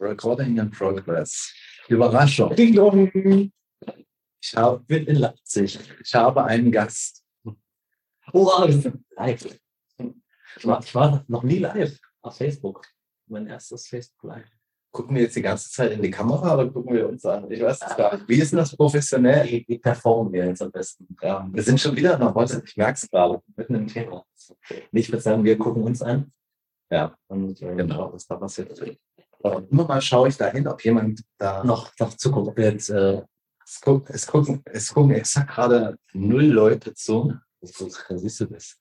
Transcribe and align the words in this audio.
Recording 0.00 0.58
in 0.58 0.70
Progress. 0.70 1.52
Überraschung. 1.88 2.52
Ich 2.56 2.76
habe 4.56 4.96
in 4.96 5.16
Leipzig. 5.16 5.78
Ich 6.02 6.14
habe 6.14 6.44
einen 6.44 6.72
Gast. 6.72 7.22
Oh, 8.32 8.64
live. 9.16 9.58
Ich 10.56 10.66
war, 10.66 10.82
ich 10.82 10.94
war 10.94 11.24
noch 11.28 11.42
nie 11.42 11.58
live 11.58 11.98
auf 12.22 12.36
Facebook. 12.36 12.86
Mein 13.26 13.46
erstes 13.46 13.86
Facebook 13.86 14.22
Live. 14.24 14.48
Gucken 14.92 15.14
wir 15.14 15.22
jetzt 15.22 15.36
die 15.36 15.42
ganze 15.42 15.70
Zeit 15.70 15.92
in 15.92 16.02
die 16.02 16.10
Kamera 16.10 16.54
oder 16.54 16.68
gucken 16.68 16.94
wir 16.94 17.08
uns 17.08 17.24
an? 17.24 17.48
Ich 17.50 17.60
weiß 17.62 17.78
es 17.80 17.96
gar 17.96 18.12
nicht. 18.14 18.28
Wie 18.28 18.40
ist 18.40 18.50
denn 18.50 18.58
das 18.58 18.76
professionell? 18.76 19.46
Wie, 19.48 19.64
wie 19.68 19.78
performen 19.78 20.32
wir 20.32 20.46
jetzt 20.46 20.62
am 20.62 20.72
besten? 20.72 21.06
Ja, 21.22 21.48
wir 21.48 21.62
sind 21.62 21.80
schon 21.80 21.94
wieder 21.94 22.18
noch 22.18 22.34
heute. 22.34 22.60
Ich 22.66 22.76
merke 22.76 22.94
es 22.94 23.08
gerade. 23.08 23.40
Mitten 23.56 23.74
im 23.76 23.86
Thema. 23.86 24.24
Ich 24.90 25.08
würde 25.12 25.22
sagen, 25.22 25.44
wir 25.44 25.56
gucken 25.56 25.84
uns 25.84 26.02
an. 26.02 26.32
Ja, 26.90 27.16
Und 27.28 27.62
äh, 27.62 27.76
Genau. 27.76 28.12
was 28.12 28.26
da 28.26 28.34
passiert. 28.34 28.76
Aber 29.42 29.66
immer 29.70 29.86
mal 29.86 30.00
schaue 30.00 30.28
ich 30.28 30.36
dahin, 30.36 30.66
ob 30.68 30.84
jemand 30.84 31.22
da 31.38 31.64
Noch, 31.64 31.92
noch 31.98 32.14
ob 32.32 32.56
wir 32.56 32.72
jetzt 32.72 32.90
äh, 32.90 33.22
Es 33.64 33.80
gucken, 33.80 34.14
es 34.14 34.26
gucken, 34.26 34.62
es 34.66 34.92
gucken 34.92 35.12
exakt 35.12 35.50
gerade 35.50 35.96
null 36.12 36.44
Leute 36.44 36.94
zu. 36.94 37.34
so, 37.62 37.88
siehst 38.16 38.40
du 38.40 38.46
das? 38.46 38.76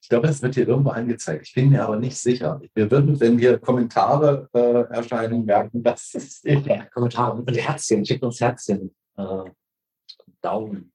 Ich 0.00 0.08
glaube, 0.08 0.28
es 0.28 0.40
wird 0.40 0.54
hier 0.54 0.66
irgendwo 0.66 0.88
angezeigt. 0.88 1.46
Ich 1.46 1.52
bin 1.52 1.68
mir 1.68 1.84
aber 1.84 1.96
nicht 1.96 2.16
sicher. 2.16 2.58
Wir 2.74 2.90
würden, 2.90 3.20
wenn 3.20 3.38
wir 3.38 3.58
Kommentare 3.58 4.48
äh, 4.54 4.94
erscheinen, 4.94 5.44
merken, 5.44 5.82
dass 5.82 6.14
es 6.14 6.40
Ja, 6.42 6.86
Kommentare 6.86 7.36
und 7.36 7.54
Herzchen, 7.54 8.06
schickt 8.06 8.22
uns 8.22 8.40
Herzchen. 8.40 8.94
Äh, 9.18 9.44
Daumen. 10.40 10.92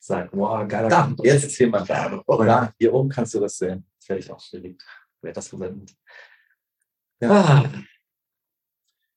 Sagt, 0.00 0.30
wow, 0.32 0.66
geiler 0.66 0.88
da, 0.88 1.14
jetzt 1.22 1.44
ist 1.44 1.58
jemand 1.60 1.88
da. 1.88 2.20
Da, 2.26 2.72
hier 2.76 2.92
oben 2.92 3.08
kannst 3.08 3.34
du 3.34 3.40
das 3.40 3.56
sehen. 3.56 3.86
Das 4.00 4.08
werde 4.08 4.20
ich 4.20 4.32
auch 4.32 4.50
beliebt. 4.50 4.82
Wer 5.20 5.32
das 5.32 5.48
gesendet? 5.48 5.94
Ja. 7.22 7.30
Ah, 7.30 7.64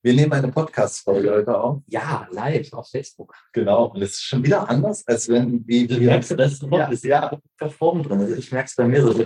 Wir 0.04 0.13
nehmen 0.13 0.32
eine 0.32 0.52
Podcast-Folge 0.52 1.32
heute 1.32 1.58
auf. 1.59 1.82
ja, 1.88 2.27
live 2.30 2.71
auf 2.74 2.88
Facebook. 2.88 3.34
Genau. 3.52 3.85
Und 3.85 4.04
es 4.04 4.12
ist 4.12 4.21
schon 4.26 4.43
wieder 4.43 4.70
anders, 4.70 5.04
als 5.07 5.27
wenn 5.27 5.66
wie 5.68 5.88
Du 5.88 5.99
wir. 5.99 6.10
merkst 6.12 6.30
du 6.30 6.35
das? 6.35 6.62
Ja, 6.70 6.85
ist 6.90 7.04
ja. 7.04 7.35
Performen 7.57 8.04
drin. 8.04 8.20
Also 8.20 8.35
ich 8.35 8.52
merke 8.52 8.68
es 8.68 8.76
bei 8.76 8.88
mir 8.88 9.02
so. 9.02 9.26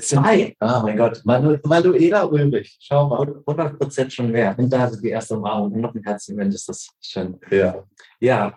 Zwei. 0.00 0.54
Ah, 0.60 0.80
mein 0.84 0.96
Gott. 0.96 1.22
Manu 1.24 1.58
Manuela 1.64 2.24
Ulrich. 2.24 2.78
Schau 2.80 3.08
mal. 3.08 3.42
100 3.44 3.76
Prozent 3.76 4.12
schon 4.12 4.30
mehr. 4.30 4.56
Und 4.56 4.70
da 4.70 4.84
ist 4.86 5.00
die 5.00 5.08
erste 5.08 5.36
Umarmung 5.36 5.72
und 5.72 5.80
noch 5.80 5.92
ein 5.92 6.04
Herzen, 6.04 6.36
wenn 6.36 6.52
das 6.52 6.68
ist 6.68 6.92
schön. 7.00 7.36
Ja. 7.50 7.82
Ja, 8.20 8.56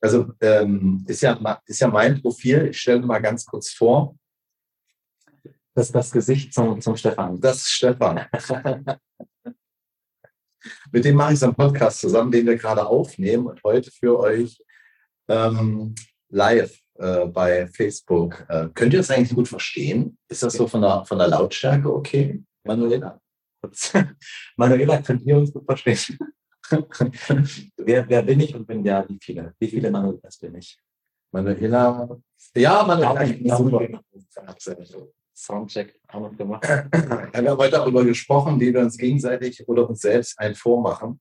Also 0.00 0.32
ähm, 0.40 1.04
ist, 1.06 1.22
ja, 1.22 1.38
ist 1.64 1.80
ja 1.80 1.86
mein 1.86 2.20
Profil. 2.20 2.66
Ich 2.70 2.80
stelle 2.80 3.02
mal 3.02 3.20
ganz 3.20 3.46
kurz 3.46 3.70
vor. 3.70 4.16
Das 5.74 5.86
ist 5.86 5.94
das 5.94 6.10
Gesicht 6.10 6.52
zum, 6.52 6.80
zum 6.80 6.96
Stefan. 6.96 7.40
Das 7.40 7.56
ist 7.58 7.70
Stefan. 7.70 8.26
Mit 10.92 11.04
dem 11.04 11.16
mache 11.16 11.32
ich 11.32 11.38
so 11.38 11.46
einen 11.46 11.54
Podcast 11.54 12.00
zusammen, 12.00 12.30
den 12.30 12.46
wir 12.46 12.56
gerade 12.56 12.86
aufnehmen 12.86 13.46
und 13.46 13.62
heute 13.64 13.90
für 13.90 14.18
euch 14.18 14.62
ähm, 15.28 15.94
live 16.28 16.78
äh, 16.98 17.26
bei 17.26 17.66
Facebook. 17.66 18.44
Äh, 18.48 18.68
könnt 18.74 18.92
ihr 18.92 19.00
das 19.00 19.10
eigentlich 19.10 19.34
gut 19.34 19.48
verstehen? 19.48 20.18
Ist 20.28 20.42
das 20.42 20.52
so 20.52 20.68
von 20.68 20.82
der, 20.82 21.04
von 21.04 21.18
der 21.18 21.28
Lautstärke 21.28 21.92
okay, 21.92 22.42
Manuela? 22.64 23.20
Manuela, 24.56 25.02
könnt 25.02 25.22
ihr 25.22 25.38
uns 25.38 25.52
gut 25.52 25.64
verstehen? 25.64 26.18
wer, 27.76 28.08
wer 28.08 28.22
bin 28.22 28.40
ich 28.40 28.54
und 28.54 28.66
bin 28.66 28.84
ja 28.84 29.06
wie 29.08 29.18
viele? 29.20 29.54
Wie 29.58 29.68
viele 29.68 29.90
Manuelas 29.90 30.38
bin 30.38 30.54
ich? 30.54 30.78
Manuela. 31.32 32.20
Ja, 32.54 32.84
Manuela. 32.84 33.24
Ja, 33.24 33.56
super. 33.56 34.02
Soundcheck 35.42 35.98
haben 36.08 36.24
wir 36.24 36.36
gemacht. 36.36 36.64
Ja, 36.68 36.86
wir 37.42 37.50
haben 37.50 37.58
heute 37.58 37.72
darüber 37.72 38.04
gesprochen, 38.04 38.60
wie 38.60 38.72
wir 38.72 38.80
uns 38.80 38.96
gegenseitig 38.96 39.66
oder 39.68 39.88
uns 39.88 40.00
selbst 40.00 40.38
ein 40.38 40.54
Vormachen 40.54 41.20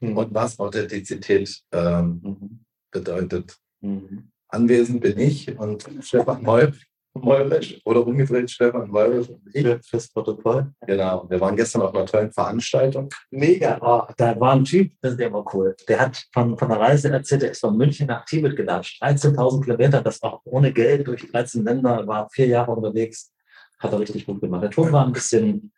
und 0.00 0.34
was 0.34 0.58
Authentizität 0.58 1.62
ähm, 1.72 2.20
Mhm. 2.22 2.64
bedeutet. 2.90 3.58
Mhm. 3.80 4.30
Anwesend 4.48 5.00
bin 5.00 5.18
ich 5.18 5.58
und 5.58 5.88
Stefan 6.00 6.42
Meul, 6.42 6.74
Meulrich 7.14 7.80
oder 7.84 8.06
umgedreht 8.06 8.50
Stefan 8.50 8.88
Meulrich 8.90 9.28
und 9.28 9.42
ich. 9.52 9.62
Für, 9.62 9.80
fürs 9.82 10.08
Protokoll. 10.08 10.72
Genau. 10.86 11.26
Wir 11.28 11.40
waren 11.40 11.56
gestern 11.56 11.82
auf 11.82 11.94
einer 11.94 12.06
tollen 12.06 12.32
Veranstaltung. 12.32 13.08
Mega. 13.30 13.78
Oh, 13.80 14.10
da 14.16 14.38
war 14.40 14.52
ein 14.52 14.64
Typ, 14.64 14.92
das 15.00 15.12
ist 15.12 15.20
der 15.20 15.32
war 15.32 15.44
cool. 15.54 15.76
Der 15.88 16.00
hat 16.00 16.24
von, 16.32 16.56
von 16.56 16.68
der 16.68 16.80
Reise 16.80 17.10
erzählt, 17.10 17.42
er 17.42 17.50
ist 17.50 17.60
von 17.60 17.76
München 17.76 18.06
nach 18.06 18.24
Tibet 18.24 18.56
gelatscht. 18.56 19.02
13.000 19.02 19.62
Kilometer, 19.64 20.00
das 20.02 20.22
auch 20.22 20.40
ohne 20.44 20.72
Geld 20.72 21.06
durch 21.06 21.30
13 21.30 21.64
Länder, 21.64 22.06
war 22.06 22.28
vier 22.30 22.46
Jahre 22.46 22.72
unterwegs. 22.72 23.32
Hat 23.78 23.92
er 23.92 24.00
richtig 24.00 24.26
gut 24.26 24.40
gemacht. 24.40 24.62
Der 24.62 24.70
Ton 24.70 24.92
war 24.92 25.04
ein 25.04 25.12
bisschen, 25.12 25.72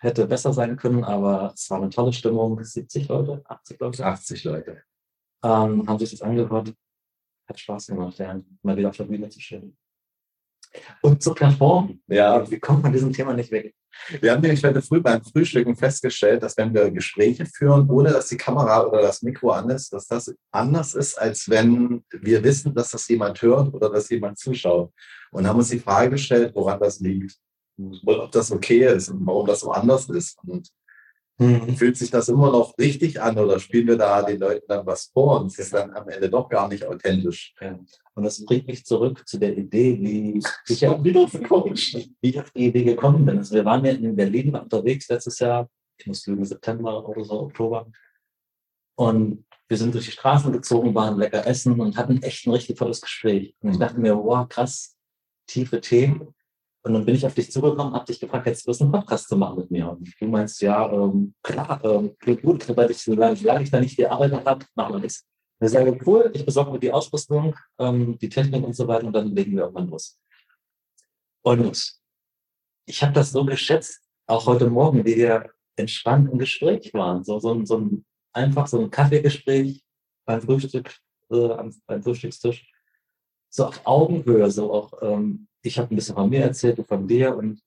hätte 0.00 0.26
besser 0.26 0.52
sein 0.52 0.76
können, 0.76 1.04
aber 1.04 1.52
es 1.54 1.70
war 1.70 1.78
eine 1.78 1.90
tolle 1.90 2.12
Stimmung. 2.12 2.62
70 2.62 3.08
Leute, 3.08 3.42
80 3.44 3.80
Leute 3.80 4.06
80 4.06 4.44
Leute. 4.44 4.82
ähm, 5.44 5.86
haben 5.86 5.98
sich 5.98 6.10
das 6.10 6.22
angehört. 6.22 6.74
Hat 7.46 7.60
Spaß 7.60 7.86
gemacht, 7.86 8.18
ja, 8.18 8.38
mal 8.62 8.76
wieder 8.76 8.90
auf 8.90 8.96
der 8.96 9.04
Bühne 9.04 9.28
zu 9.28 9.40
stehen. 9.40 9.76
Und 11.02 11.22
zu 11.22 11.34
performen. 11.34 12.02
Ja, 12.08 12.48
Wie 12.50 12.58
kommt 12.58 12.82
man 12.82 12.92
diesem 12.92 13.12
Thema 13.12 13.34
nicht 13.34 13.50
weg? 13.50 13.74
wir 14.20 14.32
haben 14.32 14.40
nämlich 14.40 14.64
heute 14.64 14.82
früh 14.82 15.00
beim 15.00 15.22
Frühstücken 15.22 15.76
festgestellt, 15.76 16.42
dass 16.42 16.56
wenn 16.56 16.72
wir 16.72 16.90
Gespräche 16.90 17.46
führen, 17.46 17.88
ohne 17.90 18.10
dass 18.10 18.28
die 18.28 18.36
Kamera 18.36 18.84
oder 18.86 19.02
das 19.02 19.22
Mikro 19.22 19.50
an 19.50 19.70
ist, 19.70 19.92
dass 19.92 20.06
das 20.06 20.34
anders 20.50 20.94
ist, 20.94 21.18
als 21.18 21.48
wenn 21.48 22.04
wir 22.10 22.42
wissen, 22.42 22.74
dass 22.74 22.90
das 22.92 23.08
jemand 23.08 23.40
hört 23.42 23.74
oder 23.74 23.90
dass 23.90 24.08
jemand 24.08 24.38
zuschaut. 24.38 24.92
Und 25.30 25.46
haben 25.46 25.58
uns 25.58 25.68
die 25.70 25.80
Frage 25.80 26.10
gestellt, 26.10 26.52
woran 26.54 26.80
das 26.80 27.00
liegt. 27.00 27.36
Und 27.76 28.00
ob 28.06 28.32
das 28.32 28.50
okay 28.50 28.86
ist 28.86 29.08
und 29.08 29.26
warum 29.26 29.46
das 29.46 29.60
so 29.60 29.70
anders 29.70 30.08
ist. 30.08 30.38
Und 30.44 30.68
fühlt 31.38 31.96
sich 31.96 32.10
das 32.10 32.28
immer 32.28 32.50
noch 32.50 32.76
richtig 32.78 33.22
an 33.22 33.38
oder 33.38 33.60
spielen 33.60 33.86
wir 33.86 33.96
da 33.96 34.22
den 34.22 34.40
Leuten 34.40 34.66
dann 34.66 34.84
was 34.84 35.04
vor 35.12 35.40
und 35.40 35.46
es 35.46 35.58
ist 35.58 35.72
dann 35.72 35.92
am 35.92 36.08
Ende 36.08 36.28
doch 36.28 36.48
gar 36.48 36.66
nicht 36.66 36.84
authentisch. 36.84 37.54
Ja. 37.60 37.78
Und 38.14 38.24
das 38.24 38.44
bringt 38.44 38.66
mich 38.66 38.84
zurück 38.84 39.22
zu 39.26 39.38
der 39.38 39.56
Idee, 39.56 39.96
wie 40.00 40.40
ich, 40.66 40.80
ja, 40.80 41.02
wie 41.02 41.10
ich 42.20 42.40
auf 42.40 42.50
die 42.50 42.66
Idee 42.66 42.82
gekommen 42.82 43.24
bin. 43.24 43.38
Also 43.38 43.54
wir 43.54 43.64
waren 43.64 43.84
ja 43.84 43.92
in 43.92 44.16
Berlin 44.16 44.52
unterwegs 44.56 45.08
letztes 45.08 45.38
Jahr, 45.38 45.70
ich 45.96 46.06
muss 46.06 46.26
lügen, 46.26 46.44
September 46.44 47.08
oder 47.08 47.24
so, 47.24 47.42
Oktober. 47.42 47.86
Und 48.96 49.44
wir 49.68 49.76
sind 49.76 49.94
durch 49.94 50.06
die 50.06 50.12
Straßen 50.12 50.52
gezogen, 50.52 50.92
waren 50.94 51.18
lecker 51.18 51.46
essen 51.46 51.78
und 51.78 51.96
hatten 51.96 52.20
echt 52.22 52.46
ein 52.46 52.50
richtig 52.50 52.78
tolles 52.78 53.00
Gespräch. 53.00 53.54
Und 53.60 53.70
ich 53.70 53.78
dachte 53.78 54.00
mir, 54.00 54.16
wow, 54.16 54.48
krass, 54.48 54.96
tiefe 55.46 55.80
Themen. 55.80 56.34
Und 56.88 56.94
dann 56.94 57.04
bin 57.04 57.16
ich 57.16 57.26
auf 57.26 57.34
dich 57.34 57.52
zugekommen, 57.52 57.92
habe 57.92 58.06
dich 58.06 58.18
gefragt, 58.18 58.46
jetzt 58.46 58.66
wirst 58.66 58.80
du 58.80 58.84
einen 58.84 58.92
Podcast 58.92 59.28
zu 59.28 59.36
machen 59.36 59.58
mit 59.58 59.70
mir. 59.70 59.90
Und 59.90 60.10
du 60.18 60.26
meinst, 60.26 60.62
ja, 60.62 60.90
ähm, 60.90 61.34
klar, 61.42 61.78
ähm, 61.84 62.16
klingt 62.18 62.40
gut, 62.40 62.74
weil 62.74 62.90
ich, 62.90 63.02
solange 63.02 63.34
ich 63.34 63.70
da 63.70 63.78
nicht 63.78 63.98
gearbeitet 63.98 64.46
habe, 64.46 64.64
machen 64.74 64.94
wir 64.94 65.00
das. 65.00 65.26
Und 65.60 65.66
ich 65.66 65.72
sage, 65.72 65.98
cool, 66.06 66.30
ich 66.32 66.46
besorge 66.46 66.72
mir 66.72 66.78
die 66.78 66.90
Ausrüstung, 66.90 67.54
ähm, 67.78 68.16
die 68.18 68.30
Technik 68.30 68.64
und 68.64 68.74
so 68.74 68.88
weiter 68.88 69.06
und 69.06 69.12
dann 69.12 69.28
legen 69.36 69.52
wir 69.52 69.64
irgendwann 69.64 69.88
los. 69.88 70.18
Und 71.42 71.92
ich 72.86 73.02
habe 73.02 73.12
das 73.12 73.32
so 73.32 73.44
geschätzt, 73.44 74.00
auch 74.26 74.46
heute 74.46 74.70
Morgen, 74.70 75.04
wie 75.04 75.16
wir 75.16 75.50
entspannt 75.76 76.32
im 76.32 76.38
Gespräch 76.38 76.94
waren. 76.94 77.22
So, 77.22 77.38
so, 77.38 77.62
so 77.66 77.76
ein, 77.76 78.06
einfach 78.32 78.66
so 78.66 78.80
ein 78.80 78.90
Kaffeegespräch 78.90 79.84
beim 80.24 80.40
Frühstück, 80.40 80.96
äh, 81.30 81.52
am, 81.52 81.70
beim 81.86 82.02
Frühstückstisch. 82.02 82.66
So 83.50 83.66
auf 83.66 83.80
Augenhöhe, 83.84 84.50
so 84.50 84.72
auch, 84.72 85.02
ähm, 85.02 85.48
ich 85.62 85.78
habe 85.78 85.92
ein 85.92 85.96
bisschen 85.96 86.14
von 86.14 86.28
mir 86.28 86.42
erzählt, 86.42 86.78
du 86.78 86.82
von 86.84 87.06
dir 87.06 87.36
und 87.36 87.60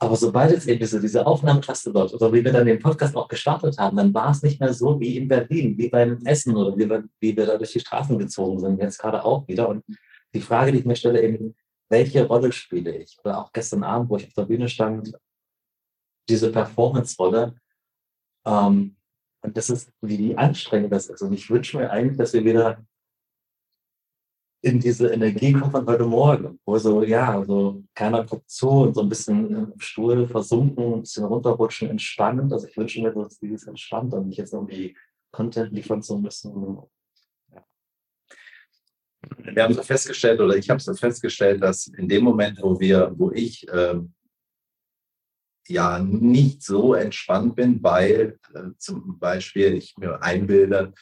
aber 0.00 0.14
sobald 0.14 0.52
jetzt 0.52 0.68
eben 0.68 0.78
diese, 0.78 1.00
diese 1.00 1.26
Aufnahmetaste 1.26 1.90
läuft, 1.90 2.14
oder 2.14 2.32
wie 2.32 2.44
wir 2.44 2.52
dann 2.52 2.66
den 2.66 2.78
Podcast 2.78 3.16
auch 3.16 3.26
gestartet 3.26 3.78
haben, 3.78 3.96
dann 3.96 4.14
war 4.14 4.30
es 4.30 4.42
nicht 4.44 4.60
mehr 4.60 4.72
so 4.72 5.00
wie 5.00 5.16
in 5.16 5.26
Berlin, 5.26 5.76
wie 5.76 5.88
beim 5.88 6.24
Essen 6.24 6.56
oder 6.56 6.76
wie 6.76 6.88
wir, 6.88 7.04
wie 7.18 7.36
wir 7.36 7.46
da 7.46 7.58
durch 7.58 7.72
die 7.72 7.80
Straßen 7.80 8.16
gezogen 8.16 8.60
sind, 8.60 8.78
jetzt 8.78 8.98
gerade 8.98 9.24
auch 9.24 9.48
wieder. 9.48 9.68
Und 9.68 9.84
die 10.34 10.40
Frage, 10.40 10.70
die 10.70 10.78
ich 10.78 10.84
mir 10.84 10.94
stelle, 10.94 11.20
eben, 11.20 11.56
welche 11.88 12.24
Rolle 12.26 12.52
spiele 12.52 12.96
ich? 12.96 13.18
Oder 13.24 13.38
auch 13.38 13.52
gestern 13.52 13.82
Abend, 13.82 14.08
wo 14.08 14.16
ich 14.16 14.28
auf 14.28 14.34
der 14.34 14.44
Bühne 14.44 14.68
stand, 14.68 15.18
diese 16.28 16.52
Performance-Rolle. 16.52 17.56
Ähm, 18.46 18.96
und 19.40 19.56
das 19.56 19.68
ist, 19.68 19.90
wie 20.00 20.36
anstrengend 20.36 20.92
das 20.92 21.08
ist. 21.08 21.22
Und 21.22 21.32
ich 21.32 21.50
wünsche 21.50 21.76
mir 21.76 21.90
eigentlich, 21.90 22.18
dass 22.18 22.34
wir 22.34 22.44
wieder 22.44 22.84
in 24.60 24.80
diese 24.80 25.08
Energie 25.12 25.52
kommen 25.52 25.70
von 25.70 25.86
heute 25.86 26.04
Morgen, 26.04 26.58
wo 26.64 26.76
so, 26.78 27.02
ja, 27.04 27.44
so 27.44 27.84
keiner 27.94 28.24
guckt 28.24 28.50
zu 28.50 28.68
und 28.68 28.94
so 28.94 29.02
ein 29.02 29.08
bisschen 29.08 29.54
im 29.54 29.80
Stuhl 29.80 30.26
versunken, 30.26 30.94
ein 30.94 31.00
bisschen 31.02 31.24
runterrutschen, 31.24 31.90
entspannt. 31.90 32.52
Also 32.52 32.66
ich 32.66 32.76
wünsche 32.76 33.00
mir, 33.00 33.12
dass 33.12 33.38
dieses 33.38 33.66
entspannt 33.68 34.12
und 34.14 34.28
nicht 34.28 34.38
jetzt 34.38 34.52
irgendwie 34.52 34.96
Content 35.30 35.72
liefern 35.72 36.02
zu 36.02 36.18
müssen. 36.18 36.78
Wir 39.38 39.62
haben 39.62 39.74
so 39.74 39.82
festgestellt, 39.82 40.40
oder 40.40 40.56
ich 40.56 40.68
habe 40.70 40.80
so 40.80 40.94
festgestellt, 40.94 41.62
dass 41.62 41.86
in 41.86 42.08
dem 42.08 42.24
Moment, 42.24 42.60
wo 42.60 42.78
wir, 42.80 43.12
wo 43.16 43.30
ich 43.30 43.66
ähm, 43.72 44.14
ja 45.68 45.98
nicht 45.98 46.62
so 46.62 46.94
entspannt 46.94 47.54
bin, 47.54 47.82
weil 47.82 48.38
äh, 48.54 48.70
zum 48.78 49.18
Beispiel 49.18 49.74
ich 49.74 49.96
mir 49.98 50.20
einbilde, 50.22 50.94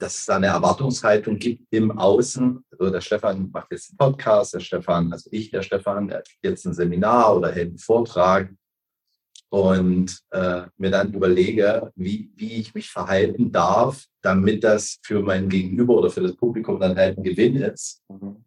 dass 0.00 0.18
es 0.18 0.26
da 0.26 0.36
eine 0.36 0.46
Erwartungshaltung 0.46 1.38
gibt 1.38 1.66
im 1.70 1.96
Außen. 1.96 2.64
Also 2.70 2.90
der 2.90 3.00
Stefan 3.00 3.50
macht 3.50 3.70
jetzt 3.70 3.90
einen 3.90 3.98
Podcast, 3.98 4.54
der 4.54 4.60
Stefan, 4.60 5.12
also 5.12 5.28
ich, 5.32 5.50
der 5.50 5.62
Stefan, 5.62 6.08
der 6.08 6.22
jetzt 6.42 6.64
ein 6.66 6.74
Seminar 6.74 7.36
oder 7.36 7.52
hält 7.52 7.68
einen 7.68 7.78
Vortrag 7.78 8.50
und 9.50 10.18
äh, 10.30 10.62
mir 10.76 10.90
dann 10.90 11.12
überlege, 11.12 11.92
wie, 11.96 12.32
wie 12.36 12.54
ich 12.54 12.74
mich 12.74 12.90
verhalten 12.90 13.52
darf, 13.52 14.06
damit 14.22 14.64
das 14.64 14.98
für 15.02 15.20
mein 15.22 15.48
Gegenüber 15.48 15.94
oder 15.94 16.10
für 16.10 16.22
das 16.22 16.36
Publikum 16.36 16.80
dann 16.80 16.96
halt 16.96 17.18
ein 17.18 17.24
Gewinn 17.24 17.56
ist. 17.56 18.02
Mhm. 18.08 18.44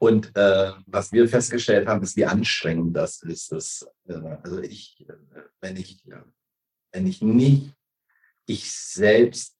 Und 0.00 0.36
äh, 0.36 0.72
was 0.86 1.10
wir 1.10 1.28
festgestellt 1.28 1.88
haben, 1.88 2.02
ist, 2.02 2.16
wie 2.16 2.24
anstrengend 2.24 2.96
das 2.96 3.20
ist. 3.22 3.50
Das, 3.50 3.88
äh, 4.06 4.14
also 4.42 4.60
ich, 4.60 5.04
äh, 5.08 5.12
wenn 5.60 5.76
ich, 5.76 6.04
wenn 6.92 7.06
ich 7.06 7.20
nicht 7.20 7.72
ich 8.48 8.72
selbst 8.72 9.57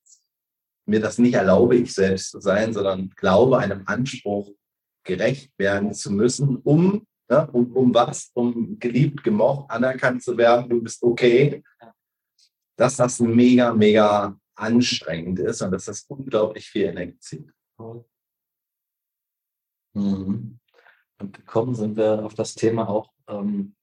mir 0.88 1.00
das 1.00 1.18
nicht 1.18 1.34
erlaube, 1.34 1.76
ich 1.76 1.94
selbst 1.94 2.30
zu 2.30 2.40
sein, 2.40 2.72
sondern 2.72 3.10
glaube, 3.10 3.58
einem 3.58 3.82
Anspruch 3.86 4.50
gerecht 5.04 5.52
werden 5.58 5.92
zu 5.92 6.12
müssen, 6.12 6.56
um, 6.56 7.06
ja, 7.30 7.44
um, 7.44 7.70
um 7.76 7.94
was? 7.94 8.30
Um 8.34 8.78
geliebt, 8.78 9.22
gemocht, 9.22 9.70
anerkannt 9.70 10.22
zu 10.22 10.36
werden, 10.36 10.68
du 10.68 10.82
bist 10.82 11.02
okay. 11.02 11.62
Dass 12.76 12.96
das 12.96 13.20
mega, 13.20 13.72
mega 13.72 14.38
anstrengend 14.54 15.38
ist 15.40 15.62
und 15.62 15.70
dass 15.72 15.86
das 15.86 16.02
unglaublich 16.08 16.68
viel 16.68 16.86
Energie 16.86 17.18
zieht. 17.18 17.50
Mhm. 19.94 20.58
Und 21.20 21.32
gekommen 21.36 21.74
sind 21.74 21.96
wir 21.96 22.24
auf 22.24 22.34
das 22.34 22.54
Thema 22.54 22.88
auch, 22.88 23.12
ähm, 23.28 23.74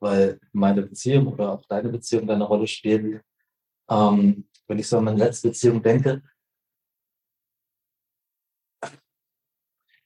weil 0.00 0.38
meine 0.52 0.82
Beziehung 0.82 1.28
oder 1.28 1.52
auch 1.52 1.64
deine 1.66 1.88
Beziehung 1.88 2.28
eine 2.28 2.44
Rolle 2.44 2.66
spielt. 2.66 3.22
Ähm, 3.90 4.48
wenn 4.68 4.78
ich 4.78 4.88
so 4.88 4.98
an 4.98 5.04
meine 5.04 5.18
letzte 5.18 5.48
Beziehung 5.48 5.82
denke, 5.82 6.22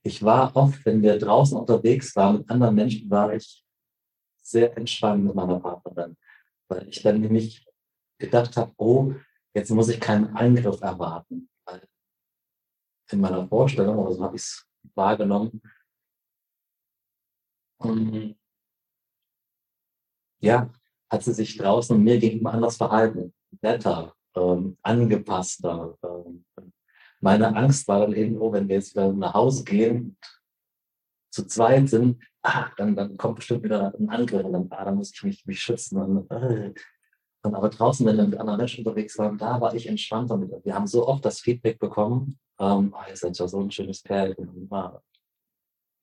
ich 0.06 0.22
war 0.22 0.54
oft, 0.54 0.84
wenn 0.86 1.02
wir 1.02 1.18
draußen 1.18 1.58
unterwegs 1.58 2.14
waren 2.14 2.38
mit 2.38 2.50
anderen 2.50 2.74
Menschen, 2.74 3.10
war 3.10 3.34
ich 3.34 3.64
sehr 4.40 4.76
entspannt 4.76 5.24
mit 5.24 5.34
meiner 5.34 5.58
Partnerin, 5.58 6.16
weil 6.68 6.88
ich 6.88 7.02
dann 7.02 7.20
nämlich 7.20 7.66
gedacht 8.18 8.56
habe, 8.56 8.72
oh, 8.76 9.12
jetzt 9.52 9.70
muss 9.70 9.88
ich 9.88 10.00
keinen 10.00 10.28
Angriff 10.36 10.80
erwarten. 10.80 11.48
Weil 11.64 11.86
in 13.10 13.20
meiner 13.20 13.46
Vorstellung, 13.48 13.98
oder 13.98 14.12
so 14.12 14.22
habe 14.22 14.36
ich 14.36 14.42
es 14.42 14.66
wahrgenommen, 14.94 15.60
und 17.78 18.38
ja, 20.40 20.70
hat 21.10 21.22
sie 21.22 21.34
sich 21.34 21.58
draußen 21.58 22.02
mir 22.02 22.18
gegenüber 22.18 22.52
anders 22.52 22.76
verhalten, 22.76 23.34
netter, 23.60 24.14
ähm, 24.34 24.78
angepasster. 24.82 25.98
Ähm, 26.02 26.44
meine 27.20 27.54
Angst 27.56 27.88
war 27.88 28.06
dann 28.06 28.36
oh, 28.36 28.52
wenn 28.52 28.68
wir 28.68 28.76
jetzt 28.76 28.94
wieder 28.94 29.12
nach 29.12 29.34
Hause 29.34 29.64
gehen, 29.64 30.16
zu 31.30 31.46
zweit 31.46 31.88
sind, 31.88 32.22
ah, 32.42 32.70
dann, 32.76 32.96
dann 32.96 33.16
kommt 33.16 33.36
bestimmt 33.36 33.62
wieder 33.62 33.94
ein 33.98 34.08
Angriff 34.08 34.44
und 34.44 34.52
dann, 34.52 34.68
ah, 34.70 34.84
dann 34.84 34.96
muss 34.96 35.12
ich 35.12 35.22
mich, 35.22 35.46
mich 35.46 35.60
schützen. 35.60 36.00
Und, 36.00 36.30
äh. 36.30 36.72
und 37.42 37.54
aber 37.54 37.68
draußen, 37.68 38.06
wenn 38.06 38.16
wir 38.16 38.26
mit 38.26 38.38
anderen 38.38 38.58
Menschen 38.58 38.84
unterwegs 38.84 39.18
waren, 39.18 39.36
da 39.36 39.60
war 39.60 39.74
ich 39.74 39.86
entspannter. 39.86 40.36
Mit. 40.36 40.50
Wir 40.64 40.74
haben 40.74 40.86
so 40.86 41.06
oft 41.06 41.24
das 41.24 41.40
Feedback 41.40 41.78
bekommen, 41.78 42.38
ähm, 42.58 42.94
oh, 42.96 43.08
ihr 43.08 43.16
seid 43.16 43.36
ja 43.38 43.46
so 43.46 43.60
ein 43.60 43.70
schönes 43.70 44.02
Pärchen, 44.02 44.68
ah, 44.70 45.00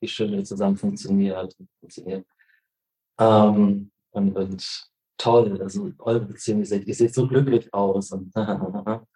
wie 0.01 0.07
schön 0.07 0.31
wir 0.31 0.43
zusammen 0.43 0.77
funktioniert. 0.77 1.55
funktioniert. 1.79 2.27
Ähm, 3.19 3.91
und, 4.11 4.35
und 4.37 4.91
toll, 5.17 5.61
also 5.61 5.91
eure 5.99 6.25
Beziehung, 6.25 6.59
ihr 6.59 6.65
seht, 6.65 6.85
ihr 6.85 6.95
seht 6.95 7.13
so 7.13 7.27
glücklich 7.27 7.73
aus. 7.73 8.11
Und, 8.11 8.31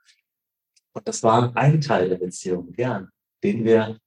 und 0.97 1.07
das 1.07 1.21
war 1.21 1.55
ein 1.55 1.79
Teil 1.79 2.09
der 2.09 2.17
Beziehung, 2.17 2.73
ja, 2.75 3.07
den 3.44 3.63
wir 3.63 3.99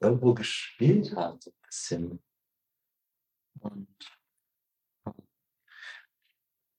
irgendwo 0.00 0.32
gespielt 0.32 1.14
haben, 1.16 1.40
so 1.40 1.50
ein 1.50 1.66
bisschen. 1.66 2.22
Und, 3.58 3.88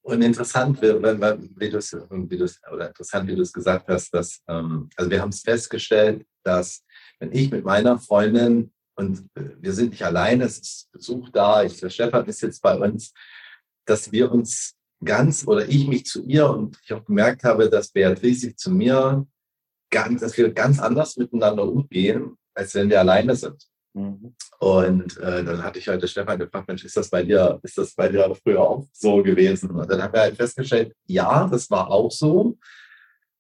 und 0.04 0.22
interessant, 0.22 0.82
wie, 0.82 0.88
wie 0.94 1.70
du 1.70 1.78
es, 1.80 2.64
oder 2.72 2.88
interessant, 2.88 3.28
wie 3.28 3.36
du 3.36 3.42
es 3.42 3.52
gesagt 3.52 3.90
hast, 3.90 4.14
dass, 4.14 4.42
ähm, 4.48 4.90
also 4.96 5.12
wir 5.12 5.20
haben 5.20 5.30
es 5.30 5.42
festgestellt, 5.42 6.26
dass 6.44 6.86
wenn 7.20 7.34
ich 7.34 7.52
mit 7.52 7.66
meiner 7.66 8.00
Freundin 8.00 8.74
und 8.96 9.30
wir 9.36 9.74
sind 9.74 9.90
nicht 9.90 10.04
alleine, 10.04 10.46
es 10.46 10.60
ist 10.60 10.92
Besuch 10.94 11.28
da, 11.30 11.62
ich, 11.64 11.78
der 11.82 11.90
Stefan 11.90 12.26
ist 12.26 12.42
jetzt 12.42 12.62
bei 12.62 12.78
uns, 12.78 13.14
dass 13.86 14.14
wir 14.14 14.32
uns 14.32 14.77
ganz 15.04 15.48
oder 15.48 15.68
ich 15.68 15.88
mich 15.88 16.06
zu 16.06 16.24
ihr 16.24 16.50
und 16.50 16.78
ich 16.84 16.94
auch 16.94 17.06
gemerkt 17.06 17.44
habe, 17.44 17.70
dass 17.70 17.90
Beatrice 17.90 18.42
sich 18.42 18.58
zu 18.58 18.72
mir 18.72 19.26
ganz, 19.90 20.22
dass 20.22 20.38
wir 20.38 20.52
ganz 20.52 20.80
anders 20.80 21.18
miteinander 21.18 21.64
umgehen, 21.64 22.38
als 22.54 22.76
wenn 22.76 22.90
wir 22.90 23.00
alleine 23.00 23.36
sind. 23.36 23.64
Mhm. 23.94 24.36
Und 24.60 25.18
äh, 25.18 25.44
dann 25.44 25.64
hatte 25.64 25.80
ich 25.80 25.88
heute 25.88 26.08
Stefan 26.08 26.40
gefragt, 26.40 26.68
Mensch, 26.68 26.84
ist 26.84 26.98
das 26.98 27.10
bei 27.10 27.24
dir, 27.24 27.60
ist 27.64 27.78
das 27.78 27.94
bei 27.94 28.10
dir 28.10 28.36
früher 28.44 28.62
auch 28.62 28.88
so 28.92 29.22
gewesen? 29.22 29.72
Und 29.72 29.90
dann 29.90 30.02
haben 30.02 30.14
wir 30.14 30.22
halt 30.22 30.36
festgestellt, 30.36 30.94
ja, 31.06 31.48
das 31.48 31.70
war 31.70 31.90
auch 31.90 32.12
so, 32.12 32.58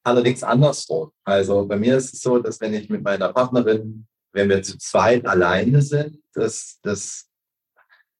allerdings 0.04 0.44
andersrum. 0.44 1.12
Also 1.24 1.65
bei 1.65 1.75
mir 1.75 1.98
ist 1.98 2.13
es 2.13 2.21
so, 2.21 2.39
dass 2.39 2.62
wenn 2.62 2.74
ich 2.74 2.89
mit 2.89 3.04
meiner 3.04 3.33
Partnerin 3.33 4.07
wenn 4.38 4.50
wir 4.50 4.62
zu 4.62 4.77
zweit 4.77 5.25
alleine 5.25 5.81
sind, 5.81 6.21
dass, 6.33 6.80
dass, 6.83 7.27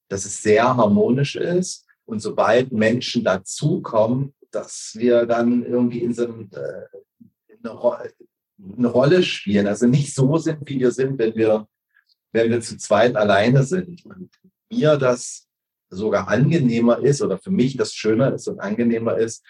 dass 0.10 0.25
es 0.25 0.42
sehr 0.42 0.75
harmonisch 0.75 1.36
ist. 1.36 1.86
Und 2.07 2.21
sobald 2.21 2.71
Menschen 2.71 3.24
dazukommen, 3.24 4.33
dass 4.50 4.94
wir 4.95 5.25
dann 5.25 5.65
irgendwie 5.65 6.00
in 6.00 6.13
so 6.13 6.24
einem, 6.24 6.50
äh, 6.54 7.68
eine, 7.68 8.13
eine 8.77 8.88
Rolle 8.88 9.24
spielen. 9.24 9.68
Also 9.68 9.88
nicht 9.88 10.15
so 10.15 10.38
sind, 10.38 10.68
wie 10.69 10.80
wir 10.80 10.92
sind, 10.92 11.19
wenn 11.19 11.36
wir, 11.36 11.68
wenn 12.31 12.50
wir 12.50 12.62
zu 12.62 12.77
zweit 12.77 13.18
alleine 13.18 13.63
sind. 13.63 14.06
Und 14.06 14.30
mir 14.71 14.95
das 14.98 15.48
sogar 15.89 16.30
angenehmer 16.30 17.00
ist 17.00 17.21
oder 17.21 17.38
für 17.38 17.51
mich 17.51 17.75
das 17.75 17.94
schöner 17.94 18.33
ist 18.33 18.48
und 18.48 18.62
angenehmer 18.62 19.18
ist, 19.18 19.44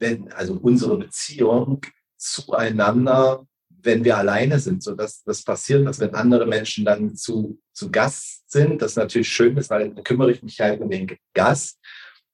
wenn 0.00 0.32
also 0.32 0.54
unsere 0.54 0.98
Beziehung 0.98 1.80
zueinander 2.16 3.46
wenn 3.82 4.04
wir 4.04 4.16
alleine 4.16 4.58
sind, 4.58 4.82
so 4.82 4.94
dass 4.94 5.22
das 5.24 5.42
passiert, 5.42 5.86
dass 5.86 6.00
wenn 6.00 6.14
andere 6.14 6.46
Menschen 6.46 6.84
dann 6.84 7.14
zu, 7.14 7.60
zu 7.72 7.90
Gast 7.90 8.50
sind, 8.50 8.82
das 8.82 8.96
natürlich 8.96 9.28
schön 9.28 9.56
ist, 9.56 9.70
weil 9.70 9.90
dann 9.90 10.04
kümmere 10.04 10.32
ich 10.32 10.42
mich 10.42 10.60
halt 10.60 10.80
um 10.80 10.90
den 10.90 11.16
Gast. 11.34 11.78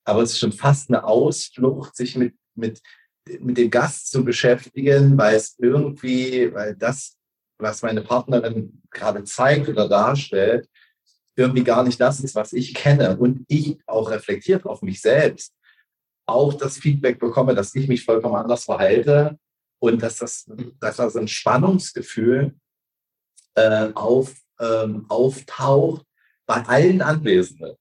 Aber 0.05 0.23
es 0.23 0.33
ist 0.33 0.39
schon 0.39 0.53
fast 0.53 0.91
eine 0.91 1.05
Ausflucht, 1.05 1.97
sich 1.97 2.17
mit, 2.17 2.35
mit, 2.55 2.81
mit 3.41 3.59
dem 3.59 3.71
Gast 3.71 4.11
zu 4.11 4.25
beschäftigen, 4.25 5.17
weil 5.19 5.37
es 5.37 5.57
irgendwie, 5.59 6.53
weil 6.53 6.77
das, 6.77 7.17
was 7.59 7.83
meine 7.83 8.03
Partnerin 8.03 8.83
gerade 8.91 9.25
zeigt 9.25 9.69
oder 9.69 9.89
darstellt, 9.89 10.69
irgendwie 11.37 11.65
gar 11.65 11.83
nicht 11.83 12.01
das 12.01 12.21
ist, 12.21 12.35
was 12.35 12.53
ich 12.53 12.75
kenne. 12.75 13.17
Und 13.17 13.45
ich 13.49 13.79
auch 13.87 14.11
reflektiert 14.11 14.67
auf 14.67 14.83
mich 14.83 15.01
selbst 15.01 15.53
auch 16.27 16.55
das 16.55 16.79
Feedback 16.79 17.19
bekomme, 17.19 17.55
dass 17.55 17.75
ich 17.75 17.87
mich 17.87 18.05
vollkommen 18.05 18.37
anders 18.37 18.65
verhalte 18.65 19.39
und 19.81 20.03
dass 20.03 20.19
das, 20.19 20.51
dass 20.81 20.97
das 20.97 21.17
ein 21.17 21.29
Spannungsgefühl 21.29 22.55
äh, 23.55 23.91
auf, 23.95 24.35
ähm, 24.61 25.07
auftaucht 25.09 26.05
bei 26.47 26.63
allen 26.67 27.03
Anwesenden. 27.03 27.77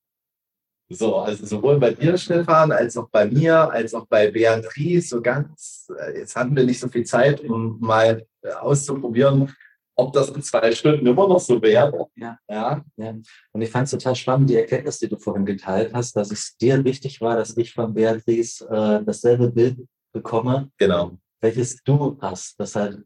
So, 0.89 1.17
also 1.17 1.45
sowohl 1.45 1.79
bei 1.79 1.91
dir, 1.91 2.17
Stefan, 2.17 2.71
als 2.71 2.95
auch 2.97 3.09
bei 3.09 3.25
mir, 3.25 3.71
als 3.71 3.93
auch 3.93 4.05
bei 4.05 4.29
Beatrice, 4.29 5.07
so 5.07 5.21
ganz, 5.21 5.87
äh, 5.97 6.19
jetzt 6.19 6.35
hatten 6.35 6.55
wir 6.55 6.63
nicht 6.63 6.79
so 6.79 6.87
viel 6.87 7.05
Zeit, 7.05 7.41
um 7.41 7.79
mal 7.79 8.25
äh, 8.41 8.51
auszuprobieren, 8.51 9.51
ob 9.95 10.13
das 10.13 10.29
in 10.29 10.41
zwei 10.41 10.71
Stunden 10.73 11.05
immer 11.05 11.27
noch 11.27 11.39
so 11.39 11.61
wäre. 11.61 12.07
Ja. 12.15 12.37
ja. 12.49 12.83
ja. 12.97 13.15
Und 13.51 13.61
ich 13.61 13.69
fand 13.69 13.85
es 13.85 13.91
total 13.91 14.15
spannend, 14.15 14.49
die 14.49 14.55
Erkenntnis, 14.55 14.99
die 14.99 15.09
du 15.09 15.17
vorhin 15.17 15.45
geteilt 15.45 15.93
hast, 15.93 16.15
dass 16.15 16.31
es 16.31 16.57
dir 16.57 16.83
wichtig 16.83 17.21
war, 17.21 17.37
dass 17.37 17.55
ich 17.57 17.73
von 17.73 17.93
Beatrice 17.93 18.61
äh, 18.69 19.03
dasselbe 19.03 19.49
Bild 19.51 19.79
bekomme. 20.11 20.69
Genau 20.77 21.17
welches 21.43 21.83
du 21.83 22.17
hast, 22.21 22.59
dass 22.59 22.75
halt 22.75 23.03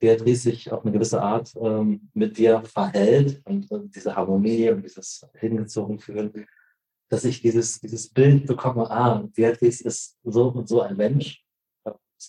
Beatrice 0.00 0.42
sich 0.42 0.72
auf 0.72 0.82
eine 0.82 0.92
gewisse 0.92 1.22
Art 1.22 1.52
ähm, 1.54 2.10
mit 2.14 2.36
dir 2.36 2.62
verhält 2.64 3.40
und, 3.44 3.70
und, 3.70 3.94
diese 3.94 4.16
Harmonie 4.16 4.70
und 4.70 4.82
dieses 4.82 5.24
hingezogen 5.38 6.00
fühlen, 6.00 6.46
dass 7.08 7.24
ich 7.24 7.42
dieses, 7.42 7.78
dieses 7.78 8.08
Bild 8.08 8.46
bekomme, 8.46 8.90
ah, 8.90 9.22
Beatrice 9.34 9.84
ist 9.84 10.18
so 10.24 10.48
und 10.48 10.66
so 10.66 10.80
ein 10.80 10.96
Mensch, 10.96 11.44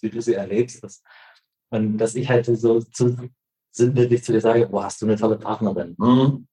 wie 0.02 0.10
du 0.10 0.22
sie 0.22 0.34
erlebst. 0.34 0.84
Das, 0.84 1.02
und 1.72 1.98
dass 1.98 2.16
ich 2.16 2.30
halt 2.30 2.46
so 2.46 2.82
zu, 2.82 3.30
sinnbildlich 3.72 4.24
zu 4.24 4.34
dir 4.34 4.42
sage, 4.42 4.68
boah, 4.68 4.84
hast 4.84 5.02
du 5.02 5.06
eine 5.06 5.16
tolle 5.16 5.38
Partnerin. 5.38 5.96
Mhm. 5.98 6.48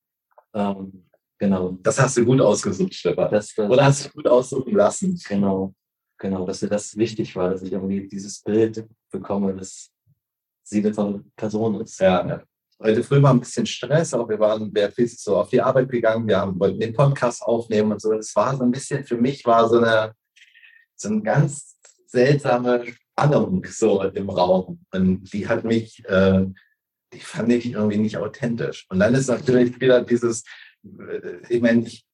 Ähm, 0.55 1.11
genau. 1.39 1.77
Das 1.83 2.01
hast 2.01 2.17
du 2.17 2.25
gut 2.25 2.41
ausgesucht, 2.41 2.95
Stefan. 2.95 3.31
Das, 3.31 3.53
das, 3.55 3.69
Oder 3.69 3.85
hast 3.85 4.07
du 4.07 4.11
gut 4.11 4.29
aussuchen 4.29 4.75
lassen. 4.75 5.21
Genau. 5.29 5.75
Genau, 6.21 6.45
dass 6.45 6.61
mir 6.61 6.69
das 6.69 6.95
wichtig 6.99 7.35
war, 7.35 7.49
dass 7.49 7.63
ich 7.63 7.73
irgendwie 7.73 8.07
dieses 8.07 8.41
Bild 8.41 8.87
bekomme, 9.11 9.55
dass 9.55 9.91
sie 10.63 10.81
eine 10.81 10.93
tolle 10.93 11.25
Person 11.35 11.81
ist. 11.81 11.99
Ja, 11.99 12.27
ja. 12.27 12.43
Heute 12.79 13.03
früh 13.03 13.23
war 13.23 13.33
ein 13.33 13.41
bisschen 13.41 13.65
Stress, 13.65 14.13
aber 14.13 14.29
wir 14.29 14.39
waren 14.39 14.71
Beatrice 14.71 15.17
so 15.19 15.39
auf 15.39 15.49
die 15.49 15.63
Arbeit 15.63 15.89
gegangen, 15.89 16.29
wir 16.29 16.39
haben, 16.39 16.61
wollten 16.61 16.79
den 16.79 16.93
Podcast 16.93 17.43
aufnehmen 17.43 17.93
und 17.93 18.03
so. 18.03 18.13
Es 18.13 18.37
war 18.37 18.55
so 18.55 18.65
ein 18.65 18.71
bisschen, 18.71 19.03
für 19.03 19.17
mich 19.17 19.47
war 19.47 19.67
so 19.67 19.79
eine, 19.79 20.15
so 20.95 21.09
eine 21.09 21.23
ganz 21.23 21.79
seltsame 22.07 22.85
Spannung 22.87 23.65
so 23.65 24.03
im 24.03 24.29
Raum. 24.29 24.85
Und 24.93 25.33
die 25.33 25.49
hat 25.49 25.65
mich, 25.65 26.05
äh, 26.07 26.45
die 27.15 27.21
fand 27.21 27.51
ich 27.51 27.73
irgendwie 27.73 27.99
nicht 27.99 28.19
authentisch. 28.19 28.87
Und 28.91 28.99
dann 28.99 29.15
ist 29.15 29.29
natürlich 29.29 29.81
wieder 29.81 30.03
dieses, 30.05 30.45
äh, 30.85 31.39
ich 31.49 31.63
meine, 31.63 31.87
ich 31.87 32.05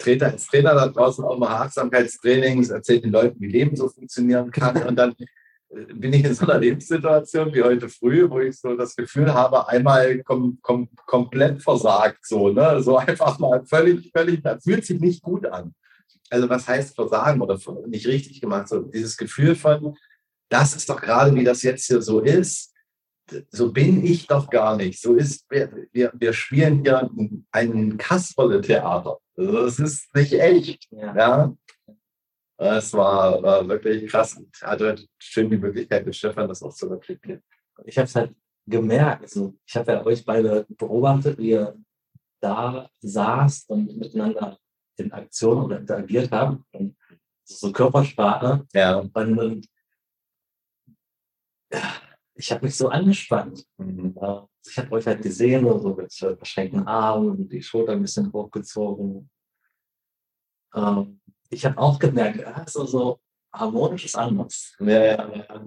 trete 0.00 0.26
als 0.26 0.46
Trainer 0.46 0.74
da 0.74 0.88
draußen 0.88 1.24
auch 1.24 1.38
mal 1.38 1.62
Achtsamkeitstrainings, 1.62 2.70
erzähle 2.70 3.02
den 3.02 3.12
Leuten, 3.12 3.40
wie 3.40 3.48
Leben 3.48 3.76
so 3.76 3.88
funktionieren 3.88 4.50
kann. 4.50 4.82
Und 4.82 4.96
dann 4.96 5.14
bin 5.70 6.12
ich 6.12 6.24
in 6.24 6.34
so 6.34 6.46
einer 6.46 6.58
Lebenssituation 6.58 7.54
wie 7.54 7.62
heute 7.62 7.88
früh, 7.88 8.28
wo 8.28 8.40
ich 8.40 8.58
so 8.58 8.74
das 8.74 8.96
Gefühl 8.96 9.32
habe, 9.32 9.68
einmal 9.68 10.22
kom 10.24 10.58
kom 10.62 10.88
komplett 11.06 11.62
versagt, 11.62 12.26
so, 12.26 12.48
ne? 12.48 12.82
So 12.82 12.96
einfach 12.96 13.38
mal 13.38 13.64
völlig, 13.64 14.10
völlig, 14.12 14.42
das 14.42 14.64
fühlt 14.64 14.84
sich 14.84 15.00
nicht 15.00 15.22
gut 15.22 15.46
an. 15.46 15.74
Also 16.28 16.48
was 16.48 16.66
heißt 16.66 16.94
versagen 16.94 17.40
oder 17.40 17.58
nicht 17.86 18.06
richtig 18.06 18.40
gemacht? 18.40 18.68
So 18.68 18.80
dieses 18.80 19.16
Gefühl 19.16 19.54
von, 19.54 19.96
das 20.48 20.74
ist 20.74 20.88
doch 20.88 21.00
gerade, 21.00 21.34
wie 21.34 21.44
das 21.44 21.62
jetzt 21.62 21.86
hier 21.86 22.02
so 22.02 22.20
ist. 22.20 22.72
So 23.50 23.72
bin 23.72 24.04
ich 24.04 24.26
doch 24.26 24.48
gar 24.50 24.76
nicht. 24.76 25.00
So 25.00 25.14
ist, 25.14 25.50
wir, 25.50 25.70
wir, 25.92 26.12
wir 26.14 26.32
spielen 26.32 26.82
hier 26.82 27.02
ein, 27.02 27.46
ein 27.52 27.96
Kasperle-Theater. 27.98 29.18
Also 29.36 29.52
das 29.52 29.78
ist 29.78 30.14
nicht 30.14 30.32
echt. 30.32 30.88
Ja. 30.90 31.16
ja? 31.16 31.56
Es 32.58 32.92
war, 32.92 33.42
war 33.42 33.66
wirklich 33.66 34.10
krass. 34.10 34.40
Ich 34.54 34.62
hatte 34.62 34.96
schön 35.18 35.48
die 35.48 35.56
Möglichkeit, 35.56 36.04
mit 36.04 36.14
Stefan 36.14 36.48
das 36.48 36.62
auch 36.62 36.74
zu 36.74 36.88
reflektieren. 36.88 37.42
Ich 37.84 37.96
habe 37.96 38.06
es 38.06 38.14
halt 38.14 38.34
gemerkt. 38.66 39.22
Also 39.22 39.54
ich 39.64 39.76
habe 39.76 39.92
ja 39.92 40.04
euch 40.04 40.24
beide 40.24 40.66
beobachtet, 40.68 41.38
wie 41.38 41.50
ihr 41.50 41.76
da 42.40 42.90
saßt 43.00 43.70
und 43.70 43.96
miteinander 43.96 44.58
in 44.96 45.12
Aktion 45.12 45.64
oder 45.64 45.78
interagiert 45.78 46.30
habt. 46.30 46.62
Und 46.72 46.96
so 47.44 47.72
Körpersprache. 47.72 48.66
Ja. 48.74 48.98
Und, 48.98 49.16
und 49.16 49.66
ich 52.40 52.50
habe 52.50 52.64
mich 52.64 52.74
so 52.74 52.88
angespannt. 52.88 53.64
Mhm. 53.76 54.16
Ich 54.66 54.78
habe 54.78 54.92
euch 54.92 55.06
halt 55.06 55.22
gesehen, 55.22 55.64
so 55.64 55.94
mit 55.94 56.12
verschränkten 56.12 56.86
Armen 56.86 57.30
und 57.30 57.52
die 57.52 57.62
Schulter 57.62 57.92
ein 57.92 58.02
bisschen 58.02 58.32
hochgezogen. 58.32 59.30
Ähm, 60.74 61.20
ich 61.50 61.64
habe 61.66 61.76
auch 61.78 61.98
gemerkt, 61.98 62.44
also 62.44 62.86
so 62.86 63.20
harmonisch 63.52 64.06
ist 64.06 64.16
anders. 64.16 64.74
Ja, 64.80 65.04
ja, 65.04 65.34
ja. 65.34 65.62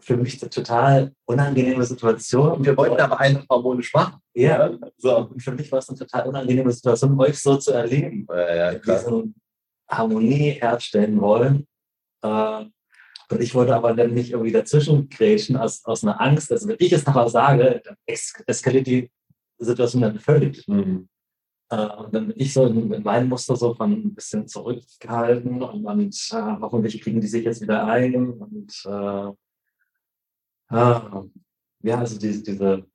Für 0.00 0.16
mich 0.16 0.40
eine 0.42 0.50
total 0.50 1.12
unangenehme 1.26 1.84
Situation. 1.84 2.52
Und 2.52 2.66
wir 2.66 2.76
wollten 2.76 3.00
aber 3.00 3.20
einen 3.20 3.46
harmonisch 3.48 3.92
machen. 3.94 4.20
Ja, 4.34 4.76
so. 4.96 5.28
Und 5.28 5.40
für 5.42 5.52
mich 5.52 5.70
war 5.70 5.78
es 5.78 5.88
eine 5.88 5.98
total 5.98 6.26
unangenehme 6.28 6.72
Situation, 6.72 7.20
euch 7.20 7.38
so 7.38 7.56
zu 7.58 7.72
erleben. 7.72 8.26
Ja, 8.28 8.54
ja, 8.54 8.78
klar. 8.78 9.24
Harmonie 9.88 10.52
herstellen 10.52 11.20
wollen. 11.20 11.66
Äh, 12.22 12.64
und 13.30 13.40
ich 13.40 13.54
wollte 13.54 13.74
aber 13.76 13.94
dann 13.94 14.12
nicht 14.12 14.32
irgendwie 14.32 14.52
dazwischen 14.52 15.08
grätschen 15.08 15.56
aus, 15.56 15.84
aus 15.84 16.02
einer 16.02 16.20
Angst. 16.20 16.50
Also 16.50 16.68
wenn 16.68 16.76
ich 16.80 16.92
es 16.92 17.06
nochmal 17.06 17.28
sage, 17.28 17.80
dann 17.84 17.96
eskaliert 18.06 18.86
die 18.86 19.10
Situation 19.58 20.02
dann 20.02 20.18
völlig. 20.18 20.66
Mhm. 20.66 21.08
Äh, 21.70 21.86
und 21.86 22.12
dann 22.12 22.28
bin 22.28 22.40
ich 22.40 22.52
so 22.52 22.66
in, 22.66 22.92
in 22.92 23.02
meinem 23.02 23.28
Muster 23.28 23.54
so 23.54 23.74
von 23.74 23.92
ein 23.92 24.14
bisschen 24.14 24.48
zurückgehalten 24.48 25.62
und, 25.62 25.84
und 25.86 26.28
äh, 26.32 26.56
hoffentlich 26.60 27.00
kriegen 27.00 27.20
die 27.20 27.28
sich 27.28 27.44
jetzt 27.44 27.60
wieder 27.60 27.86
ein. 27.86 28.32
Und 28.32 28.82
äh, 28.86 29.28
äh, 30.74 31.00
ja, 31.82 31.98
also 31.98 32.18
diese, 32.18 32.42
diese, 32.42 32.86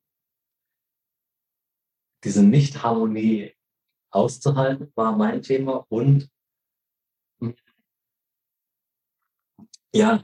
diese 2.23 2.43
Nicht-Harmonie 2.43 3.53
auszuhalten, 4.11 4.91
war 4.95 5.15
mein 5.15 5.41
Thema. 5.41 5.85
Und 5.87 6.29
ja, 9.93 10.23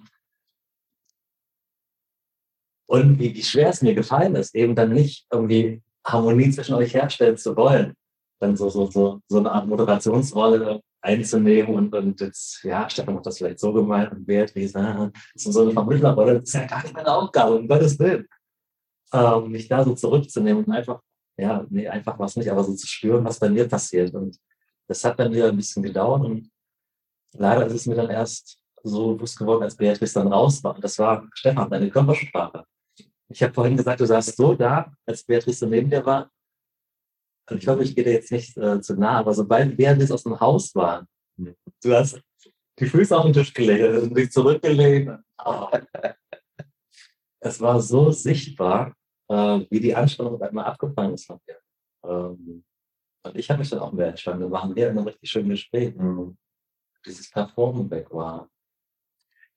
und 2.91 3.19
wie, 3.19 3.33
wie 3.33 3.43
schwer 3.43 3.69
es 3.69 3.81
mir 3.81 3.95
gefallen 3.95 4.35
ist, 4.35 4.53
eben 4.53 4.75
dann 4.75 4.91
nicht 4.91 5.25
irgendwie 5.31 5.81
Harmonie 6.05 6.51
zwischen 6.51 6.73
euch 6.73 6.93
herstellen 6.93 7.37
zu 7.37 7.55
wollen, 7.55 7.93
dann 8.41 8.57
so, 8.57 8.69
so, 8.69 8.91
so, 8.91 9.21
so 9.29 9.37
eine 9.37 9.49
Art 9.49 9.65
Moderationsrolle 9.65 10.81
einzunehmen 11.01 11.73
und, 11.73 11.95
und 11.95 12.19
jetzt, 12.19 12.61
ja, 12.63 12.89
Stefan 12.89 13.15
hat 13.15 13.25
das 13.25 13.37
vielleicht 13.37 13.59
so 13.59 13.71
gemeint 13.71 14.11
und 14.11 14.25
Beatrice, 14.25 14.77
ah, 14.77 15.09
ist 15.33 15.45
so 15.45 15.61
eine 15.61 15.71
Vermittlerrolle, 15.71 16.41
das 16.41 16.49
ist 16.49 16.53
ja 16.53 16.65
gar 16.65 16.83
nicht 16.83 16.93
meine 16.93 17.13
Aufgabe, 17.13 17.55
um 17.55 17.67
Gottes 17.67 17.97
Willen. 17.97 18.27
Ähm, 19.13 19.51
mich 19.51 19.69
da 19.69 19.85
so 19.85 19.95
zurückzunehmen 19.95 20.65
und 20.65 20.73
einfach, 20.73 20.99
ja, 21.37 21.65
nee, 21.69 21.87
einfach 21.87 22.19
was 22.19 22.35
nicht, 22.35 22.51
aber 22.51 22.65
so 22.65 22.73
zu 22.73 22.87
spüren, 22.87 23.23
was 23.23 23.39
bei 23.39 23.49
mir 23.49 23.69
passiert. 23.69 24.13
Und 24.13 24.37
das 24.87 25.01
hat 25.05 25.15
bei 25.15 25.29
mir 25.29 25.47
ein 25.47 25.55
bisschen 25.55 25.81
gedauert 25.81 26.25
und 26.25 26.51
leider 27.33 27.65
ist 27.67 27.73
es 27.73 27.85
mir 27.85 27.95
dann 27.95 28.09
erst 28.09 28.60
so 28.83 29.15
bewusst 29.15 29.37
geworden, 29.37 29.63
als 29.63 29.75
Beatrice 29.75 30.13
dann 30.13 30.31
raus 30.31 30.63
war. 30.63 30.75
Und 30.75 30.83
das 30.83 30.97
war, 30.99 31.27
Stefan, 31.33 31.69
deine 31.69 31.89
Körpersprache. 31.89 32.65
Ich 33.29 33.41
habe 33.41 33.53
vorhin 33.53 33.77
gesagt, 33.77 34.01
du 34.01 34.05
saßt 34.05 34.35
so 34.35 34.55
da, 34.55 34.91
als 35.05 35.23
Beatrice 35.23 35.65
neben 35.67 35.89
dir 35.89 36.05
war, 36.05 36.29
ich 37.49 37.67
hoffe, 37.67 37.83
ich 37.83 37.95
gehe 37.95 38.03
dir 38.03 38.13
jetzt 38.13 38.31
nicht 38.31 38.55
äh, 38.57 38.79
zu 38.81 38.95
nah, 38.95 39.19
aber 39.19 39.33
sobald 39.33 39.77
während 39.77 40.09
aus 40.11 40.23
dem 40.23 40.39
Haus 40.39 40.73
waren, 40.75 41.05
du 41.37 41.93
hast 41.93 42.21
die 42.79 42.85
Füße 42.85 43.17
auf 43.17 43.25
den 43.25 43.33
Tisch 43.33 43.53
gelegt 43.53 44.03
und 44.03 44.17
dich 44.17 44.31
zurückgelegt. 44.31 45.11
Oh. 45.43 45.67
es 47.39 47.59
war 47.59 47.79
so 47.81 48.11
sichtbar, 48.11 48.95
äh, 49.29 49.65
wie 49.69 49.79
die 49.79 49.95
Anspannung 49.95 50.41
einmal 50.41 50.65
abgefallen 50.65 51.13
ist 51.13 51.25
von 51.25 51.39
dir. 51.47 51.59
Ähm, 52.05 52.63
und 53.23 53.37
ich 53.37 53.49
habe 53.49 53.59
mich 53.59 53.69
dann 53.69 53.79
auch 53.79 53.91
mehr 53.91 54.07
entspannt. 54.07 54.39
Wir 54.39 54.49
waren 54.49 54.75
in 54.75 54.83
einem 54.83 55.05
richtig 55.05 55.29
schönen 55.29 55.49
Gespräch. 55.49 55.95
Mhm. 55.95 56.37
Dieses 57.05 57.29
Performen 57.29 57.89
weg 57.89 58.07
war. 58.11 58.49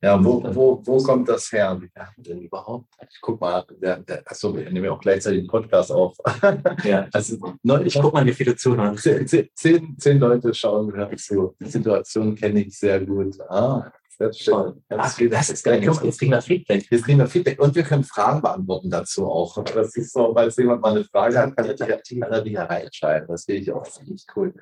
Ja, 0.05 0.23
wo, 0.23 0.43
wo, 0.55 0.83
wo 0.85 1.03
kommt 1.03 1.27
das 1.31 1.51
her? 1.51 1.81
Wie 1.81 1.89
haben 1.99 2.23
denn 2.23 2.43
überhaupt? 2.43 2.89
Ich 3.11 3.23
guck 3.23 3.41
mal, 3.41 3.65
der, 3.81 4.01
der, 4.01 4.23
achso, 4.27 4.55
wir 4.55 4.71
nehmen 4.71 4.85
ja 4.85 4.93
auch 4.93 5.01
gleichzeitig 5.01 5.41
den 5.41 5.47
Podcast 5.47 5.91
auf. 5.91 6.15
Ja, 6.85 7.09
also, 7.11 7.55
ich 7.83 7.99
guck 7.99 8.13
mal, 8.13 8.27
wie 8.27 8.35
viele 8.35 8.55
zuhören. 8.55 8.99
Zehn, 8.99 9.27
zehn, 9.27 9.97
zehn 9.99 10.19
Leute 10.19 10.53
schauen 10.53 10.91
gerade 10.91 11.17
zu. 11.17 11.55
Die 11.59 11.71
Situation 11.71 12.35
kenne 12.35 12.65
ich 12.65 12.79
sehr 12.79 13.01
gut. 13.01 13.41
Ah, 13.49 13.91
sehr 14.19 14.31
schön. 14.35 14.85
Ach, 14.91 15.19
das 15.19 15.51
ist 15.51 15.65
geil. 15.65 15.83
Jetzt 15.83 16.19
kriegen 16.19 16.33
wir 16.33 16.43
Feedback. 16.43 16.87
Jetzt 16.91 17.05
kriegen 17.05 17.19
wir 17.19 17.27
Feedback 17.27 17.59
und 17.59 17.75
wir 17.75 17.83
können 17.83 18.05
Fragen 18.05 18.43
beantworten 18.43 18.91
dazu 18.91 19.27
auch. 19.27 19.65
Das 19.65 19.97
ist 19.97 20.13
so, 20.13 20.35
falls 20.35 20.57
jemand 20.59 20.83
mal 20.83 20.91
eine 20.91 21.05
Frage 21.05 21.39
hat, 21.39 21.57
kann 21.57 21.67
er 21.67 22.43
die 22.43 22.51
hier 22.51 22.61
reinschreiben. 22.61 23.29
Das 23.29 23.47
finde 23.47 23.63
ich 23.63 23.73
auch 23.73 23.85
ziemlich 23.85 24.27
cool 24.37 24.53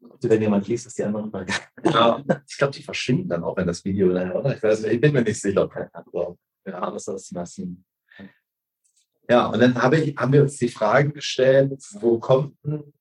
wenn 0.00 0.42
jemand 0.42 0.66
liest, 0.66 0.86
ist 0.86 0.98
die 0.98 1.04
andere 1.04 1.30
Frage. 1.30 1.52
Ja, 1.84 2.22
ich 2.48 2.56
glaube, 2.56 2.72
die 2.72 2.82
verschwinden 2.82 3.28
dann 3.28 3.44
auch, 3.44 3.56
wenn 3.56 3.66
das 3.66 3.84
Video 3.84 4.12
dann, 4.12 4.32
oder? 4.32 4.56
Ich, 4.56 4.62
weiß, 4.62 4.84
ich 4.84 5.00
bin 5.00 5.12
mir 5.12 5.22
nicht 5.22 5.40
sicher. 5.40 5.68
Aber, 5.92 6.36
ja, 6.66 6.90
das 6.90 7.30
lassen. 7.30 7.84
Ja, 9.28 9.46
und 9.46 9.60
dann 9.60 9.80
habe 9.80 9.98
ich, 9.98 10.16
haben 10.16 10.32
wir 10.32 10.42
uns 10.42 10.56
die 10.56 10.68
Frage 10.68 11.12
gestellt, 11.12 11.80
wo 12.00 12.18
kommt 12.18 12.56
denn, 12.64 12.92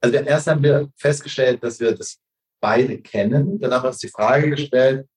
also 0.00 0.16
erst 0.16 0.46
haben 0.46 0.62
wir 0.62 0.92
festgestellt, 0.96 1.62
dass 1.64 1.80
wir 1.80 1.94
das 1.94 2.20
beide 2.60 3.00
kennen. 3.00 3.58
Dann 3.58 3.72
haben 3.72 3.82
wir 3.82 3.88
uns 3.88 3.98
die 3.98 4.08
Frage 4.08 4.50
gestellt, 4.50 5.08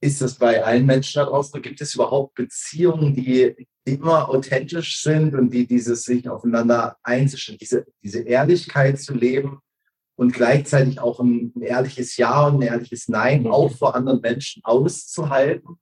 ist 0.00 0.20
das 0.20 0.34
bei 0.34 0.62
allen 0.62 0.86
Menschen 0.86 1.18
da 1.18 1.24
draußen? 1.24 1.60
Gibt 1.62 1.80
es 1.80 1.94
überhaupt 1.94 2.34
Beziehungen, 2.34 3.14
die 3.14 3.66
immer 3.84 4.28
authentisch 4.28 5.00
sind 5.00 5.34
und 5.34 5.50
die 5.50 5.66
dieses 5.66 6.04
sich 6.04 6.28
aufeinander 6.28 6.96
einzustellen, 7.02 7.58
diese, 7.58 7.86
diese 8.02 8.20
Ehrlichkeit 8.20 9.00
zu 9.00 9.14
leben, 9.14 9.60
und 10.16 10.32
gleichzeitig 10.32 11.00
auch 11.00 11.20
ein, 11.20 11.52
ein 11.56 11.62
ehrliches 11.62 12.16
Ja 12.16 12.46
und 12.46 12.56
ein 12.56 12.62
ehrliches 12.62 13.08
Nein 13.08 13.42
mhm. 13.42 13.52
auch 13.52 13.70
vor 13.70 13.94
anderen 13.94 14.20
Menschen 14.20 14.62
auszuhalten 14.64 15.78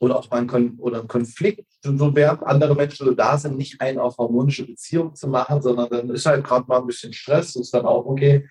oder 0.00 0.18
auch 0.18 0.30
mal 0.30 0.48
einen, 0.48 0.78
oder 0.78 1.00
einen 1.00 1.08
Konflikt, 1.08 1.66
so 1.82 2.14
während 2.14 2.44
andere 2.44 2.74
Menschen 2.74 3.06
so 3.06 3.14
da 3.14 3.36
sind, 3.36 3.56
nicht 3.56 3.80
einen 3.80 3.98
auf 3.98 4.16
harmonische 4.18 4.64
Beziehung 4.64 5.14
zu 5.14 5.28
machen, 5.28 5.60
sondern 5.60 5.90
dann 5.90 6.10
ist 6.10 6.26
halt 6.26 6.44
gerade 6.44 6.66
mal 6.68 6.78
ein 6.78 6.86
bisschen 6.86 7.12
Stress, 7.12 7.56
ist 7.56 7.74
dann 7.74 7.84
auch 7.84 8.06
okay, 8.06 8.48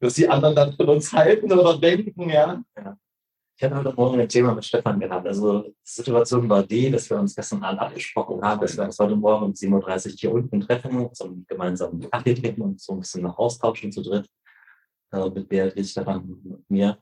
dass 0.00 0.14
die 0.14 0.28
anderen 0.28 0.56
dann 0.56 0.72
von 0.74 0.88
uns 0.88 1.12
halten 1.12 1.52
oder 1.52 1.78
denken, 1.78 2.28
ja. 2.28 2.62
ja. 2.76 2.96
Ich 3.56 3.64
habe 3.64 3.76
heute 3.76 3.92
Morgen 3.94 4.20
ein 4.20 4.28
Thema 4.28 4.54
mit 4.54 4.64
Stefan 4.64 5.00
gehabt. 5.00 5.26
Also 5.26 5.62
die 5.62 5.74
Situation 5.82 6.48
war 6.48 6.62
die, 6.62 6.92
dass 6.92 7.10
wir 7.10 7.18
uns 7.18 7.34
gestern 7.34 7.64
Abend 7.64 7.80
abgesprochen 7.80 8.40
haben, 8.40 8.60
dass 8.60 8.76
wir 8.76 8.84
uns 8.84 8.96
heute 9.00 9.16
Morgen 9.16 9.46
um 9.46 9.52
7.30 9.52 9.72
Uhr 10.10 10.16
hier 10.16 10.32
unten 10.32 10.60
treffen, 10.60 11.12
zum 11.12 11.44
gemeinsamen 11.48 12.08
Kaffee 12.08 12.34
trinken 12.34 12.62
und 12.62 12.80
so 12.80 12.92
ein 12.92 13.00
bisschen 13.00 13.22
noch 13.22 13.36
austauschen 13.36 13.90
zu 13.90 14.02
dritt 14.02 14.28
äh, 15.12 15.30
mit 15.30 15.48
Beatrice, 15.48 15.90
Stefan 15.90 16.20
und 16.20 16.70
mir. 16.70 16.98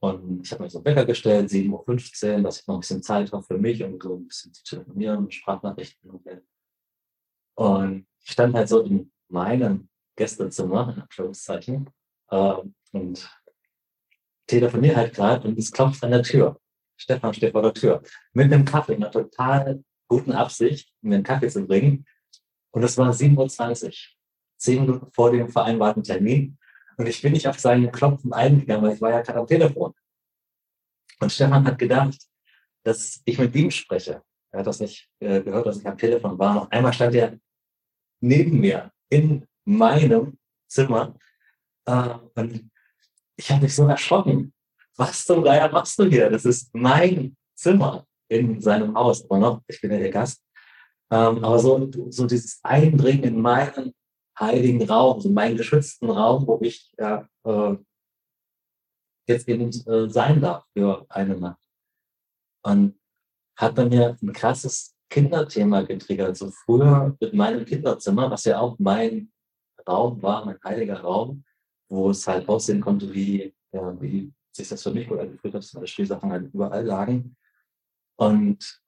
Und 0.00 0.42
ich 0.44 0.52
habe 0.52 0.64
mir 0.64 0.70
so 0.70 0.78
einen 0.78 0.84
Wecker 0.84 1.06
gestellt, 1.06 1.50
7.15 1.50 2.36
Uhr, 2.36 2.42
dass 2.42 2.60
ich 2.60 2.66
noch 2.66 2.74
ein 2.74 2.80
bisschen 2.80 3.02
Zeit 3.02 3.32
habe 3.32 3.42
für 3.42 3.56
mich 3.56 3.82
und 3.82 4.02
so 4.02 4.16
ein 4.16 4.26
bisschen 4.26 4.52
zu 4.52 4.62
telefonieren, 4.62 5.30
Sprachnachrichten. 5.30 6.10
Und 7.54 8.06
ich 8.22 8.30
stand 8.30 8.54
halt 8.54 8.68
so 8.68 8.80
in 8.82 9.10
meinem 9.28 9.88
Gästezimmer, 10.16 10.92
in 10.94 11.02
Anführungszeichen, 11.02 11.88
äh, 12.30 12.54
und 12.92 13.30
telefoniere 14.46 14.96
halt 14.96 15.14
gerade 15.14 15.48
und 15.48 15.58
es 15.58 15.72
klopft 15.72 16.04
an 16.04 16.10
der 16.10 16.22
Tür. 16.22 16.60
Stefan 16.96 17.34
steht 17.34 17.52
vor 17.52 17.62
der 17.62 17.74
Tür 17.74 18.02
mit 18.32 18.52
einem 18.52 18.64
Kaffee, 18.64 18.94
in 18.94 19.02
einer 19.02 19.10
total 19.10 19.82
guten 20.08 20.32
Absicht, 20.32 20.92
mir 21.00 21.16
einen 21.16 21.24
Kaffee 21.24 21.48
zu 21.48 21.66
bringen. 21.66 22.06
Und 22.70 22.82
es 22.82 22.96
war 22.98 23.10
7.20 23.10 23.86
Uhr, 23.86 23.92
zehn 24.58 24.80
Minuten 24.80 25.10
vor 25.12 25.30
dem 25.32 25.48
vereinbarten 25.48 26.02
Termin. 26.02 26.58
Und 26.96 27.06
ich 27.06 27.22
bin 27.22 27.32
nicht 27.32 27.48
auf 27.48 27.58
seinen 27.58 27.90
Klopfen 27.90 28.32
eingegangen, 28.32 28.84
weil 28.84 28.94
ich 28.94 29.00
war 29.00 29.10
ja 29.10 29.20
gerade 29.20 29.40
am 29.40 29.46
Telefon. 29.46 29.92
Und 31.20 31.32
Stefan 31.32 31.64
hat 31.64 31.78
gedacht, 31.78 32.16
dass 32.84 33.20
ich 33.24 33.38
mit 33.38 33.54
ihm 33.54 33.70
spreche. 33.70 34.22
Er 34.50 34.60
hat 34.60 34.66
das 34.66 34.80
nicht 34.80 35.08
äh, 35.20 35.40
gehört, 35.42 35.66
dass 35.66 35.78
ich 35.78 35.86
am 35.86 35.98
Telefon 35.98 36.38
war. 36.38 36.62
Auf 36.62 36.72
einmal 36.72 36.92
stand 36.92 37.14
er 37.14 37.38
neben 38.20 38.60
mir 38.60 38.92
in 39.08 39.46
meinem 39.64 40.38
Zimmer. 40.68 41.16
Äh, 41.86 42.14
und 42.34 42.70
ich 43.36 43.50
habe 43.50 43.62
mich 43.62 43.74
so 43.74 43.86
erschrocken. 43.86 44.52
Was 44.96 45.24
zum 45.24 45.42
Geier 45.42 45.70
machst 45.70 45.98
du 45.98 46.04
hier? 46.04 46.30
Das 46.30 46.44
ist 46.44 46.72
mein 46.72 47.36
Zimmer 47.54 48.06
in 48.28 48.60
seinem 48.60 48.94
Haus. 48.94 49.24
Aber 49.24 49.38
noch, 49.38 49.62
ich 49.66 49.80
bin 49.80 49.90
ja 49.90 49.98
der 49.98 50.10
Gast. 50.10 50.40
Ähm, 51.10 51.44
aber 51.44 51.58
so, 51.58 51.90
so 52.10 52.26
dieses 52.26 52.60
Eindringen 52.62 53.24
in 53.24 53.40
meinen 53.40 53.92
heiligen 54.38 54.82
Raum, 54.88 55.20
so 55.20 55.30
meinen 55.30 55.56
geschützten 55.56 56.10
Raum, 56.10 56.46
wo 56.46 56.58
ich 56.62 56.92
ja, 56.98 57.28
äh, 57.44 57.76
jetzt 59.26 59.48
eben 59.48 59.68
äh, 59.68 60.08
sein 60.08 60.40
darf 60.40 60.64
für 60.72 61.06
eine 61.08 61.36
Nacht. 61.36 61.62
Und 62.62 62.98
hat 63.56 63.74
bei 63.74 63.84
mir 63.84 64.16
ein 64.20 64.32
krasses 64.32 64.94
Kinderthema 65.10 65.82
getriggert. 65.82 66.36
So 66.36 66.50
früher 66.50 67.16
mit 67.20 67.34
meinem 67.34 67.64
Kinderzimmer, 67.64 68.30
was 68.30 68.44
ja 68.44 68.58
auch 68.58 68.76
mein 68.78 69.32
Raum 69.88 70.20
war, 70.22 70.44
mein 70.44 70.58
heiliger 70.64 71.00
Raum, 71.00 71.44
wo 71.88 72.10
es 72.10 72.26
halt 72.26 72.48
aussehen 72.48 72.80
konnte, 72.80 73.12
wie, 73.12 73.54
ja, 73.72 74.00
wie 74.00 74.32
sich 74.50 74.68
das 74.68 74.82
für 74.82 74.90
mich 74.90 75.10
oder 75.10 75.26
gefühlt 75.26 75.54
hat, 75.54 75.62
dass 75.62 75.72
meine 75.74 75.86
Spielsachen 75.86 76.30
halt 76.30 76.52
überall 76.52 76.84
lagen. 76.84 77.36
Und 78.16 78.82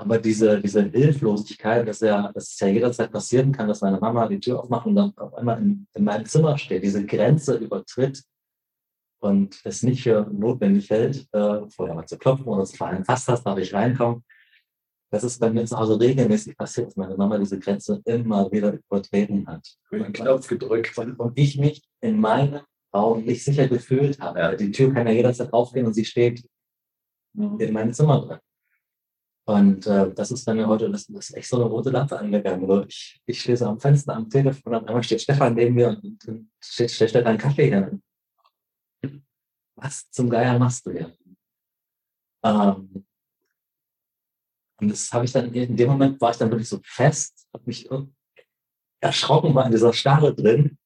aber 0.00 0.18
diese, 0.18 0.60
diese 0.60 0.82
Hilflosigkeit, 0.82 1.86
dass, 1.86 2.00
ja, 2.00 2.32
dass 2.32 2.52
es 2.52 2.60
ja 2.60 2.68
jederzeit 2.68 3.12
passieren 3.12 3.52
kann, 3.52 3.68
dass 3.68 3.80
meine 3.80 3.98
Mama 3.98 4.26
die 4.26 4.40
Tür 4.40 4.60
aufmacht 4.60 4.86
und 4.86 4.96
dann 4.96 5.16
auf 5.16 5.34
einmal 5.34 5.60
in, 5.60 5.86
in 5.94 6.04
meinem 6.04 6.26
Zimmer 6.26 6.56
steht, 6.58 6.82
diese 6.82 7.04
Grenze 7.04 7.56
übertritt 7.56 8.22
und 9.20 9.60
es 9.64 9.82
nicht 9.82 10.02
für 10.02 10.26
notwendig 10.32 10.88
hält, 10.90 11.28
äh, 11.32 11.68
vorher 11.68 11.94
mal 11.94 12.06
zu 12.06 12.18
klopfen 12.18 12.46
oder 12.46 12.64
zu 12.64 12.76
fragen, 12.76 13.04
was 13.06 13.28
hast, 13.28 13.44
darf 13.44 13.58
ich 13.58 13.72
reinkommen. 13.72 14.24
Das 15.12 15.24
ist 15.24 15.40
bei 15.40 15.50
mir 15.50 15.64
zu 15.64 15.76
Hause 15.76 15.98
regelmäßig 15.98 16.56
passiert, 16.56 16.86
dass 16.86 16.96
meine 16.96 17.16
Mama 17.16 17.36
diese 17.36 17.58
Grenze 17.58 18.00
immer 18.04 18.50
wieder 18.52 18.72
übertreten 18.72 19.46
hat. 19.46 19.66
Den 19.90 20.12
Knopf 20.12 20.46
gedrückt. 20.46 20.96
Und 20.96 21.36
ich 21.36 21.58
mich 21.58 21.82
in 22.00 22.20
meinem 22.20 22.60
Raum 22.94 23.24
nicht 23.24 23.44
sicher 23.44 23.66
gefühlt 23.66 24.20
habe. 24.20 24.38
Ja. 24.38 24.54
Die 24.54 24.70
Tür 24.70 24.94
kann 24.94 25.08
ja 25.08 25.12
jederzeit 25.12 25.52
aufgehen 25.52 25.86
und 25.86 25.94
sie 25.94 26.04
steht 26.04 26.44
in 27.34 27.72
meinem 27.72 27.92
Zimmer 27.92 28.20
drin. 28.20 28.38
Und 29.50 29.84
äh, 29.88 30.14
das 30.14 30.30
ist 30.30 30.46
mir 30.46 30.68
heute, 30.68 30.88
das, 30.88 31.08
das 31.08 31.30
ist 31.30 31.36
echt 31.36 31.48
so 31.48 31.56
eine 31.56 31.64
rote 31.64 31.90
Lampe 31.90 32.16
angegangen. 32.16 32.68
So, 32.68 32.84
ich, 32.84 33.20
ich 33.26 33.40
stehe 33.40 33.56
so 33.56 33.66
am 33.66 33.80
Fenster 33.80 34.14
am 34.14 34.30
Telefon 34.30 34.76
und 34.76 34.86
einmal 34.86 35.02
steht 35.02 35.22
Stefan 35.22 35.54
neben 35.54 35.74
mir 35.74 35.88
und, 35.88 36.24
und 36.28 36.50
steht, 36.60 36.92
steht 36.92 37.10
Stefan 37.10 37.36
Kaffee 37.36 37.68
hin. 37.68 38.00
Was 39.74 40.08
zum 40.10 40.30
Geier 40.30 40.56
machst 40.56 40.86
du 40.86 40.92
hier? 40.92 41.12
Ähm, 42.44 43.04
und 44.80 44.88
das 44.88 45.12
habe 45.12 45.24
ich 45.24 45.32
dann, 45.32 45.52
in 45.52 45.76
dem 45.76 45.88
Moment 45.88 46.20
war 46.20 46.30
ich 46.30 46.36
dann 46.36 46.50
wirklich 46.50 46.68
so 46.68 46.78
fest, 46.84 47.48
habe 47.52 47.64
mich 47.66 47.90
erschrocken, 49.00 49.52
war 49.52 49.66
in 49.66 49.72
dieser 49.72 49.92
Starre 49.92 50.32
drin, 50.32 50.78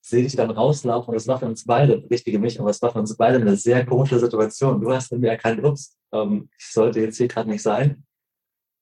sehe 0.00 0.22
dich 0.22 0.36
dann 0.36 0.50
rauslaufen 0.50 1.10
und 1.10 1.16
es 1.16 1.28
war 1.28 1.38
für 1.38 1.46
uns 1.46 1.66
beide, 1.66 2.02
richtige 2.10 2.38
mich, 2.38 2.58
aber 2.58 2.70
es 2.70 2.80
war 2.80 2.92
für 2.92 3.00
uns 3.00 3.14
beide 3.14 3.36
eine 3.36 3.56
sehr 3.56 3.84
komische 3.84 4.18
Situation. 4.18 4.80
Du 4.80 4.90
hast 4.90 5.12
in 5.12 5.20
mir 5.20 5.32
erkannt, 5.32 5.62
ups, 5.62 5.98
ähm, 6.12 6.48
ich 6.58 6.72
sollte 6.72 7.00
jetzt 7.00 7.18
hier 7.18 7.28
gerade 7.28 7.50
nicht 7.50 7.62
sein. 7.62 8.05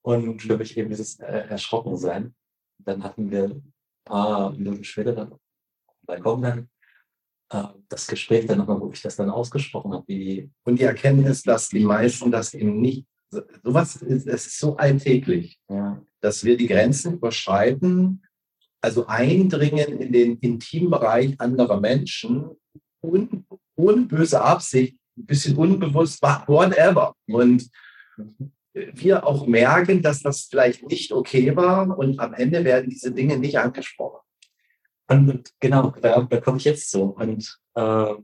Und 0.04 0.42
für 0.42 0.58
mich 0.58 0.76
eben 0.76 0.90
dieses 0.90 1.18
äh, 1.20 1.46
Erschrocken 1.48 1.96
sein. 1.96 2.34
Dann 2.78 3.02
hatten 3.02 3.30
wir 3.30 3.44
ein 3.44 3.72
paar 4.04 4.52
Minuten 4.52 4.84
später 4.84 5.12
dann 5.14 5.34
bei 6.06 6.18
dann 6.20 6.68
äh, 7.50 7.64
das 7.88 8.06
Gespräch 8.06 8.46
dann 8.46 8.58
nochmal, 8.58 8.80
wo 8.80 8.90
ich 8.90 9.00
das 9.00 9.16
dann 9.16 9.30
ausgesprochen 9.30 9.94
habe. 9.94 10.04
Wie 10.06 10.50
und 10.64 10.78
die 10.78 10.84
Erkenntnis, 10.84 11.42
dass 11.42 11.70
die 11.70 11.84
meisten 11.84 12.30
das 12.30 12.52
eben 12.52 12.80
nicht, 12.82 13.06
sowas 13.62 13.96
ist, 13.96 14.26
es 14.26 14.46
ist 14.46 14.58
so 14.58 14.76
alltäglich, 14.76 15.58
ja. 15.68 16.02
dass 16.20 16.44
wir 16.44 16.58
die 16.58 16.68
Grenzen 16.68 17.14
überschreiten, 17.14 18.22
also 18.82 19.06
eindringen 19.06 20.00
in 20.00 20.12
den 20.12 20.38
Intimbereich 20.38 21.40
anderer 21.40 21.80
Menschen 21.80 22.50
und 23.00 23.46
ohne 23.76 24.02
böse 24.02 24.42
Absicht, 24.42 24.98
ein 25.16 25.26
bisschen 25.26 25.56
unbewusst, 25.56 26.20
whatever. 26.22 27.14
Und 27.26 27.70
wir 28.74 29.26
auch 29.26 29.46
merken, 29.46 30.02
dass 30.02 30.22
das 30.22 30.42
vielleicht 30.50 30.86
nicht 30.86 31.12
okay 31.12 31.54
war 31.56 31.96
und 31.96 32.18
am 32.18 32.34
Ende 32.34 32.64
werden 32.64 32.90
diese 32.90 33.12
Dinge 33.12 33.38
nicht 33.38 33.58
angesprochen. 33.58 34.20
Und 35.08 35.52
genau, 35.60 35.90
da, 36.00 36.22
da 36.22 36.40
komme 36.40 36.56
ich 36.56 36.64
jetzt 36.64 36.90
zu. 36.90 37.14
Und 37.14 37.58
äh, 37.74 38.14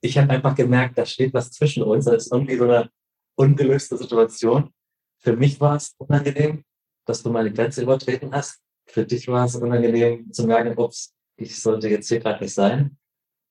ich 0.00 0.18
habe 0.18 0.30
einfach 0.30 0.54
gemerkt, 0.54 0.98
da 0.98 1.06
steht 1.06 1.32
was 1.32 1.50
zwischen 1.52 1.82
uns. 1.82 2.06
Da 2.06 2.14
ist 2.14 2.32
irgendwie 2.32 2.56
so 2.56 2.64
eine 2.64 2.90
ungelöste 3.36 3.96
Situation. 3.96 4.70
Für 5.18 5.36
mich 5.36 5.60
war 5.60 5.76
es 5.76 5.94
unangenehm, 5.98 6.64
dass 7.06 7.22
du 7.22 7.30
meine 7.30 7.52
Grenze 7.52 7.82
übertreten 7.82 8.32
hast. 8.32 8.60
Für 8.86 9.04
dich 9.04 9.28
war 9.28 9.46
es 9.46 9.56
unangenehm 9.56 10.30
zu 10.32 10.46
merken, 10.46 10.76
ups, 10.76 11.14
ich 11.36 11.60
sollte 11.60 11.88
jetzt 11.88 12.08
hier 12.08 12.20
gerade 12.20 12.42
nicht 12.42 12.54
sein. 12.54 12.96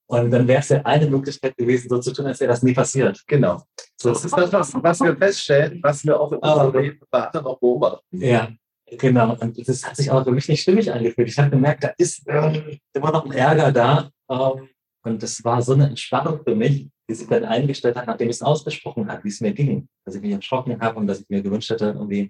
Und 0.08 0.32
dann 0.32 0.48
wäre 0.48 0.60
es 0.60 0.70
ja 0.70 0.82
eine 0.82 1.10
Möglichkeit 1.10 1.56
gewesen, 1.58 1.90
so 1.90 2.00
zu 2.00 2.12
tun, 2.14 2.28
als 2.28 2.40
wäre 2.40 2.52
das 2.52 2.62
nie 2.62 2.74
passiert. 2.74 3.24
Genau. 3.28 3.64
So. 4.04 4.10
Das 4.10 4.26
ist 4.26 4.38
das, 4.38 4.52
was, 4.52 4.74
was 4.84 5.00
wir 5.00 5.16
feststellen, 5.16 5.80
was 5.82 6.04
wir 6.04 6.20
auch 6.20 6.34
in 6.34 6.40
unserem 6.40 6.74
Leben 6.74 7.00
noch 7.12 7.58
beobachten. 7.58 8.04
Ja, 8.12 8.50
genau. 8.98 9.38
Und 9.40 9.66
das 9.66 9.88
hat 9.88 9.96
sich 9.96 10.12
auch 10.12 10.26
für 10.26 10.32
mich 10.32 10.50
nicht 10.50 10.62
stimmig 10.62 10.92
angefühlt. 10.92 11.30
Ich 11.30 11.40
habe 11.40 11.52
gemerkt, 11.52 11.86
da 11.86 11.94
ist 11.98 12.22
ähm, 12.28 12.80
immer 12.92 13.12
noch 13.14 13.26
ein 13.26 13.32
Ärger 13.32 13.72
da. 13.72 14.10
Ähm, 14.30 14.68
und 15.06 15.24
das 15.24 15.42
war 15.46 15.62
so 15.62 15.72
eine 15.72 15.88
Entspannung 15.88 16.42
für 16.44 16.54
mich, 16.54 16.90
die 17.10 17.16
sich 17.16 17.30
dann 17.30 17.46
eingestellt 17.46 17.96
hat, 17.96 18.08
nachdem 18.08 18.30
ich 18.30 18.36
es 18.36 18.42
ausgesprochen 18.42 19.10
habe, 19.10 19.24
wie 19.24 19.30
es 19.30 19.40
mir 19.40 19.54
ging. 19.54 19.88
Dass 20.04 20.16
ich 20.16 20.22
mich 20.22 20.34
erschrocken 20.34 20.82
habe 20.82 21.00
und 21.00 21.08
dass 21.08 21.22
ich 21.22 21.30
mir 21.30 21.42
gewünscht 21.42 21.70
hätte, 21.70 21.86
irgendwie, 21.86 22.30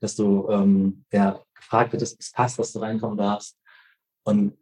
dass 0.00 0.14
du 0.14 0.48
ähm, 0.50 1.04
ja, 1.12 1.40
gefragt 1.52 1.94
hättest, 1.94 2.20
es 2.20 2.30
passt, 2.30 2.60
dass 2.60 2.72
du 2.72 2.78
reinkommen 2.78 3.18
darfst. 3.18 3.58
Und 4.22 4.56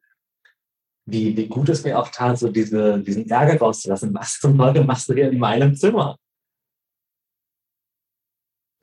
wie, 1.05 1.37
wie 1.37 1.49
gut 1.49 1.69
es 1.69 1.85
mir 1.85 1.99
auch 1.99 2.09
tat, 2.09 2.39
so 2.39 2.49
diese, 2.49 2.99
diesen 3.01 3.29
Ärger 3.29 3.59
rauszulassen. 3.59 4.15
Was 4.15 4.39
zum 4.41 4.57
Teufel 4.57 4.85
machst 4.85 5.07
du 5.11 5.13
hier 5.13 5.31
in 5.31 5.39
meinem 5.39 5.75
Zimmer? 5.75 6.17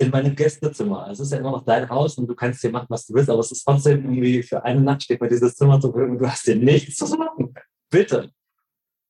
In 0.03 0.11
meinem 0.11 0.35
Gästezimmer. 0.35 1.07
Es 1.09 1.19
ist 1.21 1.31
ja 1.31 1.37
immer 1.37 1.51
noch 1.51 1.63
dein 1.63 1.87
Haus 1.89 2.17
und 2.17 2.27
du 2.27 2.35
kannst 2.35 2.59
hier 2.59 2.71
machen, 2.71 2.87
was 2.89 3.05
du 3.05 3.13
willst, 3.13 3.29
aber 3.29 3.39
es 3.39 3.51
ist 3.51 3.63
trotzdem 3.63 4.03
irgendwie 4.03 4.43
für 4.43 4.61
eine 4.63 4.81
Nacht 4.81 5.03
steht 5.03 5.21
mir 5.21 5.29
dieses 5.29 5.55
Zimmer 5.55 5.79
Verfügung 5.79 6.11
und 6.11 6.19
du 6.19 6.27
hast 6.27 6.43
hier 6.43 6.57
nichts 6.57 6.97
zu 6.97 7.15
machen. 7.15 7.53
Bitte. 7.89 8.29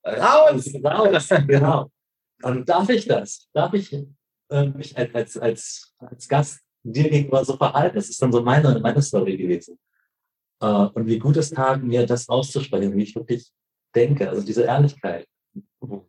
Raus! 0.05 0.71
Raus! 0.83 1.29
genau. 1.47 1.89
Und 2.43 2.69
darf 2.69 2.89
ich 2.89 3.07
das? 3.07 3.47
Darf 3.53 3.73
ich 3.73 3.91
äh, 4.49 4.67
mich 4.67 4.95
als, 4.95 5.37
als, 5.37 5.95
als 5.97 6.27
Gast 6.27 6.59
dir 6.83 7.09
gegenüber 7.09 7.43
so 7.43 7.57
verhalten? 7.57 7.95
Das 7.95 8.09
ist 8.09 8.21
dann 8.21 8.31
so 8.31 8.43
meine, 8.43 8.79
meine 8.79 9.01
Story 9.01 9.35
gewesen. 9.35 9.79
Äh, 10.61 10.65
und 10.65 11.07
wie 11.07 11.17
gut 11.17 11.37
es 11.37 11.49
tat, 11.49 11.81
mir 11.81 12.05
das 12.05 12.29
auszusprechen, 12.29 12.95
wie 12.95 13.03
ich 13.03 13.15
wirklich 13.15 13.51
denke, 13.95 14.29
also 14.29 14.45
diese 14.45 14.63
Ehrlichkeit. 14.63 15.27
Und 15.79 16.03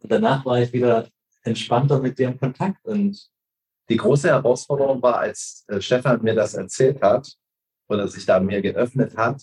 danach 0.00 0.44
war 0.46 0.60
ich 0.60 0.72
wieder 0.72 1.08
entspannter 1.42 2.00
mit 2.00 2.18
dir 2.18 2.28
im 2.28 2.38
Kontakt. 2.38 2.84
Und 2.84 3.31
die 3.92 3.98
große 3.98 4.28
Herausforderung 4.28 5.02
war, 5.02 5.18
als 5.18 5.64
äh, 5.68 5.80
Stefan 5.80 6.22
mir 6.22 6.34
das 6.34 6.54
erzählt 6.54 7.02
hat 7.02 7.30
oder 7.88 8.08
sich 8.08 8.24
da 8.24 8.40
mir 8.40 8.62
geöffnet 8.62 9.16
hat, 9.16 9.42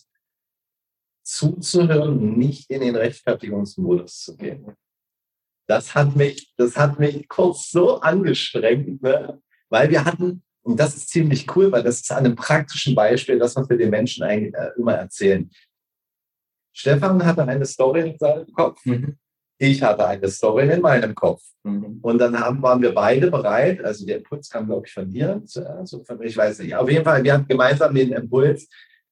zuzuhören, 1.24 2.38
nicht 2.38 2.70
in 2.72 2.82
den 2.82 2.96
Rechtfertigungsmodus 2.96 4.24
zu 4.24 4.38
gehen. 4.38 4.76
Das 5.68 5.94
hat 5.94 6.16
mich, 6.16 6.52
das 6.58 6.76
hat 6.76 6.98
mich 6.98 7.28
kurz 7.28 7.70
so 7.70 8.00
angestrengt, 8.02 9.04
ne? 9.04 9.40
weil 9.70 9.92
wir 9.92 10.04
hatten 10.04 10.44
und 10.64 10.80
das 10.80 10.96
ist 10.96 11.10
ziemlich 11.10 11.56
cool, 11.56 11.72
weil 11.72 11.84
das 11.84 12.02
ist 12.02 12.12
an 12.12 12.26
einem 12.26 12.36
praktischen 12.36 12.96
Beispiel, 12.96 13.38
das 13.40 13.56
was 13.56 13.70
wir 13.70 13.78
den 13.78 13.92
Menschen 13.92 14.24
eigentlich 14.24 14.54
äh, 14.56 14.72
immer 14.78 14.96
erzählen. 14.96 15.50
Stefan 16.74 17.24
hatte 17.24 17.48
eine 17.48 17.66
Story 17.66 18.10
in 18.10 18.18
seinem 18.18 18.52
Kopf. 18.52 18.84
Mhm. 18.86 19.18
Ich 19.62 19.84
hatte 19.84 20.08
eine 20.08 20.30
Story 20.30 20.70
in 20.72 20.82
meinem 20.82 21.14
Kopf. 21.14 21.44
Mhm. 21.64 22.00
Und 22.02 22.18
dann 22.18 22.40
haben, 22.40 22.62
waren 22.62 22.82
wir 22.82 22.94
beide 22.94 23.30
bereit, 23.30 23.84
also 23.84 24.06
der 24.06 24.18
Impuls 24.18 24.50
kam, 24.50 24.68
glaube 24.68 24.88
ich, 24.88 24.94
von 24.94 25.10
dir, 25.10 25.42
also 25.78 26.04
von, 26.06 26.22
ich 26.24 26.36
weiß 26.36 26.60
nicht. 26.60 26.76
Auf 26.76 26.90
jeden 26.90 27.04
Fall, 27.04 27.24
wir 27.24 27.34
hatten 27.34 27.48
gemeinsam 27.48 27.94
den 27.94 28.14
Impuls, 28.14 28.68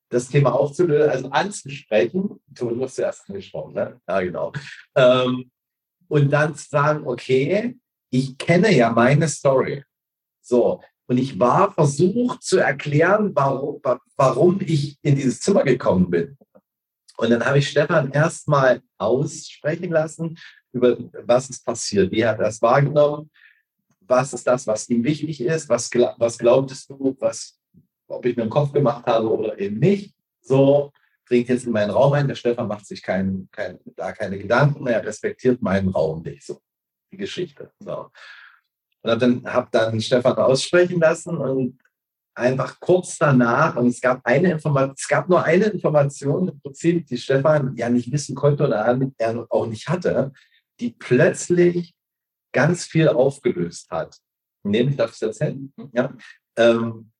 das 0.09 0.29
Thema 0.29 0.53
aufzulösen, 0.53 1.09
also 1.09 1.29
anzusprechen. 1.29 2.39
Du 2.47 2.81
hast 2.81 2.95
zuerst 2.95 3.29
angesprochen, 3.29 3.73
ne? 3.73 3.99
Ja, 4.07 4.21
genau. 4.21 4.53
Ähm, 4.95 5.51
und 6.07 6.31
dann 6.31 6.55
zu 6.55 6.69
sagen, 6.69 7.05
okay, 7.05 7.77
ich 8.09 8.37
kenne 8.37 8.73
ja 8.73 8.89
meine 8.89 9.27
Story. 9.27 9.83
So, 10.41 10.81
und 11.07 11.17
ich 11.17 11.37
war 11.37 11.73
versucht 11.73 12.41
zu 12.43 12.59
erklären, 12.59 13.31
warum, 13.33 13.81
warum 14.15 14.61
ich 14.61 14.97
in 15.01 15.15
dieses 15.15 15.41
Zimmer 15.41 15.63
gekommen 15.63 16.09
bin. 16.09 16.37
Und 17.17 17.31
dann 17.31 17.43
habe 17.43 17.57
ich 17.57 17.69
Stefan 17.69 18.11
erstmal 18.11 18.81
aussprechen 18.97 19.91
lassen, 19.91 20.37
über 20.71 20.97
was 21.25 21.49
ist 21.49 21.65
passiert, 21.65 22.11
wie 22.11 22.25
hat 22.25 22.37
er 22.37 22.45
das 22.45 22.61
wahrgenommen, 22.61 23.31
was 24.01 24.33
ist 24.33 24.45
das, 24.45 24.67
was 24.67 24.87
ihm 24.89 25.03
wichtig 25.03 25.41
ist, 25.41 25.67
was, 25.67 25.89
was 26.17 26.37
glaubtest 26.37 26.89
du, 26.89 27.15
was, 27.19 27.59
ob 28.07 28.25
ich 28.25 28.37
mir 28.37 28.43
im 28.43 28.49
Kopf 28.49 28.71
gemacht 28.71 29.05
habe 29.07 29.29
oder 29.29 29.59
eben 29.59 29.79
nicht. 29.79 30.15
So, 30.41 30.91
dringt 31.27 31.49
jetzt 31.49 31.65
in 31.65 31.73
meinen 31.73 31.89
Raum 31.89 32.13
ein. 32.13 32.27
Der 32.27 32.35
Stefan 32.35 32.67
macht 32.67 32.85
sich 32.85 33.01
kein, 33.01 33.49
kein, 33.51 33.79
da 33.95 34.11
keine 34.11 34.37
Gedanken, 34.37 34.87
er 34.87 35.03
respektiert 35.03 35.61
meinen 35.61 35.89
Raum 35.89 36.21
nicht. 36.21 36.43
So, 36.43 36.61
die 37.11 37.17
Geschichte. 37.17 37.71
So. 37.79 38.11
Und 39.01 39.11
habe 39.11 39.19
dann, 39.19 39.43
hab 39.53 39.71
dann 39.71 39.99
Stefan 39.99 40.37
aussprechen 40.37 40.99
lassen 40.99 41.35
und 41.37 41.79
einfach 42.37 42.79
kurz 42.79 43.17
danach, 43.17 43.75
und 43.75 43.87
es 43.87 43.99
gab 43.99 44.21
eine 44.25 44.51
Information, 44.51 44.93
es 44.97 45.07
gab 45.07 45.27
nur 45.27 45.43
eine 45.43 45.65
Information 45.65 46.49
im 46.49 46.59
Prinzip, 46.59 47.07
die 47.07 47.17
Stefan 47.17 47.75
ja 47.75 47.89
nicht 47.89 48.11
wissen 48.11 48.35
konnte 48.35 48.67
oder 48.67 48.97
er 49.17 49.47
auch 49.49 49.65
nicht 49.65 49.87
hatte, 49.87 50.31
die 50.79 50.91
plötzlich 50.91 51.95
ganz 52.53 52.85
viel 52.85 53.09
aufgelöst 53.09 53.89
hat. 53.89 54.17
Nämlich, 54.63 54.95
darf 54.95 55.11
ich 55.11 55.15
es 55.15 55.21
erzählen? 55.21 55.73
Ja. 55.93 56.13
Ähm, 56.57 57.11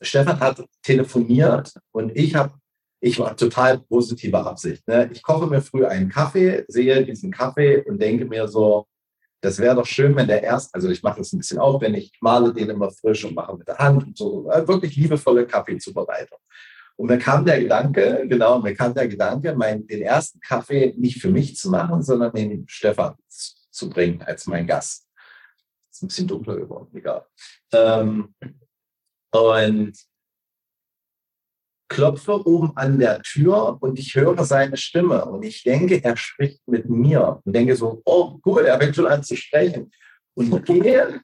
Stefan 0.00 0.40
hat 0.40 0.62
telefoniert 0.82 1.72
und 1.92 2.14
ich 2.14 2.34
habe, 2.34 2.54
ich 3.00 3.18
war 3.18 3.36
total 3.36 3.78
positiver 3.78 4.46
Absicht. 4.46 4.86
Ne? 4.86 5.08
Ich 5.12 5.22
koche 5.22 5.46
mir 5.46 5.62
früh 5.62 5.86
einen 5.86 6.10
Kaffee, 6.10 6.64
sehe 6.68 7.04
diesen 7.04 7.30
Kaffee 7.30 7.82
und 7.82 8.00
denke 8.00 8.26
mir 8.26 8.46
so, 8.46 8.86
das 9.46 9.60
wäre 9.60 9.76
doch 9.76 9.86
schön, 9.86 10.16
wenn 10.16 10.26
der 10.26 10.42
erst, 10.42 10.74
also 10.74 10.88
ich 10.90 11.04
mache 11.04 11.18
das 11.18 11.32
ein 11.32 11.38
bisschen 11.38 11.60
aufwendig, 11.60 12.10
ich 12.12 12.20
male 12.20 12.52
den 12.52 12.68
immer 12.68 12.90
frisch 12.90 13.24
und 13.24 13.36
mache 13.36 13.56
mit 13.56 13.68
der 13.68 13.78
Hand 13.78 14.04
und 14.04 14.18
so, 14.18 14.50
äh, 14.50 14.66
wirklich 14.66 14.96
liebevolle 14.96 15.46
Kaffeezubereitung. 15.46 16.38
Und 16.96 17.08
mir 17.08 17.18
kam 17.18 17.44
der 17.44 17.60
Gedanke, 17.60 18.24
genau, 18.26 18.60
mir 18.60 18.74
kam 18.74 18.92
der 18.92 19.06
Gedanke, 19.06 19.54
mein, 19.54 19.86
den 19.86 20.02
ersten 20.02 20.40
Kaffee 20.40 20.94
nicht 20.96 21.20
für 21.20 21.30
mich 21.30 21.56
zu 21.56 21.70
machen, 21.70 22.02
sondern 22.02 22.32
den 22.32 22.64
Stefan 22.66 23.14
zu 23.28 23.88
bringen 23.88 24.20
als 24.22 24.48
mein 24.48 24.66
Gast. 24.66 25.06
Ist 25.92 26.02
ein 26.02 26.08
bisschen 26.08 26.26
dunkler 26.26 26.56
geworden, 26.56 26.88
egal. 26.96 27.24
Ähm, 27.72 28.34
und 29.30 29.92
klopfe 31.88 32.46
oben 32.46 32.72
an 32.76 32.98
der 32.98 33.22
Tür 33.22 33.78
und 33.80 33.98
ich 33.98 34.14
höre 34.14 34.44
seine 34.44 34.76
Stimme 34.76 35.24
und 35.24 35.44
ich 35.44 35.62
denke, 35.62 36.02
er 36.02 36.16
spricht 36.16 36.66
mit 36.66 36.88
mir 36.88 37.40
und 37.44 37.54
denke 37.54 37.76
so, 37.76 38.02
oh 38.04 38.38
cool, 38.44 38.64
er 38.64 38.78
fängt 38.78 38.96
schon 38.96 39.06
an 39.06 39.22
zu 39.22 39.36
sprechen. 39.36 39.90
Und 40.34 40.64
gehe 40.66 41.20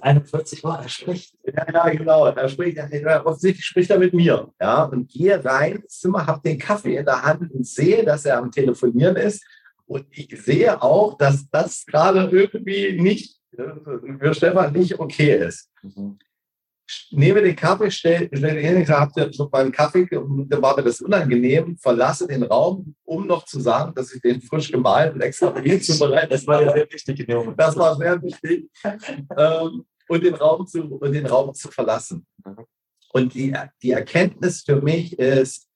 41 0.00 0.64
Uhr, 0.64 0.78
er 0.78 0.88
spricht. 0.88 1.34
Ja, 1.44 1.66
ja, 1.72 1.88
genau. 1.88 2.26
Er 2.26 2.48
spricht, 2.48 2.76
er, 2.76 3.26
offensichtlich 3.26 3.64
spricht 3.64 3.90
er 3.90 3.98
mit 3.98 4.14
mir. 4.14 4.52
Ja, 4.60 4.84
und 4.84 5.08
gehe 5.08 5.44
rein 5.44 5.76
ins 5.76 6.00
Zimmer, 6.00 6.26
habe 6.26 6.40
den 6.44 6.58
Kaffee 6.58 6.96
in 6.96 7.04
der 7.04 7.22
Hand 7.22 7.50
und 7.52 7.66
sehe, 7.66 8.04
dass 8.04 8.24
er 8.24 8.38
am 8.38 8.50
Telefonieren 8.50 9.16
ist. 9.16 9.44
Und 9.86 10.06
ich 10.10 10.40
sehe 10.40 10.80
auch, 10.80 11.18
dass 11.18 11.48
das 11.50 11.84
gerade 11.84 12.28
irgendwie 12.30 13.00
nicht 13.00 13.40
für 13.50 14.34
Stefan 14.34 14.72
nicht 14.72 14.98
okay 14.98 15.36
ist. 15.36 15.70
Mhm 15.82 16.18
nehme 17.10 17.42
den 17.42 17.56
Kaffee, 17.56 17.90
stelle 17.90 18.28
stell 18.32 18.60
hin, 18.60 18.80
ich 18.80 18.88
habe 18.88 19.32
schon 19.32 19.48
meinen 19.50 19.72
Kaffee, 19.72 20.06
dann 20.10 20.62
war 20.62 20.76
mir 20.76 20.82
das 20.82 21.00
unangenehm, 21.00 21.76
verlasse 21.76 22.26
den 22.26 22.42
Raum, 22.42 22.94
um 23.04 23.26
noch 23.26 23.44
zu 23.44 23.60
sagen, 23.60 23.94
dass 23.94 24.12
ich 24.12 24.20
den 24.22 24.40
frisch 24.40 24.70
gemahlen 24.70 25.14
und 25.14 25.20
extra 25.20 25.54
zubereitet 25.80 26.32
Das 26.32 26.46
war 26.46 26.62
ja 26.62 26.72
sehr 26.72 26.90
wichtig. 26.90 27.26
Das 27.56 27.76
war 27.76 27.96
sehr 27.96 28.22
wichtig. 28.22 28.70
ähm, 29.36 29.84
und, 30.08 30.24
den 30.24 30.34
Raum 30.34 30.66
zu, 30.66 30.82
und 30.82 31.12
den 31.12 31.26
Raum 31.26 31.54
zu 31.54 31.68
verlassen. 31.68 32.26
Und 33.12 33.34
die, 33.34 33.54
die 33.82 33.90
Erkenntnis 33.90 34.62
für 34.62 34.80
mich 34.80 35.18
ist, 35.18 35.68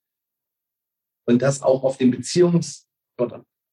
und 1.29 1.43
das 1.43 1.63
auch 1.63 1.83
auf 1.83 1.97
den 1.97 2.15
Beziehungs- 2.15 2.85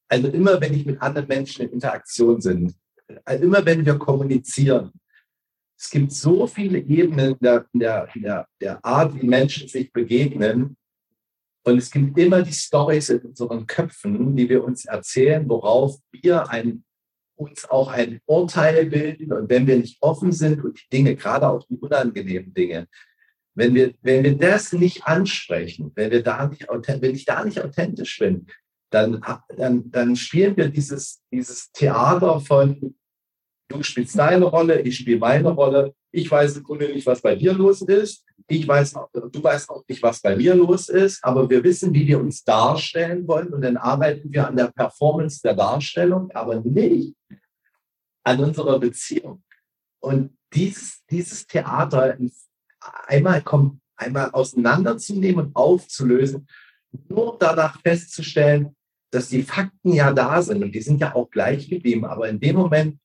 also 0.08 0.28
immer 0.28 0.60
wenn 0.60 0.74
ich 0.74 0.86
mit 0.86 1.00
anderen 1.00 1.28
Menschen 1.28 1.66
in 1.66 1.72
Interaktion 1.72 2.38
bin, 2.38 2.74
also 3.24 3.44
immer 3.44 3.64
wenn 3.64 3.84
wir 3.84 3.98
kommunizieren, 3.98 4.92
es 5.84 5.90
gibt 5.90 6.12
so 6.12 6.46
viele 6.46 6.78
Ebenen 6.78 7.36
der, 7.40 7.66
der, 7.74 8.08
der, 8.14 8.48
der 8.58 8.82
Art, 8.82 9.14
wie 9.20 9.26
Menschen 9.26 9.68
sich 9.68 9.92
begegnen. 9.92 10.78
Und 11.62 11.76
es 11.76 11.90
gibt 11.90 12.18
immer 12.18 12.40
die 12.40 12.54
Stories 12.54 13.10
in 13.10 13.20
unseren 13.20 13.66
Köpfen, 13.66 14.34
die 14.34 14.48
wir 14.48 14.64
uns 14.64 14.86
erzählen, 14.86 15.46
worauf 15.46 15.98
wir 16.10 16.48
ein, 16.48 16.84
uns 17.36 17.68
auch 17.68 17.92
ein 17.92 18.20
Urteil 18.24 18.86
bilden. 18.86 19.30
Und 19.30 19.50
wenn 19.50 19.66
wir 19.66 19.76
nicht 19.76 19.98
offen 20.00 20.32
sind 20.32 20.64
und 20.64 20.80
die 20.80 20.88
Dinge, 20.90 21.16
gerade 21.16 21.48
auch 21.50 21.66
die 21.66 21.76
unangenehmen 21.76 22.54
Dinge, 22.54 22.88
wenn 23.54 23.74
wir, 23.74 23.92
wenn 24.00 24.24
wir 24.24 24.38
das 24.38 24.72
nicht 24.72 25.06
ansprechen, 25.06 25.92
wenn 25.96 26.10
wir 26.10 26.22
da 26.22 26.48
nicht, 26.48 26.66
wenn 26.66 27.14
ich 27.14 27.26
da 27.26 27.44
nicht 27.44 27.60
authentisch 27.62 28.18
bin, 28.18 28.46
dann, 28.88 29.22
dann, 29.54 29.90
dann 29.90 30.16
spielen 30.16 30.56
wir 30.56 30.70
dieses, 30.70 31.22
dieses 31.30 31.70
Theater 31.72 32.40
von, 32.40 32.94
Du 33.74 33.82
spielst 33.82 34.16
deine 34.16 34.44
Rolle, 34.44 34.80
ich 34.82 34.98
spiele 34.98 35.18
meine 35.18 35.50
Rolle. 35.50 35.94
Ich 36.12 36.30
weiß 36.30 36.58
im 36.58 36.62
Grunde 36.62 36.88
nicht, 36.88 37.06
was 37.06 37.20
bei 37.20 37.34
dir 37.34 37.52
los 37.52 37.82
ist. 37.82 38.24
Ich 38.46 38.68
weiß, 38.68 38.94
du 39.32 39.42
weißt 39.42 39.68
auch 39.68 39.82
nicht, 39.88 40.02
was 40.02 40.20
bei 40.20 40.36
mir 40.36 40.54
los 40.54 40.88
ist, 40.88 41.24
aber 41.24 41.48
wir 41.50 41.64
wissen, 41.64 41.92
wie 41.92 42.06
wir 42.06 42.20
uns 42.20 42.44
darstellen 42.44 43.26
wollen 43.26 43.52
und 43.52 43.62
dann 43.62 43.76
arbeiten 43.76 44.32
wir 44.32 44.46
an 44.46 44.56
der 44.56 44.70
Performance 44.70 45.40
der 45.42 45.54
Darstellung, 45.54 46.30
aber 46.32 46.60
nicht 46.60 47.16
an 48.22 48.40
unserer 48.40 48.78
Beziehung. 48.78 49.42
Und 50.00 50.36
dieses, 50.52 51.02
dieses 51.10 51.46
Theater 51.46 52.16
einmal, 53.06 53.42
kommt, 53.42 53.80
einmal 53.96 54.30
auseinanderzunehmen 54.30 55.46
und 55.46 55.56
aufzulösen, 55.56 56.46
nur 57.08 57.36
danach 57.40 57.80
festzustellen, 57.80 58.76
dass 59.10 59.28
die 59.28 59.42
Fakten 59.42 59.94
ja 59.94 60.12
da 60.12 60.42
sind 60.42 60.62
und 60.62 60.72
die 60.72 60.82
sind 60.82 61.00
ja 61.00 61.14
auch 61.14 61.30
gleich 61.30 61.68
geblieben, 61.68 62.04
aber 62.04 62.28
in 62.28 62.38
dem 62.38 62.56
Moment, 62.56 62.98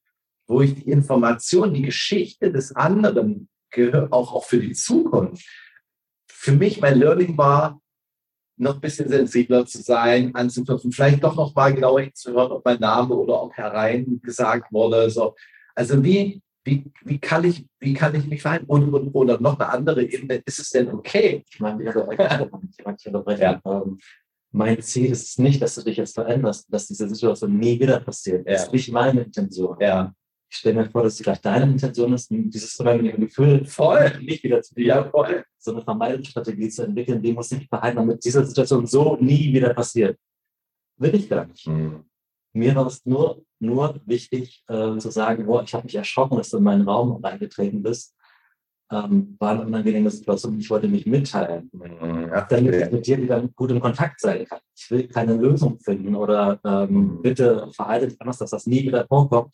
wo 0.49 0.61
ich 0.61 0.73
die 0.73 0.89
Information, 0.89 1.73
die 1.73 1.83
Geschichte 1.83 2.51
des 2.51 2.75
anderen 2.75 3.47
gehört, 3.69 4.11
auch, 4.11 4.33
auch 4.33 4.45
für 4.45 4.59
die 4.59 4.73
Zukunft. 4.73 5.47
Für 6.27 6.53
mich, 6.53 6.81
mein 6.81 6.97
Learning 6.97 7.37
war, 7.37 7.79
noch 8.57 8.75
ein 8.75 8.81
bisschen 8.81 9.07
sensibler 9.07 9.65
zu 9.67 9.81
sein, 9.81 10.33
anzuknüpfen, 10.33 10.91
vielleicht 10.91 11.23
doch 11.23 11.35
noch 11.35 11.53
mal 11.53 11.73
genauer 11.73 12.01
hinzuhören, 12.01 12.51
ob 12.51 12.65
mein 12.65 12.79
Name 12.79 13.13
oder 13.13 13.35
auch 13.35 13.53
herein 13.53 14.19
gesagt 14.23 14.73
wurde. 14.73 15.09
So. 15.11 15.35
Also 15.75 16.03
wie, 16.03 16.41
wie, 16.63 16.91
wie, 17.05 17.19
kann 17.19 17.43
ich, 17.43 17.67
wie 17.79 17.93
kann 17.93 18.15
ich 18.15 18.25
mich 18.25 18.41
verhalten? 18.41 18.65
Und, 18.65 18.91
und, 18.91 19.13
oder 19.13 19.39
noch 19.39 19.57
eine 19.59 19.69
andere 19.69 20.03
Ebene, 20.03 20.41
ist 20.45 20.59
es 20.59 20.71
denn 20.71 20.89
okay? 20.89 21.45
Ich 21.47 21.59
meine, 21.59 21.83
ich 21.83 21.95
unterbreche. 23.05 23.41
Ja. 23.41 23.61
Ähm, 23.65 23.99
mein 24.51 24.81
Ziel 24.81 25.11
ist 25.11 25.37
nicht, 25.37 25.61
dass 25.61 25.75
du 25.75 25.83
dich 25.83 25.97
jetzt 25.97 26.15
veränderst, 26.15 26.65
dass 26.73 26.87
diese 26.87 27.07
Situation 27.07 27.55
nie 27.55 27.79
wieder 27.79 27.99
passiert. 27.99 28.47
Ja. 28.47 28.53
Das 28.53 28.63
ist 28.63 28.73
nicht 28.73 28.91
meine 28.91 29.21
Intention. 29.21 29.77
Ja 29.79 30.11
ich 30.49 30.57
stelle 30.57 30.81
mir 30.81 30.89
vor, 30.89 31.03
dass 31.03 31.17
vielleicht 31.17 31.45
deine 31.45 31.65
Intention 31.65 32.13
ist, 32.13 32.27
dieses 32.31 32.79
unangenehme 32.79 33.19
Gefühl 33.19 33.65
voll 33.65 34.11
nicht 34.21 34.43
wieder 34.43 34.61
zu 34.61 34.73
dir, 34.73 34.85
ja, 34.85 35.03
voll. 35.09 35.43
so 35.57 35.71
eine 35.71 35.81
Vermeidungsstrategie 35.81 36.69
zu 36.69 36.83
entwickeln, 36.83 37.21
die 37.21 37.33
muss 37.33 37.51
ich 37.51 37.69
behalten, 37.69 37.97
damit 37.97 38.25
diese 38.25 38.43
Situation 38.43 38.87
so 38.87 39.15
nie 39.17 39.53
wieder 39.53 39.73
passiert. 39.73 40.17
Will 40.97 41.15
ich 41.15 41.29
gar 41.29 41.45
nicht. 41.45 41.67
Mhm. 41.67 42.03
Mir 42.53 42.75
war 42.75 42.87
es 42.87 43.05
nur, 43.05 43.43
nur 43.59 44.01
wichtig 44.05 44.63
äh, 44.67 44.97
zu 44.97 45.11
sagen, 45.11 45.45
boah, 45.45 45.63
ich 45.63 45.73
habe 45.73 45.83
mich 45.83 45.95
erschrocken, 45.95 46.37
dass 46.37 46.49
du 46.49 46.57
in 46.57 46.63
meinen 46.63 46.87
Raum 46.87 47.23
reingetreten 47.23 47.83
bist. 47.83 48.15
Ähm, 48.91 49.35
war 49.37 49.51
eine 49.51 49.65
unangenehme 49.67 50.09
Situation. 50.09 50.59
Ich 50.59 50.69
wollte 50.71 50.87
mich 50.87 51.05
mitteilen, 51.05 51.69
mhm, 51.71 52.31
damit 52.49 52.73
ich 52.73 52.91
mit 52.91 53.05
dir 53.05 53.21
wieder 53.21 53.47
gut 53.49 53.69
in 53.69 53.79
Kontakt 53.79 54.19
sein 54.19 54.45
kann. 54.45 54.61
Ich 54.75 54.89
will 54.89 55.07
keine 55.07 55.35
Lösung 55.35 55.79
finden 55.79 56.15
oder 56.15 56.59
ähm, 56.65 56.89
mhm. 56.91 57.21
bitte 57.21 57.69
verhalte 57.71 58.07
dich 58.07 58.19
anders, 58.19 58.39
dass 58.39 58.49
das 58.49 58.65
nie 58.65 58.81
wieder 58.81 59.05
vorkommt 59.05 59.53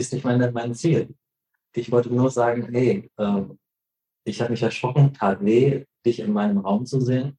ist 0.00 0.12
nicht 0.12 0.24
mein, 0.24 0.52
mein 0.52 0.74
Ziel. 0.74 1.14
Ich 1.74 1.90
wollte 1.90 2.12
nur 2.12 2.30
sagen, 2.30 2.68
hey, 2.72 3.10
äh, 3.16 3.42
ich 4.24 4.40
habe 4.40 4.50
mich 4.50 4.62
erschrocken, 4.62 5.12
tat 5.14 5.44
weh, 5.44 5.84
dich 6.04 6.20
in 6.20 6.32
meinem 6.32 6.58
Raum 6.58 6.84
zu 6.86 7.00
sehen. 7.00 7.38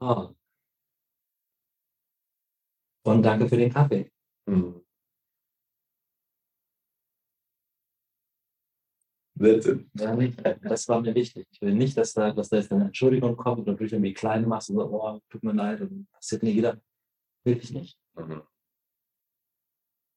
Oh. 0.00 0.28
Und 3.04 3.22
danke 3.22 3.48
für 3.48 3.56
den 3.56 3.72
Kaffee. 3.72 4.10
Hm. 4.48 4.82
das 9.38 10.88
war 10.88 11.02
mir 11.02 11.14
wichtig. 11.14 11.46
Ich 11.50 11.60
will 11.60 11.74
nicht, 11.74 11.96
dass 11.96 12.14
da, 12.14 12.32
dass 12.32 12.48
da 12.48 12.56
jetzt 12.56 12.72
eine 12.72 12.86
Entschuldigung 12.86 13.36
kommt 13.36 13.68
und 13.68 13.78
du 13.78 13.84
dich 13.84 13.92
irgendwie 13.92 14.14
klein 14.14 14.48
machst 14.48 14.70
und 14.70 14.76
so, 14.76 14.90
oh, 14.90 15.20
tut 15.28 15.42
mir 15.42 15.52
leid 15.52 15.82
und 15.82 16.10
passiert 16.10 16.42
nie 16.42 16.54
wieder. 16.56 16.80
Will 17.44 17.58
ich 17.58 17.70
nicht. 17.70 17.98
Mhm 18.14 18.42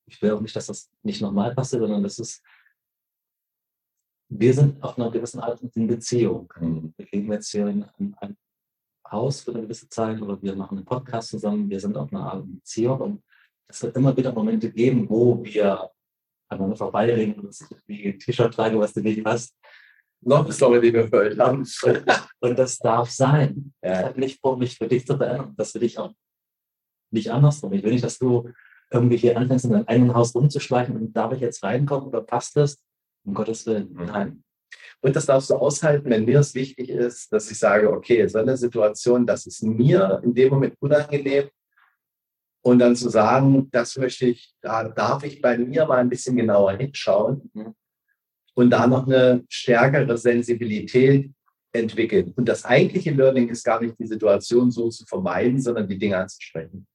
ich 0.09 0.21
will 0.21 0.31
auch 0.31 0.41
nicht, 0.41 0.55
dass 0.55 0.67
das 0.67 0.89
nicht 1.03 1.21
normal 1.21 1.53
passiert, 1.55 1.81
sondern 1.81 2.03
das 2.03 2.19
ist, 2.19 2.43
wir 4.31 4.53
sind 4.53 4.81
auf 4.83 4.97
einer 4.97 5.09
gewissen 5.11 5.39
Art 5.39 5.61
in 5.61 5.87
Beziehung. 5.87 6.51
Mhm. 6.59 6.93
Wir 6.97 7.07
leben 7.11 7.31
jetzt 7.31 7.49
hier 7.49 7.67
in 7.67 7.83
einem 7.83 8.37
Haus 9.09 9.41
für 9.41 9.51
eine 9.51 9.61
gewisse 9.61 9.89
Zeit 9.89 10.21
oder 10.21 10.41
wir 10.41 10.55
machen 10.55 10.77
einen 10.77 10.85
Podcast 10.85 11.29
zusammen, 11.29 11.69
wir 11.69 11.79
sind 11.79 11.97
auf 11.97 12.11
einer 12.13 12.31
Art 12.31 12.45
Beziehung 12.45 13.01
und 13.01 13.23
es 13.67 13.81
wird 13.83 13.95
immer 13.95 14.15
wieder 14.15 14.31
Momente 14.31 14.71
geben, 14.71 15.09
wo 15.09 15.43
wir 15.43 15.89
aneinander 16.49 16.75
vorbeireden 16.75 17.35
und 17.35 17.55
wie 17.85 18.07
ein 18.07 18.19
T-Shirt 18.19 18.53
tragen, 18.53 18.79
was 18.79 18.93
du 18.93 19.01
nicht 19.01 19.23
hast. 19.25 19.55
Noch 20.21 20.43
eine 20.43 20.53
Story, 20.53 20.81
die 20.81 20.93
wir 20.93 21.07
für 21.07 21.17
euch 21.17 21.39
haben. 21.39 21.65
Und 22.41 22.59
das 22.59 22.77
darf 22.77 23.09
sein. 23.09 23.73
Ja. 23.81 23.99
Ich 23.99 24.05
habe 24.05 24.19
nicht 24.19 24.41
vor, 24.41 24.57
mich 24.57 24.75
für 24.75 24.87
dich 24.87 25.05
zu 25.05 25.15
verändern. 25.15 25.53
Das 25.55 25.73
will 25.73 25.83
ich 25.83 25.97
auch 25.97 26.13
nicht 27.11 27.31
andersrum. 27.31 27.71
Ich 27.71 27.83
will 27.83 27.93
nicht, 27.93 28.03
dass 28.03 28.17
du 28.17 28.49
irgendwie 28.91 29.17
hier 29.17 29.37
anfängst, 29.37 29.65
in 29.65 29.71
deinem 29.71 29.87
eigenen 29.87 30.13
Haus 30.13 30.33
rumzuschleichen 30.33 30.95
und 30.95 31.13
darf 31.13 31.33
ich 31.33 31.41
jetzt 31.41 31.63
reinkommen 31.63 32.07
oder 32.07 32.21
passt 32.21 32.55
das? 32.55 32.81
Um 33.23 33.33
Gottes 33.33 33.65
Willen, 33.65 33.93
mhm. 33.93 34.05
nein. 34.05 34.43
Und 35.01 35.15
das 35.15 35.25
darfst 35.25 35.49
du 35.49 35.55
aushalten, 35.55 36.09
wenn 36.09 36.25
mir 36.25 36.39
es 36.39 36.53
wichtig 36.55 36.89
ist, 36.89 37.31
dass 37.31 37.49
ich 37.49 37.57
sage, 37.57 37.91
okay, 37.91 38.27
so 38.27 38.39
eine 38.39 38.57
Situation, 38.57 39.25
das 39.25 39.45
ist 39.45 39.63
mir 39.63 40.19
in 40.23 40.33
dem 40.33 40.49
Moment 40.49 40.75
unangenehm. 40.79 41.49
Und 42.61 42.79
dann 42.79 42.95
zu 42.95 43.09
sagen, 43.09 43.69
das 43.71 43.97
möchte 43.97 44.25
ich, 44.27 44.53
da 44.61 44.89
darf 44.89 45.23
ich 45.23 45.41
bei 45.41 45.57
mir 45.57 45.85
mal 45.85 45.99
ein 45.99 46.09
bisschen 46.09 46.35
genauer 46.35 46.73
hinschauen 46.73 47.49
Mhm. 47.53 47.73
und 48.55 48.69
da 48.69 48.85
noch 48.85 49.07
eine 49.07 49.45
stärkere 49.47 50.17
Sensibilität 50.17 51.31
entwickeln. 51.71 52.33
Und 52.35 52.49
das 52.49 52.65
eigentliche 52.65 53.11
Learning 53.11 53.47
ist 53.47 53.63
gar 53.63 53.81
nicht 53.81 53.97
die 53.97 54.07
Situation 54.07 54.71
so 54.71 54.89
zu 54.89 55.05
vermeiden, 55.05 55.61
sondern 55.61 55.87
die 55.87 55.97
Dinge 55.97 56.17
anzusprechen. 56.17 56.85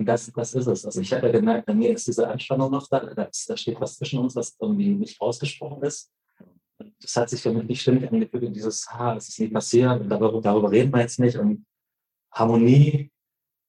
Und 0.00 0.06
das, 0.06 0.32
das 0.32 0.54
ist 0.54 0.66
es. 0.66 0.86
Also 0.86 1.02
ich 1.02 1.12
habe 1.12 1.26
ja 1.26 1.32
gemerkt, 1.32 1.66
bei 1.66 1.74
mir 1.74 1.90
ist 1.90 2.06
diese 2.06 2.26
Anspannung 2.26 2.70
noch 2.70 2.88
da. 2.88 3.00
Da, 3.00 3.28
da 3.48 3.56
steht 3.58 3.78
was 3.82 3.98
zwischen 3.98 4.18
uns, 4.18 4.34
was 4.34 4.56
irgendwie 4.58 4.94
nicht 4.94 5.20
ausgesprochen 5.20 5.82
ist. 5.82 6.10
Und 6.78 6.94
das 7.02 7.14
hat 7.16 7.28
sich 7.28 7.42
für 7.42 7.52
mich 7.52 7.64
nicht 7.64 7.82
stimmig 7.82 8.10
angefühlt 8.10 8.44
in 8.44 8.54
dieses, 8.54 8.90
ha, 8.90 9.14
es 9.16 9.28
ist 9.28 9.38
nie 9.38 9.48
passiert 9.48 10.00
und 10.00 10.08
darüber, 10.08 10.40
darüber 10.40 10.70
reden 10.70 10.90
wir 10.90 11.02
jetzt 11.02 11.18
nicht. 11.18 11.36
Und 11.36 11.66
Harmonie 12.32 13.12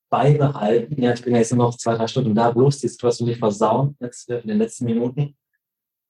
beibehalten. 0.09 1.01
Ja, 1.01 1.11
ich 1.11 1.21
bin 1.21 1.33
ja 1.33 1.39
jetzt 1.39 1.51
nur 1.51 1.65
noch 1.65 1.75
zwei, 1.75 1.95
drei 1.95 2.07
Stunden 2.07 2.33
da, 2.33 2.49
bloß 2.49 2.79
die 2.79 2.87
Situation 2.87 3.27
nicht 3.27 3.39
versauen 3.39 3.97
jetzt 3.99 4.29
in 4.29 4.47
den 4.47 4.57
letzten 4.57 4.85
Minuten. 4.85 5.35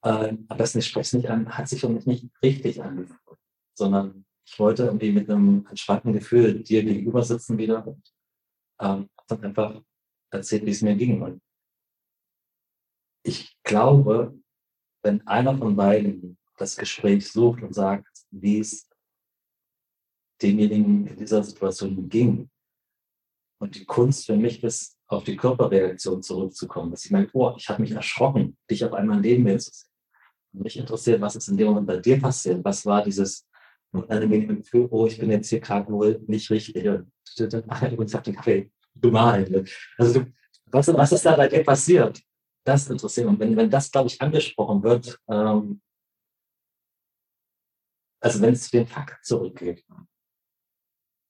Ähm, 0.05 0.45
aber 0.49 0.59
das 0.59 0.75
nicht 0.75 0.95
nicht 0.95 1.29
an, 1.31 1.49
hat 1.49 1.67
sich 1.67 1.81
für 1.81 1.89
mich 1.89 2.05
nicht 2.05 2.27
richtig 2.43 2.83
angefühlt, 2.83 3.39
sondern 3.73 4.23
ich 4.45 4.59
wollte 4.59 4.83
irgendwie 4.83 5.13
mit 5.13 5.27
einem 5.31 5.65
entspannten 5.67 6.13
Gefühl 6.13 6.61
dir 6.61 6.83
gegenüber 6.83 7.23
sitzen 7.23 7.57
wieder 7.57 7.87
und 7.87 8.03
ähm, 8.79 9.09
dann 9.27 9.43
einfach 9.43 9.81
erzählt, 10.31 10.65
wie 10.65 10.71
es 10.71 10.81
mir 10.81 10.95
ging. 10.95 11.21
Und 11.21 11.41
ich 13.23 13.57
glaube, 13.63 14.37
wenn 15.03 15.25
einer 15.27 15.57
von 15.57 15.75
beiden 15.75 16.37
das 16.57 16.75
Gespräch 16.75 17.29
sucht 17.31 17.63
und 17.63 17.73
sagt, 17.73 18.07
wie 18.31 18.59
es 18.59 18.87
demjenigen 20.41 21.07
in 21.07 21.17
dieser 21.17 21.43
Situation 21.43 22.09
ging, 22.09 22.49
und 23.61 23.75
die 23.75 23.85
Kunst 23.85 24.25
für 24.25 24.35
mich 24.35 24.63
ist, 24.63 24.97
auf 25.07 25.23
die 25.23 25.37
Körperreaktion 25.37 26.23
zurückzukommen, 26.23 26.89
dass 26.89 27.05
ich 27.05 27.11
merke, 27.11 27.29
oh, 27.33 27.53
ich 27.55 27.69
habe 27.69 27.81
mich 27.81 27.91
erschrocken, 27.91 28.57
dich 28.69 28.83
auf 28.83 28.93
einmal 28.93 29.21
neben 29.21 29.43
mir 29.43 29.59
zu 29.59 29.69
sehen. 29.71 29.89
Und 30.53 30.63
mich 30.63 30.77
interessiert, 30.77 31.21
was 31.21 31.35
ist 31.35 31.47
in 31.47 31.57
dem 31.57 31.67
Moment 31.67 31.85
bei 31.85 31.97
dir 31.97 32.19
passiert? 32.19 32.65
Was 32.65 32.83
war 32.87 33.03
dieses 33.03 33.47
unangenehme 33.91 34.57
Gefühl, 34.57 34.87
oh, 34.89 35.05
ich 35.05 35.19
bin 35.19 35.29
jetzt 35.29 35.49
hier 35.49 35.59
gerade 35.59 35.91
wohl 35.91 36.19
nicht 36.25 36.49
richtig. 36.49 36.87
Und 36.87 37.11
übrigens 37.37 38.13
habe 38.15 38.23
den 38.23 38.35
Kaffee 38.35 38.71
gemahlen. 38.95 39.67
Also 39.97 40.21
du, 40.21 40.31
was, 40.67 40.87
was 40.87 41.11
ist 41.11 41.25
da 41.25 41.35
bei 41.35 41.47
dir 41.47 41.63
passiert? 41.63 42.21
Das 42.63 42.89
interessiert 42.89 43.25
mich. 43.27 43.33
Und 43.33 43.39
wenn, 43.39 43.57
wenn 43.57 43.69
das, 43.69 43.91
glaube 43.91 44.07
ich, 44.07 44.21
angesprochen 44.21 44.83
wird, 44.83 45.19
ähm, 45.27 45.81
also 48.21 48.41
wenn 48.41 48.53
es 48.53 48.65
zu 48.65 48.71
den 48.71 48.87
Fakten 48.87 49.23
zurückgeht, 49.23 49.83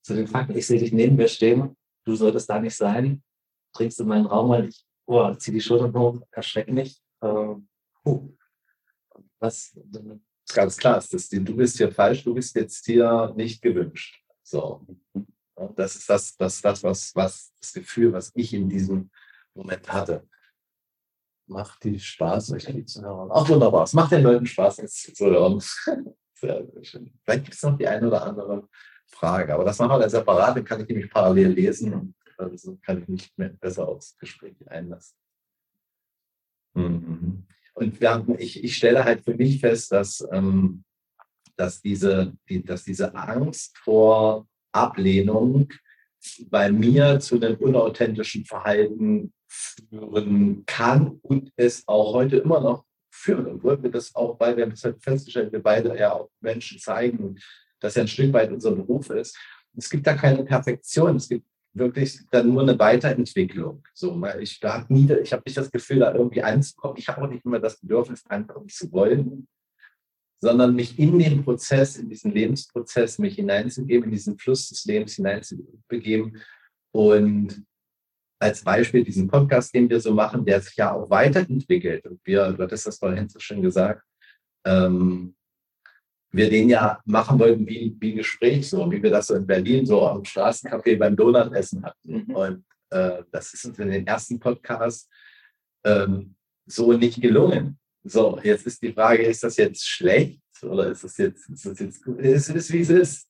zu 0.04 0.14
den 0.14 0.26
Fakten, 0.26 0.56
ich 0.56 0.66
sehe 0.66 0.78
dich 0.78 0.92
neben 0.92 1.16
mir 1.16 1.28
stehen, 1.28 1.76
du 2.04 2.14
solltest 2.14 2.50
da 2.50 2.60
nicht 2.60 2.76
sein, 2.76 3.22
trinkst 3.72 4.00
in 4.00 4.08
meinen 4.08 4.26
Raum, 4.26 4.50
weil 4.50 4.68
ich, 4.68 4.84
oh, 5.06 5.32
zieh 5.34 5.52
die 5.52 5.60
Schultern 5.60 5.94
hoch, 5.94 6.20
erschreck 6.30 6.68
mich. 6.70 7.00
Ähm, 7.22 7.68
puh. 8.02 8.36
Was, 9.38 9.76
ganz 10.54 10.76
klar, 10.76 10.98
ist 10.98 11.12
das, 11.12 11.28
du 11.28 11.56
bist 11.56 11.76
hier 11.76 11.90
falsch, 11.90 12.22
du 12.24 12.34
bist 12.34 12.54
jetzt 12.54 12.84
hier 12.84 13.32
nicht 13.36 13.62
gewünscht. 13.62 14.22
So. 14.42 14.86
Und 15.54 15.78
das 15.78 15.96
ist 15.96 16.08
das, 16.08 16.36
das, 16.36 16.60
das 16.60 16.82
was, 16.82 17.14
was, 17.14 17.52
das 17.60 17.72
Gefühl, 17.72 18.12
was 18.12 18.32
ich 18.34 18.54
in 18.54 18.68
diesem 18.68 19.10
Moment 19.54 19.92
hatte. 19.92 20.26
Macht 21.46 21.84
die 21.84 21.98
Spaß, 21.98 22.52
euch 22.52 22.66
die 22.66 22.84
zu 22.84 23.02
hören. 23.02 23.30
Ach, 23.32 23.48
wunderbar. 23.48 23.84
Es 23.84 23.92
macht 23.92 24.12
den 24.12 24.22
Leuten 24.22 24.46
Spaß, 24.46 24.78
jetzt 24.78 25.16
zu 25.16 25.26
hören. 25.26 25.60
Sehr, 25.60 26.66
sehr 26.72 26.84
schön. 26.84 27.18
Vielleicht 27.24 27.44
gibt 27.44 27.54
es 27.54 27.62
noch 27.62 27.76
die 27.76 27.86
eine 27.86 28.06
oder 28.06 28.22
andere 28.22 28.68
Frage, 29.06 29.54
aber 29.54 29.64
das 29.64 29.78
machen 29.78 29.90
wir 29.90 29.98
dann 29.98 30.10
separat, 30.10 30.56
dann 30.56 30.64
kann 30.64 30.80
ich 30.80 30.88
nämlich 30.88 31.10
parallel 31.10 31.48
lesen 31.48 31.92
und 31.92 32.14
also 32.38 32.78
kann 32.82 33.02
ich 33.02 33.08
mich 33.08 33.58
besser 33.60 33.86
aufs 33.86 34.16
Gespräch 34.16 34.56
einlassen. 34.68 35.16
Mhm. 36.74 37.46
Und 37.74 38.00
haben, 38.02 38.38
ich, 38.38 38.62
ich 38.62 38.76
stelle 38.76 39.04
halt 39.04 39.22
für 39.22 39.34
mich 39.34 39.60
fest, 39.60 39.92
dass, 39.92 40.26
ähm, 40.32 40.84
dass, 41.56 41.80
diese, 41.80 42.34
die, 42.48 42.64
dass 42.64 42.84
diese 42.84 43.14
Angst 43.14 43.76
vor 43.78 44.46
Ablehnung 44.72 45.68
bei 46.50 46.70
mir 46.70 47.20
zu 47.20 47.36
einem 47.36 47.56
unauthentischen 47.56 48.44
Verhalten 48.44 49.32
führen 49.48 50.64
kann 50.66 51.18
und 51.22 51.52
es 51.56 51.86
auch 51.86 52.14
heute 52.14 52.36
immer 52.38 52.60
noch 52.60 52.84
führen. 53.10 53.46
Und 53.46 53.64
wollen 53.64 53.82
wir 53.82 53.90
das 53.90 54.14
auch, 54.14 54.38
weil 54.40 54.56
wir 54.56 54.64
haben 54.64 54.74
halt 54.82 55.02
festgestellt, 55.02 55.52
wir 55.52 55.62
beide 55.62 55.96
ja 55.98 56.12
auch 56.12 56.30
Menschen 56.40 56.78
zeigen 56.78 57.18
und 57.18 57.42
das 57.80 57.96
ja 57.96 58.02
ein 58.02 58.08
Stück 58.08 58.32
weit 58.32 58.52
unser 58.52 58.72
Beruf 58.72 59.10
ist. 59.10 59.36
Es 59.76 59.90
gibt 59.90 60.06
da 60.06 60.14
keine 60.14 60.44
Perfektion. 60.44 61.16
Es 61.16 61.28
gibt 61.28 61.46
wirklich 61.74 62.20
dann 62.30 62.52
nur 62.52 62.62
eine 62.62 62.78
Weiterentwicklung. 62.78 63.82
So, 63.94 64.22
ich 64.38 64.60
da 64.60 64.84
nie, 64.88 65.10
ich 65.22 65.32
habe 65.32 65.42
nicht 65.44 65.56
das 65.56 65.70
Gefühl, 65.70 66.00
da 66.00 66.14
irgendwie 66.14 66.42
anzukommen. 66.42 66.96
Ich 66.98 67.08
habe 67.08 67.22
auch 67.22 67.28
nicht 67.28 67.44
immer 67.44 67.58
das 67.58 67.80
Bedürfnis, 67.80 68.24
ankommen 68.28 68.68
zu 68.68 68.92
wollen, 68.92 69.48
sondern 70.42 70.74
mich 70.74 70.98
in 70.98 71.20
den 71.20 71.44
Prozess, 71.44 71.96
in 71.96 72.08
diesen 72.08 72.32
Lebensprozess, 72.32 73.20
mich 73.20 73.36
hineinzugeben, 73.36 74.06
in 74.06 74.10
diesen 74.10 74.36
Fluss 74.36 74.68
des 74.68 74.84
Lebens 74.84 75.14
hineinzubegeben. 75.14 76.36
Und 76.90 77.64
als 78.40 78.64
Beispiel 78.64 79.04
diesen 79.04 79.28
Podcast, 79.28 79.72
den 79.72 79.88
wir 79.88 80.00
so 80.00 80.12
machen, 80.12 80.44
der 80.44 80.60
sich 80.60 80.74
ja 80.74 80.92
auch 80.92 81.08
weiterentwickelt. 81.08 82.04
Und 82.06 82.20
wir, 82.24 82.52
du 82.52 82.64
hattest 82.64 82.88
das 82.88 82.98
vorhin 82.98 83.28
so 83.28 83.38
schön 83.38 83.62
gesagt, 83.62 84.02
ähm, 84.66 85.36
wir 86.32 86.50
den 86.50 86.68
ja 86.68 87.00
machen 87.04 87.38
wollten 87.38 87.64
wie, 87.68 87.96
wie 88.00 88.12
ein 88.14 88.16
Gespräch, 88.16 88.68
so 88.68 88.90
wie 88.90 89.00
wir 89.00 89.12
das 89.12 89.28
so 89.28 89.36
in 89.36 89.46
Berlin 89.46 89.86
so 89.86 90.04
am 90.08 90.24
Straßencafé 90.24 90.98
beim 90.98 91.14
Donutessen 91.14 91.84
hatten. 91.84 92.24
Mhm. 92.26 92.34
Und 92.34 92.64
äh, 92.90 93.22
das 93.30 93.54
ist 93.54 93.64
uns 93.64 93.78
in 93.78 93.90
den 93.90 94.08
ersten 94.08 94.40
Podcasts 94.40 95.08
ähm, 95.84 96.34
so 96.66 96.92
nicht 96.94 97.20
gelungen. 97.20 97.78
So, 98.04 98.38
jetzt 98.42 98.66
ist 98.66 98.82
die 98.82 98.92
Frage, 98.92 99.22
ist 99.22 99.42
das 99.42 99.56
jetzt 99.56 99.86
schlecht 99.86 100.40
oder 100.62 100.90
ist 100.90 101.04
das 101.04 101.16
jetzt, 101.18 101.48
ist 101.48 101.66
das 101.66 101.78
jetzt 101.78 102.04
gut? 102.04 102.18
Es 102.20 102.48
ist, 102.48 102.72
wie 102.72 102.80
es 102.80 102.90
ist. 102.90 103.28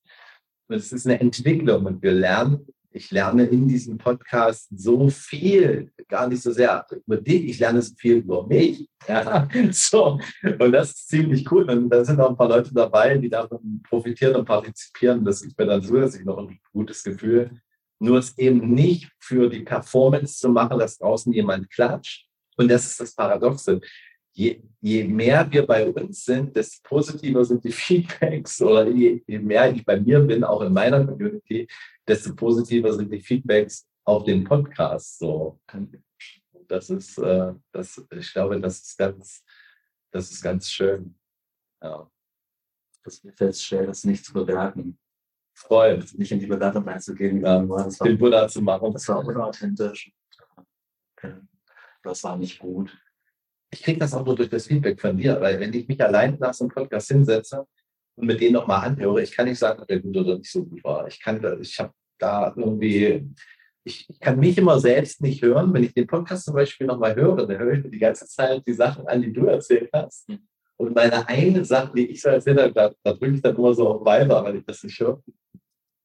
Es 0.69 0.93
ist 0.93 1.07
eine 1.07 1.21
Entwicklung 1.21 1.85
und 1.85 2.03
wir 2.03 2.13
lernen 2.13 2.67
ich 2.95 3.11
lerne 3.11 3.45
in 3.45 3.67
diesem 3.67 3.99
Podcast 3.99 4.69
so 4.77 5.09
viel, 5.09 5.91
gar 6.09 6.29
nicht 6.29 6.43
so 6.43 6.53
sehr 6.53 6.87
über 7.07 7.17
dich, 7.17 7.45
ich 7.45 7.59
lerne 7.59 7.81
so 7.83 7.95
viel 7.97 8.17
über 8.17 8.47
mich. 8.47 8.89
Ja, 9.09 9.49
so. 9.73 10.21
Und 10.61 10.73
das 10.73 10.91
ist 10.91 11.09
ziemlich 11.09 11.51
cool. 11.51 11.69
Und 11.69 11.91
da 11.91 12.05
sind 12.05 12.21
auch 12.21 12.31
ein 12.31 12.37
paar 12.37 12.49
Leute 12.49 12.73
dabei, 12.73 13.19
die 13.19 13.29
davon 13.29 13.83
profitieren 13.83 14.37
und 14.37 14.45
partizipieren. 14.45 15.25
Das 15.25 15.43
ist 15.43 15.59
mir 15.59 15.67
dann 15.67 15.83
zusätzlich 15.83 16.25
noch 16.25 16.39
ein 16.39 16.61
gutes 16.73 17.03
Gefühl. 17.03 17.51
Nur 17.99 18.19
es 18.19 18.39
eben 18.39 18.73
nicht 18.73 19.11
für 19.19 19.51
die 19.51 19.65
Performance 19.65 20.39
zu 20.39 20.51
machen, 20.51 20.79
dass 20.79 20.99
draußen 20.99 21.33
jemand 21.33 21.69
klatscht. 21.69 22.29
Und 22.57 22.69
das 22.69 22.87
ist 22.87 23.01
das 23.01 23.13
Paradoxe. 23.13 23.81
Je, 24.35 24.63
je, 24.81 25.05
mehr 25.05 25.51
wir 25.53 25.67
bei 25.67 25.87
uns 25.93 26.25
sind, 26.25 26.57
desto 26.57 26.81
positiver 26.83 27.45
sind 27.45 27.63
die 27.65 27.73
Feedbacks 27.73 28.61
oder 28.63 28.89
je, 28.89 29.23
je, 29.27 29.39
mehr 29.39 29.71
ich 29.71 29.85
bei 29.85 30.01
mir 30.01 30.21
bin, 30.21 30.43
auch 30.43 30.63
in 30.63 30.73
meiner 30.73 31.05
Community, 31.05 31.69
desto 32.07 32.35
positiver 32.35 32.93
sind 32.93 33.13
die 33.13 33.21
Feedbacks 33.21 33.87
auf 34.05 34.25
den 34.25 34.45
Podcast. 34.45 35.19
So, 35.19 35.61
das 36.67 36.91
ist, 36.91 37.19
äh, 37.19 37.53
das, 37.73 38.03
ich 38.11 38.33
glaube, 38.33 38.61
das 38.61 38.79
ist 38.79 38.99
ganz, 38.99 39.45
das 40.11 40.31
ist 40.31 40.43
ganz 40.43 40.71
schön. 40.71 41.15
Ja. 41.83 42.11
Das 43.05 43.23
mir 43.25 43.33
feststellen, 43.33 43.89
das 43.89 44.05
nicht 44.05 44.25
zu 44.25 44.33
bewerten. 44.33 44.99
Freut. 45.55 46.15
Nicht 46.15 46.33
in 46.33 46.41
die 46.41 46.47
Bewertung 46.47 46.87
einzugehen, 46.89 47.43
ja, 47.43 47.61
das 47.61 48.01
war, 48.01 48.07
den 48.07 48.19
Buddha 48.19 48.49
zu 48.49 48.63
machen. 48.63 48.93
Das 48.93 49.09
war 49.09 49.25
unauthentisch. 49.25 50.13
Das 52.03 52.25
war 52.25 52.37
nicht 52.37 52.59
gut. 52.59 52.97
Ich 53.73 53.83
kriege 53.83 53.99
das 53.99 54.13
auch 54.13 54.25
nur 54.25 54.37
durch 54.37 54.51
das 54.51 54.67
Feedback 54.67 55.01
von 55.01 55.17
dir, 55.17 55.41
weil 55.41 55.59
wenn 55.59 55.73
ich 55.73 55.89
mich 55.89 56.03
allein 56.03 56.37
nach 56.39 56.53
so 56.53 56.65
einem 56.65 56.75
Podcast 56.75 57.09
hinsetze 57.09 57.67
und 58.17 58.27
mit 58.27 58.41
denen 58.41 58.53
nochmal 58.53 58.87
anhöre, 58.87 59.23
ich 59.23 59.33
kann 59.33 59.49
nicht 59.49 59.59
sagen, 59.59 59.81
ob 59.81 59.89
der 59.89 60.01
gut 60.01 60.17
oder 60.17 60.37
nicht 60.37 60.51
so 60.51 60.65
gut 60.65 60.85
war. 60.85 61.07
Ich 61.09 61.19
kann, 61.21 61.41
ich 61.61 61.79
habe 61.79 61.93
da 62.19 62.53
irgendwie, 62.55 63.27
ich, 63.85 64.09
ich, 64.11 64.21
kann 64.21 64.39
mich 64.39 64.59
immer 64.59 64.79
selbst 64.79 65.23
nicht 65.23 65.43
hören. 65.43 65.73
Wenn 65.73 65.85
ich 65.85 65.95
den 65.95 66.07
Podcast 66.07 66.45
zum 66.45 66.55
Beispiel 66.55 66.87
nochmal 66.87 67.17
höre, 67.17 67.47
dann 67.47 67.59
höre 67.59 67.73
ich 67.73 67.85
mir 67.85 67.91
die 67.91 67.99
ganze 67.99 68.27
Zeit 68.27 68.63
die 68.67 68.75
Sachen 68.75 69.07
an, 69.09 69.23
die 69.23 69.33
du 69.33 69.47
erzählt 69.47 69.89
hast. 69.93 70.29
Und 70.77 70.95
meine 70.95 71.27
eigene 71.27 71.65
Sache, 71.65 71.93
die 71.95 72.11
ich 72.11 72.21
so 72.21 72.29
erzählt 72.29 72.61
habe, 72.61 72.73
da, 72.73 72.93
da 73.03 73.13
drücke 73.13 73.37
ich 73.37 73.43
dann 73.43 73.57
nur 73.57 73.75
so 73.75 73.89
auf 73.89 74.05
weiter, 74.05 74.45
weil 74.45 74.57
ich 74.57 74.65
das 74.67 74.83
nicht 74.85 75.01
hören 75.01 75.23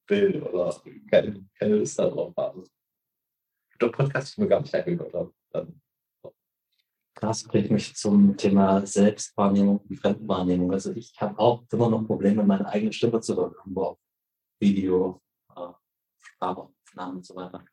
will 0.08 0.42
oder 0.44 0.74
keine, 1.10 1.46
keine 1.60 1.76
Lust 1.76 2.00
darauf 2.00 2.34
habe. 2.38 2.64
Der 3.82 3.88
Podcast, 3.90 4.32
ich 4.32 4.38
mir 4.38 4.48
gar 4.48 4.62
nicht 4.62 4.74
angehört 4.74 5.14
habe. 5.14 5.34
Dann, 5.52 5.82
das 7.20 7.44
bringt 7.44 7.72
mich 7.72 7.96
zum 7.96 8.38
Thema 8.38 8.86
Selbstwahrnehmung 8.86 9.80
und 9.80 9.96
Fremdwahrnehmung. 9.98 10.72
Also 10.72 10.92
ich 10.94 11.14
habe 11.20 11.38
auch 11.40 11.64
immer 11.72 11.90
noch 11.90 12.06
Probleme, 12.06 12.44
meine 12.44 12.68
eigene 12.68 12.94
Stimme 12.94 13.20
zu 13.22 13.36
hören, 13.36 13.56
auf 13.76 13.98
Video, 14.60 15.22
Sprachaufnahmen 16.20 17.18
und 17.18 17.26
so 17.26 17.36
weiter. 17.36 17.66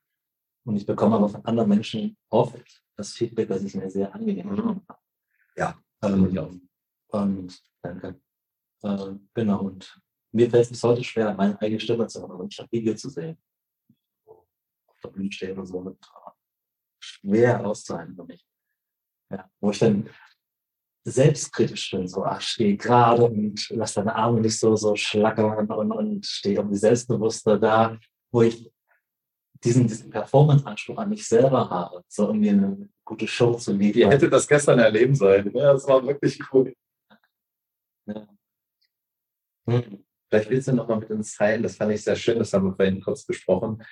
Und 0.65 0.77
ich 0.77 0.87
bekomme 0.87 1.17
aber 1.17 1.29
von 1.29 1.45
anderen 1.45 1.69
Menschen 1.69 2.17
oft 2.31 2.83
das 2.97 3.13
Feedback, 3.13 3.49
dass 3.49 3.63
ich 3.63 3.75
mir 3.75 3.91
sehr 3.91 4.15
angenehm 4.15 4.49
mhm. 4.49 4.81
Ja, 5.57 5.79
also 6.01 6.17
ähm, 6.17 6.35
ja. 6.35 6.51
Und 7.09 7.63
danke. 7.83 8.21
Äh, 8.83 9.15
genau, 9.35 9.63
und 9.63 10.01
mir 10.33 10.51
fällt 10.51 10.65
es 10.65 10.71
bis 10.71 10.83
heute 10.83 11.05
schwer, 11.05 11.35
meine 11.35 11.61
eigene 11.61 11.81
Stimme 11.81 12.07
zu 12.07 12.21
hören 12.23 12.41
und 12.41 12.59
auf 12.59 12.73
Video 12.73 12.95
zu 12.95 13.11
sehen. 13.11 13.37
Auf 14.27 15.01
der 15.05 15.11
Bühne 15.11 15.31
stehen 15.31 15.59
und 15.59 15.67
so 15.67 15.81
mit 15.81 15.99
schwer 16.99 17.65
auszuhalten 17.65 18.17
für 18.17 18.25
mich. 18.25 18.45
Ja, 19.31 19.49
wo 19.61 19.71
ich 19.71 19.79
dann 19.79 20.09
selbstkritisch 21.07 21.91
bin, 21.91 22.09
so, 22.09 22.25
ach, 22.25 22.41
stehe 22.41 22.77
gerade 22.77 23.25
und 23.25 23.69
lass 23.71 23.95
deine 23.95 24.15
Arme 24.15 24.41
nicht 24.41 24.59
so, 24.59 24.75
so 24.75 24.97
schlackern 24.97 25.69
und, 25.69 25.93
und 25.93 26.27
stehe 26.27 26.57
irgendwie 26.57 26.77
selbstbewusster 26.79 27.59
da, 27.59 27.99
wo 28.33 28.43
ich 28.43 28.71
diesen, 29.63 29.87
diesen 29.87 30.11
Performance-Anspruch 30.11 30.99
an 30.99 31.11
mich 31.11 31.27
selber 31.27 31.69
habe, 31.69 32.03
so 32.09 32.27
irgendwie 32.27 32.51
eine 32.51 32.89
gute 33.05 33.27
Show 33.27 33.55
zu 33.55 33.73
liefern. 33.73 34.01
Ihr 34.01 34.11
hättet 34.11 34.33
das 34.33 34.49
gestern 34.49 34.79
erleben 34.79 35.15
sollen. 35.15 35.51
Ja, 35.55 35.73
das 35.73 35.87
war 35.87 36.07
wirklich 36.07 36.41
cool. 36.53 36.75
Ja. 38.07 38.27
Hm. 39.69 40.05
Vielleicht 40.29 40.51
willst 40.51 40.69
du 40.69 40.73
noch 40.73 40.89
mal 40.89 40.99
mit 40.99 41.11
uns 41.11 41.37
teilen, 41.37 41.63
das 41.63 41.77
fand 41.77 41.93
ich 41.93 42.03
sehr 42.03 42.17
schön, 42.17 42.39
das 42.39 42.53
haben 42.53 42.67
wir 42.67 42.75
vorhin 42.75 43.01
kurz 43.01 43.25
besprochen, 43.25 43.83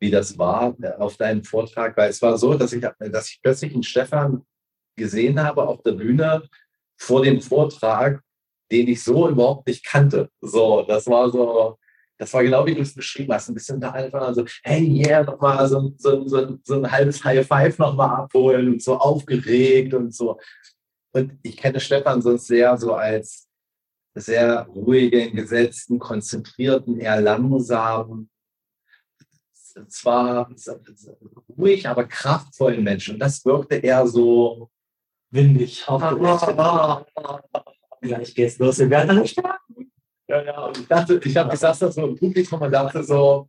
wie 0.00 0.10
das 0.10 0.38
war 0.38 0.74
äh, 0.80 0.92
auf 0.94 1.16
deinem 1.16 1.44
Vortrag, 1.44 1.96
weil 1.96 2.10
es 2.10 2.22
war 2.22 2.38
so, 2.38 2.54
dass 2.54 2.72
ich, 2.72 2.80
dass 2.80 3.28
ich 3.28 3.40
plötzlich 3.42 3.74
einen 3.74 3.82
Stefan 3.82 4.46
gesehen 5.00 5.42
habe 5.42 5.66
auf 5.66 5.82
der 5.82 5.92
Bühne 5.92 6.48
vor 6.96 7.22
dem 7.22 7.40
Vortrag, 7.40 8.22
den 8.70 8.86
ich 8.86 9.02
so 9.02 9.28
überhaupt 9.28 9.66
nicht 9.66 9.84
kannte. 9.84 10.30
So, 10.40 10.82
das 10.82 11.06
war 11.08 11.30
so, 11.30 11.78
das 12.18 12.32
war 12.34 12.42
genau 12.42 12.64
wie 12.66 12.74
du 12.74 12.82
es 12.82 12.94
beschrieben 12.94 13.32
hast, 13.32 13.48
ein 13.48 13.54
bisschen 13.54 13.80
da 13.80 13.90
einfach 13.90 14.34
so, 14.34 14.44
hey, 14.62 14.84
yeah, 15.04 15.24
nochmal 15.24 15.66
so, 15.68 15.92
so, 15.96 16.28
so, 16.28 16.58
so 16.62 16.74
ein 16.74 16.90
halbes 16.90 17.24
High 17.24 17.46
Five 17.46 17.78
nochmal 17.78 18.20
abholen 18.20 18.74
und 18.74 18.82
so 18.82 18.96
aufgeregt 18.96 19.94
und 19.94 20.14
so. 20.14 20.38
Und 21.12 21.38
ich 21.42 21.56
kenne 21.56 21.80
Stefan 21.80 22.22
sonst 22.22 22.46
sehr 22.46 22.76
so 22.76 22.94
als 22.94 23.48
sehr 24.14 24.66
ruhigen, 24.66 25.34
gesetzten, 25.34 25.98
konzentrierten, 25.98 27.00
eher 27.00 27.20
langsamen, 27.20 28.28
zwar 29.88 30.50
ruhig, 31.56 31.88
aber 31.88 32.04
kraftvollen 32.04 32.82
Menschen. 32.82 33.14
Und 33.14 33.20
das 33.20 33.44
wirkte 33.44 33.76
eher 33.76 34.06
so 34.06 34.70
windig. 35.30 35.84
Gleich 38.02 38.34
geht's 38.34 38.58
los, 38.58 38.78
wir 38.78 38.90
werden 38.90 39.10
alle 39.10 39.26
starten. 39.26 39.92
Ja, 40.28 40.42
ja, 40.42 40.64
und 40.64 40.78
ich 40.78 40.86
dachte, 40.86 41.20
ich 41.22 41.36
habe 41.36 41.50
gesagt, 41.50 41.82
das 41.82 41.94
so 41.94 42.06
im 42.06 42.16
Publikum 42.16 42.62
und 42.62 42.70
dachte 42.70 43.02
so, 43.02 43.48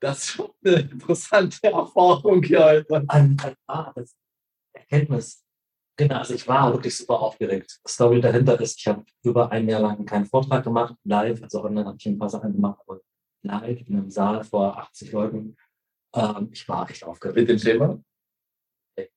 das 0.00 0.18
ist 0.18 0.30
schon 0.30 0.50
eine 0.64 0.76
interessante 0.76 1.58
Erfahrung 1.64 2.42
hier 2.42 2.64
heute. 2.64 3.04
An, 3.08 3.36
an, 3.38 3.54
ah, 3.66 3.92
das 3.94 4.16
Erkenntnis. 4.72 5.44
Genau, 5.96 6.16
also 6.16 6.34
ich 6.34 6.48
war 6.48 6.72
wirklich 6.72 6.96
super 6.96 7.20
aufgeregt. 7.20 7.78
Story 7.86 8.20
dahinter 8.20 8.58
ist, 8.60 8.78
ich 8.78 8.86
habe 8.86 9.04
über 9.22 9.52
ein 9.52 9.68
Jahr 9.68 9.82
lang 9.82 10.04
keinen 10.06 10.24
Vortrag 10.24 10.64
gemacht, 10.64 10.94
live, 11.04 11.42
also 11.42 11.64
online 11.64 11.86
habe 11.86 11.96
ich 11.98 12.06
ein 12.06 12.18
paar 12.18 12.30
Sachen 12.30 12.54
gemacht, 12.54 12.80
aber 12.86 13.00
live 13.42 13.86
in 13.86 13.96
einem 13.96 14.10
Saal 14.10 14.42
vor 14.44 14.78
80 14.78 15.12
Leuten. 15.12 15.56
Ähm, 16.14 16.48
ich 16.52 16.66
war 16.68 16.88
echt 16.88 17.04
aufgeregt. 17.04 17.36
Mit 17.36 17.48
dem 17.48 17.58
Thema? 17.58 18.00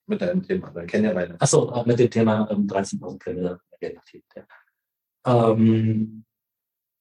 Mit 0.05 0.21
deinem 0.21 0.43
Thema, 0.43 0.69
dann 0.71 0.87
kennen 0.87 1.05
ja 1.05 1.13
meine. 1.13 1.39
Achso, 1.39 1.71
äh, 1.71 1.85
mit 1.85 1.99
dem 1.99 2.09
Thema 2.09 2.49
ähm, 2.51 2.67
13.000 2.67 3.19
Kilometer 3.19 3.59
aktiv. 3.81 4.23
Ja. 4.35 5.51
Ähm, 5.51 6.25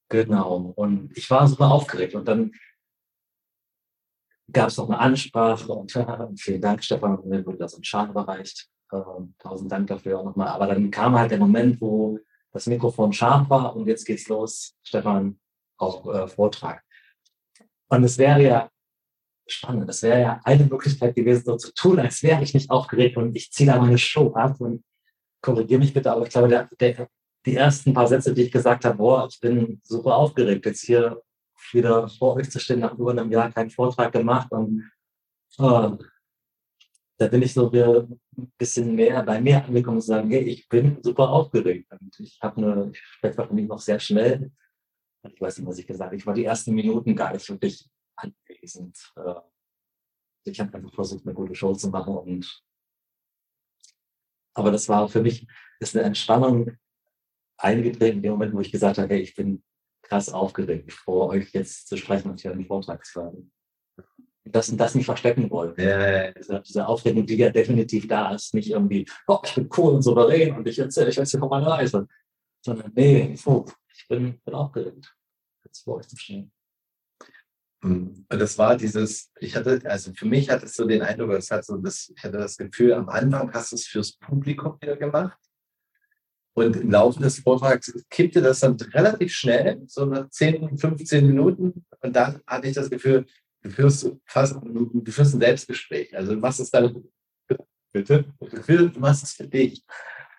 genau, 0.08 0.72
und 0.76 1.16
ich 1.16 1.30
war 1.30 1.46
super 1.46 1.70
aufgeregt 1.70 2.14
und 2.14 2.26
dann 2.26 2.52
gab 4.50 4.68
es 4.68 4.76
noch 4.76 4.88
eine 4.88 4.98
Ansprache 4.98 5.72
und 5.72 5.92
ja, 5.94 6.28
vielen 6.36 6.60
Dank, 6.60 6.84
Stefan, 6.84 7.20
mir 7.24 7.44
wurde 7.46 7.58
das 7.58 7.76
ein 7.76 7.84
Schaden 7.84 8.10
überreicht. 8.10 8.68
Ähm, 8.92 9.34
tausend 9.38 9.72
Dank 9.72 9.86
dafür 9.86 10.20
auch 10.20 10.24
nochmal. 10.24 10.48
Aber 10.48 10.66
dann 10.66 10.90
kam 10.90 11.18
halt 11.18 11.30
der 11.30 11.38
Moment, 11.38 11.80
wo 11.80 12.18
das 12.52 12.66
Mikrofon 12.66 13.12
scharf 13.12 13.48
war 13.48 13.74
und 13.74 13.86
jetzt 13.86 14.04
geht's 14.04 14.28
los, 14.28 14.76
Stefan, 14.82 15.40
auf 15.78 16.04
äh, 16.06 16.28
Vortrag. 16.28 16.82
Und 17.88 18.04
es 18.04 18.18
wäre 18.18 18.42
ja 18.42 18.70
spannend. 19.46 19.88
Es 19.88 20.02
wäre 20.02 20.20
ja 20.20 20.40
eine 20.44 20.64
Möglichkeit 20.64 21.14
gewesen, 21.14 21.44
so 21.44 21.56
zu 21.56 21.72
tun, 21.74 21.98
als 21.98 22.22
wäre 22.22 22.42
ich 22.42 22.54
nicht 22.54 22.70
aufgeregt 22.70 23.16
und 23.16 23.34
ich 23.36 23.52
ziehe 23.52 23.70
da 23.70 23.80
meine 23.80 23.98
Show 23.98 24.32
ab 24.34 24.60
und 24.60 24.84
korrigiere 25.42 25.80
mich 25.80 25.92
bitte, 25.92 26.12
aber 26.12 26.24
ich 26.24 26.30
glaube, 26.30 26.48
der, 26.48 26.68
der, 26.78 27.08
die 27.44 27.56
ersten 27.56 27.92
paar 27.92 28.06
Sätze, 28.06 28.32
die 28.32 28.42
ich 28.42 28.52
gesagt 28.52 28.84
habe, 28.84 28.96
boah, 28.96 29.28
ich 29.30 29.40
bin 29.40 29.80
super 29.82 30.16
aufgeregt, 30.16 30.64
jetzt 30.66 30.82
hier 30.82 31.20
wieder 31.72 32.08
vor 32.08 32.36
euch 32.36 32.50
zu 32.50 32.60
stehen, 32.60 32.80
nach 32.80 32.96
über 32.96 33.10
einem 33.10 33.30
Jahr 33.30 33.50
keinen 33.50 33.70
Vortrag 33.70 34.12
gemacht 34.12 34.50
und 34.52 34.90
oh, 35.58 35.96
da 37.18 37.28
bin 37.28 37.42
ich 37.42 37.52
so 37.52 37.70
ein 37.70 38.20
bisschen 38.58 38.94
mehr 38.94 39.22
bei 39.22 39.40
mir 39.40 39.64
angekommen 39.64 39.98
und 39.98 40.02
sagen, 40.02 40.30
hey, 40.30 40.42
ich 40.42 40.68
bin 40.68 40.98
super 41.02 41.30
aufgeregt 41.30 41.90
und 41.92 42.18
ich 42.18 42.38
habe 42.40 42.62
eine, 42.62 42.90
ich 42.92 42.98
spreche 42.98 43.38
wahrscheinlich 43.38 43.68
noch 43.68 43.78
sehr 43.78 44.00
schnell. 44.00 44.50
Ich 45.28 45.40
weiß 45.40 45.58
nicht, 45.58 45.68
was 45.68 45.78
ich 45.78 45.86
gesagt 45.86 46.08
habe. 46.08 46.16
Ich 46.16 46.26
war 46.26 46.34
die 46.34 46.44
ersten 46.44 46.74
Minuten 46.74 47.14
gar 47.14 47.32
nicht 47.32 47.48
wirklich 47.48 47.88
anwesend. 48.16 48.98
Äh, 49.16 49.34
ich 50.44 50.60
habe 50.60 50.74
einfach 50.74 50.94
versucht, 50.94 51.24
eine 51.24 51.34
gute 51.34 51.54
Show 51.54 51.72
zu 51.74 51.88
machen 51.88 52.16
und 52.16 52.62
aber 54.54 54.70
das 54.70 54.88
war 54.88 55.08
für 55.08 55.22
mich 55.22 55.46
ist 55.80 55.96
eine 55.96 56.04
Entspannung 56.04 56.76
eingetreten 57.58 58.16
in 58.16 58.22
dem 58.22 58.32
Moment, 58.32 58.54
wo 58.54 58.60
ich 58.60 58.72
gesagt 58.72 58.98
habe, 58.98 59.08
hey, 59.14 59.20
ich 59.20 59.34
bin 59.34 59.62
krass 60.02 60.28
aufgeregt, 60.28 60.92
vor 60.92 61.28
euch 61.28 61.52
jetzt 61.52 61.88
zu 61.88 61.96
sprechen 61.96 62.30
und 62.30 62.40
hier 62.40 62.52
einen 62.52 62.66
Vortrag 62.66 63.04
zu 63.04 63.22
halten. 63.22 63.52
Das, 64.44 64.76
das 64.76 64.94
nicht 64.96 65.06
verstecken 65.06 65.48
wollen. 65.50 65.74
Ja, 65.78 66.32
diese, 66.32 66.60
diese 66.60 66.86
Aufregung, 66.86 67.24
die 67.24 67.36
ja 67.36 67.50
definitiv 67.50 68.08
da 68.08 68.34
ist, 68.34 68.52
nicht 68.54 68.70
irgendwie, 68.70 69.08
oh, 69.28 69.38
ich 69.44 69.54
bin 69.54 69.70
cool 69.76 69.94
und 69.94 70.02
souverän 70.02 70.56
und 70.56 70.66
ich 70.66 70.78
erzähle 70.78 71.10
ich 71.10 71.16
weiß 71.16 71.30
hier 71.30 71.40
von 71.40 71.48
meiner 71.48 71.68
Reise. 71.68 72.08
Sondern, 72.64 72.92
nee, 72.94 73.36
puh, 73.42 73.64
ich 73.94 74.06
bin, 74.08 74.40
bin 74.40 74.54
aufgeregt, 74.54 75.16
jetzt 75.64 75.84
vor 75.84 75.96
euch 75.96 76.08
zu 76.08 76.16
stehen. 76.16 76.52
Und 77.82 78.26
das 78.28 78.58
war 78.58 78.76
dieses, 78.76 79.32
ich 79.40 79.56
hatte, 79.56 79.80
also 79.84 80.12
für 80.14 80.26
mich 80.26 80.48
hat 80.48 80.62
es 80.62 80.74
so 80.74 80.86
den 80.86 81.02
Eindruck, 81.02 81.32
es 81.32 81.50
hat 81.50 81.64
so 81.64 81.76
das, 81.76 82.12
ich 82.16 82.22
hatte 82.22 82.38
das 82.38 82.56
Gefühl, 82.56 82.92
am 82.94 83.08
Anfang 83.08 83.52
hast 83.52 83.72
du 83.72 83.76
es 83.76 83.86
fürs 83.86 84.12
Publikum 84.12 84.78
wieder 84.80 84.96
gemacht. 84.96 85.36
Und 86.54 86.76
im 86.76 86.90
Laufe 86.90 87.18
des 87.20 87.40
Vortrags 87.40 87.92
kippte 88.08 88.40
das 88.40 88.60
dann 88.60 88.76
relativ 88.76 89.32
schnell, 89.32 89.82
so 89.86 90.04
nach 90.04 90.28
10, 90.28 90.78
15 90.78 91.26
Minuten. 91.26 91.84
Und 92.00 92.14
dann 92.14 92.40
hatte 92.46 92.68
ich 92.68 92.74
das 92.74 92.88
Gefühl, 92.88 93.26
du 93.62 93.70
führst 93.70 94.12
fast, 94.26 94.54
du 94.62 95.10
führst 95.10 95.34
ein 95.34 95.40
Selbstgespräch. 95.40 96.16
Also 96.16 96.34
du 96.34 96.40
machst 96.40 96.60
es 96.60 96.70
dann, 96.70 97.02
bitte, 97.92 98.26
du 98.38 99.00
machst 99.00 99.24
es 99.24 99.32
für 99.32 99.48
dich. 99.48 99.82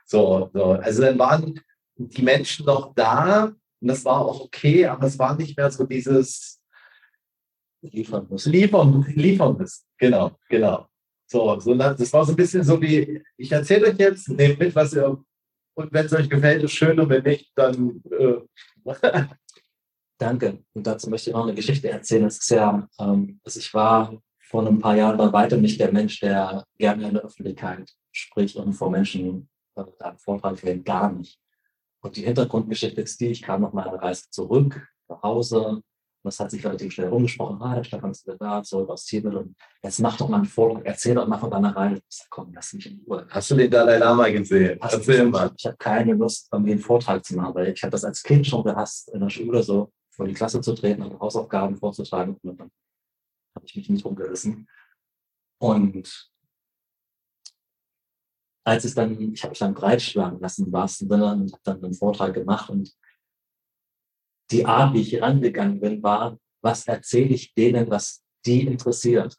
So, 0.06 0.50
so. 0.54 0.64
Also 0.74 1.02
dann 1.02 1.20
waren 1.20 1.60
die 1.98 2.22
Menschen 2.22 2.66
noch 2.66 2.94
da 2.94 3.46
und 3.46 3.88
das 3.88 4.06
war 4.06 4.22
auch 4.22 4.46
okay, 4.46 4.86
aber 4.86 5.08
es 5.08 5.20
war 5.20 5.36
nicht 5.36 5.58
mehr 5.58 5.72
so 5.72 5.86
dieses, 5.86 6.63
liefern 7.92 8.28
muss. 8.30 8.46
Liefern, 8.46 9.06
liefern 9.16 9.58
muss. 9.58 9.86
Genau, 9.98 10.32
genau. 10.50 10.88
So, 11.28 11.60
so, 11.60 11.74
das 11.74 12.14
war 12.14 12.26
so 12.26 12.34
ein 12.34 12.36
bisschen 12.36 12.64
so 12.64 12.82
wie, 12.82 13.24
ich 13.38 13.52
erzähle 13.52 13.88
euch 13.88 13.98
jetzt, 13.98 14.30
nehmt 14.30 14.60
mit, 14.60 14.76
was 14.76 14.94
ihr, 14.94 15.18
und 15.76 15.92
wenn 15.92 16.06
es 16.06 16.14
euch 16.14 16.30
gefällt, 16.30 16.64
ist 16.64 16.74
schön, 16.74 17.00
und 17.00 17.10
wenn 17.10 17.24
nicht, 17.24 17.52
dann. 17.56 18.02
Äh. 18.12 18.42
Danke. 20.20 20.64
Und 20.74 20.86
dazu 20.86 21.10
möchte 21.10 21.32
ich 21.32 21.36
auch 21.36 21.44
eine 21.44 21.56
Geschichte 21.56 21.90
erzählen. 21.90 22.26
Es 22.26 22.38
ist 22.38 22.50
ja, 22.52 22.88
ähm, 23.00 23.40
also 23.44 23.60
ich 23.60 23.74
war 23.74 24.16
vor 24.40 24.66
ein 24.66 24.80
paar 24.80 24.96
Jahren 24.96 25.18
bei 25.18 25.34
weitem 25.34 25.62
nicht 25.62 25.80
der 25.80 25.92
Mensch, 25.92 26.20
der 26.20 26.64
gerne 26.78 27.08
in 27.08 27.16
der 27.16 27.24
Öffentlichkeit 27.24 27.92
spricht 28.12 28.56
und 28.56 28.74
vor 28.74 28.92
Menschen 28.92 29.50
äh, 29.76 29.84
einen 30.00 30.18
Vortrag 30.20 30.62
hält, 30.62 30.86
gar 30.86 31.12
nicht. 31.12 31.40
Und 32.02 32.16
die 32.16 32.24
Hintergrundgeschichte 32.24 33.02
ist 33.02 33.20
die, 33.20 33.30
ich 33.30 33.42
kam 33.42 33.62
noch 33.62 33.74
mal 33.74 33.88
eine 33.90 34.02
Reise 34.02 34.30
zurück 34.30 34.88
nach 35.10 35.24
Hause, 35.24 35.82
das 36.24 36.40
hat 36.40 36.52
sich 36.52 36.66
relativ 36.66 36.94
schnell 36.94 37.10
umgesprochen. 37.10 37.62
Ah, 37.62 37.76
der 37.76 37.84
Stefan 37.84 38.12
ist 38.12 38.26
wieder 38.26 38.38
da, 38.38 38.64
zurück 38.64 38.90
aus 38.90 39.06
Tibet. 39.06 39.36
Und 39.36 39.56
jetzt 39.84 40.00
mach 40.00 40.16
doch 40.16 40.30
mal 40.30 40.38
einen 40.38 40.46
Vortrag, 40.46 40.86
erzähl 40.86 41.16
doch 41.16 41.28
mal 41.28 41.38
von 41.38 41.52
deiner 41.52 41.76
Reise. 41.76 42.02
Ich 42.10 42.18
sag, 42.18 42.30
komm, 42.30 42.54
lass 42.54 42.72
mich 42.74 42.86
in 42.86 43.04
Ruhe. 43.06 43.28
Hast 43.30 43.52
du 43.52 43.56
den 43.56 43.70
Dalai 43.70 43.98
Lama 43.98 44.30
gesehen? 44.30 44.80
Hast 44.82 44.94
erzähl 44.94 45.26
mal. 45.26 45.48
Ich, 45.48 45.54
ich 45.60 45.66
habe 45.66 45.78
keine 45.78 46.14
Lust, 46.14 46.48
irgendwie 46.52 46.72
einen 46.72 46.82
Vortrag 46.82 47.26
zu 47.26 47.36
machen, 47.36 47.54
weil 47.56 47.74
ich 47.74 47.84
habe 47.84 47.92
das 47.92 48.06
als 48.06 48.24
Kind 48.24 48.48
schon 48.48 48.64
gehasst, 48.64 49.10
in 49.14 49.20
der 49.20 49.30
Schule 49.30 49.62
so 49.62 49.92
vor 50.12 50.26
die 50.26 50.34
Klasse 50.34 50.62
zu 50.62 50.74
treten 50.74 51.02
und 51.02 51.20
Hausaufgaben 51.20 51.76
vorzutragen. 51.76 52.38
Und 52.42 52.60
dann 52.60 52.72
habe 53.56 53.66
ich 53.66 53.76
mich 53.76 53.90
nicht 53.90 54.06
rumgerissen. 54.06 54.68
Und 55.60 56.32
als 58.66 58.86
es 58.86 58.96
dann, 58.96 59.34
ich 59.34 59.44
habe 59.44 59.52
mich 59.52 59.60
dann 59.60 59.74
breitschlagen 59.74 60.40
lassen, 60.40 60.72
war 60.72 60.86
es 60.86 61.00
dann, 61.00 61.42
und 61.42 61.52
habe 61.52 61.62
dann 61.64 61.84
einen 61.84 61.94
Vortrag 61.94 62.34
gemacht 62.34 62.70
und 62.70 62.94
die 64.52 64.66
Art, 64.66 64.94
wie 64.94 65.02
ich 65.02 65.22
rangegangen 65.22 65.80
bin, 65.80 66.04
war, 66.04 66.38
was 66.62 66.88
erzähle 66.88 67.34
ich 67.34 67.54
denen, 67.54 67.90
was 67.90 68.24
die 68.46 68.66
interessiert? 68.66 69.38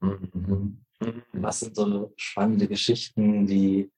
Mhm. 0.00 0.84
Was 1.32 1.60
sind 1.60 1.74
so 1.74 2.12
spannende 2.16 2.68
Geschichten, 2.68 3.46
die, 3.46 3.90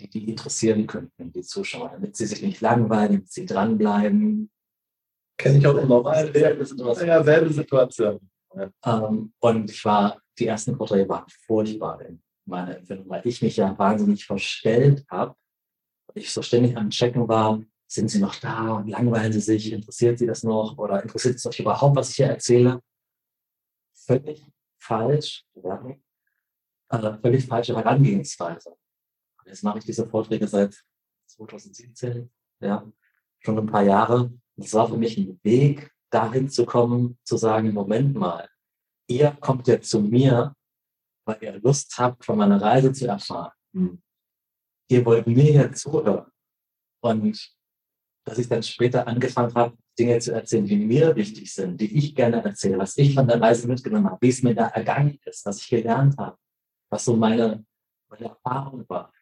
die, 0.00 0.08
die 0.08 0.28
interessieren 0.30 0.86
könnten, 0.86 1.32
die 1.32 1.42
Zuschauer, 1.42 1.90
damit 1.90 2.16
sie 2.16 2.26
sich 2.26 2.42
nicht 2.42 2.60
langweilen, 2.60 3.12
damit 3.12 3.32
sie 3.32 3.44
dranbleiben. 3.44 4.50
Kenne 5.36 5.58
ich 5.58 5.66
auch 5.66 5.76
immer. 5.76 6.14
Selbe 6.32 6.64
Situation. 6.64 7.08
Ja, 7.08 7.22
selbe 7.22 7.52
Situation. 7.52 8.30
Ähm, 8.84 9.32
und 9.40 9.70
ich 9.70 9.84
war, 9.84 10.20
die 10.38 10.46
ersten 10.46 10.76
Vorträge 10.76 11.08
waren 11.08 11.26
furchtbar 11.46 12.00
in 12.02 12.22
meiner 12.46 12.78
Empfindung, 12.78 13.08
weil 13.08 13.22
ich 13.24 13.42
mich 13.42 13.56
ja 13.56 13.76
wahnsinnig 13.78 14.24
verstellt 14.24 15.04
habe. 15.10 15.34
Ich 16.14 16.32
so 16.32 16.42
ständig 16.42 16.76
am 16.76 16.90
Checken 16.90 17.28
war, 17.28 17.62
sind 17.90 18.10
Sie 18.10 18.20
noch 18.20 18.34
da 18.36 18.74
und 18.74 18.88
langweilen 18.88 19.32
Sie 19.32 19.40
sich? 19.40 19.72
Interessiert 19.72 20.18
Sie 20.18 20.26
das 20.26 20.42
noch? 20.42 20.76
Oder 20.76 21.02
interessiert 21.02 21.36
es 21.36 21.46
euch 21.46 21.58
überhaupt, 21.58 21.96
was 21.96 22.10
ich 22.10 22.16
hier 22.16 22.26
erzähle? 22.26 22.82
Völlig 23.94 24.46
falsch. 24.78 25.44
Ja. 25.54 25.96
äh, 26.90 27.18
völlig 27.18 27.46
falsche 27.46 27.74
Herangehensweise. 27.74 28.76
Jetzt 29.46 29.64
mache 29.64 29.78
ich 29.78 29.84
diese 29.84 30.06
Vorträge 30.06 30.46
seit 30.46 30.84
2017, 31.26 32.30
ja, 32.60 32.90
schon 33.40 33.58
ein 33.58 33.66
paar 33.66 33.82
Jahre. 33.82 34.32
Es 34.56 34.74
war 34.74 34.88
für 34.88 34.96
mich 34.98 35.16
ein 35.16 35.40
Weg, 35.42 35.90
dahin 36.10 36.48
zu 36.48 36.66
kommen, 36.66 37.18
zu 37.24 37.36
sagen, 37.36 37.72
Moment 37.72 38.14
mal, 38.14 38.48
ihr 39.06 39.30
kommt 39.40 39.66
ja 39.66 39.80
zu 39.80 40.00
mir, 40.00 40.54
weil 41.24 41.38
ihr 41.40 41.58
Lust 41.60 41.96
habt, 41.98 42.24
von 42.24 42.38
meiner 42.38 42.60
Reise 42.60 42.92
zu 42.92 43.06
erfahren. 43.06 43.52
Mhm. 43.72 44.02
Ihr 44.90 45.04
wollt 45.04 45.26
mir 45.26 45.52
ja 45.52 45.72
zuhören. 45.72 46.30
Und 47.00 47.57
dass 48.28 48.38
ich 48.38 48.48
dann 48.48 48.62
später 48.62 49.06
angefangen 49.06 49.54
habe, 49.54 49.76
Dinge 49.98 50.18
zu 50.18 50.32
erzählen, 50.32 50.66
die 50.66 50.76
mir 50.76 51.16
wichtig 51.16 51.52
sind, 51.52 51.80
die 51.80 51.96
ich 51.96 52.14
gerne 52.14 52.44
erzähle, 52.44 52.78
was 52.78 52.96
ich 52.96 53.14
von 53.14 53.26
der 53.26 53.40
Reise 53.40 53.66
mitgenommen 53.66 54.06
habe, 54.06 54.18
wie 54.20 54.28
es 54.28 54.42
mir 54.42 54.54
da 54.54 54.68
ergangen 54.68 55.18
ist, 55.24 55.44
was 55.46 55.60
ich 55.60 55.68
gelernt 55.68 56.16
habe, 56.18 56.36
was 56.90 57.04
so 57.04 57.16
meine, 57.16 57.64
meine 58.08 58.26
Erfahrung 58.26 58.84
war. 58.88 59.12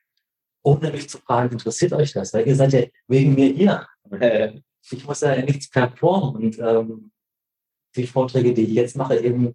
Ohne 0.63 0.91
mich 0.91 1.09
zu 1.09 1.19
fragen, 1.19 1.53
interessiert 1.53 1.93
euch 1.93 2.13
das? 2.13 2.35
Weil 2.35 2.47
ihr 2.47 2.57
seid 2.57 2.73
ja 2.73 2.83
wegen 3.07 3.35
mir 3.35 3.49
hier. 3.49 3.87
Äh, 4.11 4.61
ich 4.91 5.07
muss 5.07 5.21
ja 5.21 5.41
nichts 5.41 5.71
performen. 5.71 6.45
Und 6.45 6.59
ähm, 6.59 7.13
die 7.95 8.07
Vorträge, 8.07 8.53
die 8.53 8.63
ich 8.63 8.75
jetzt 8.75 8.97
mache, 8.97 9.17
eben, 9.19 9.55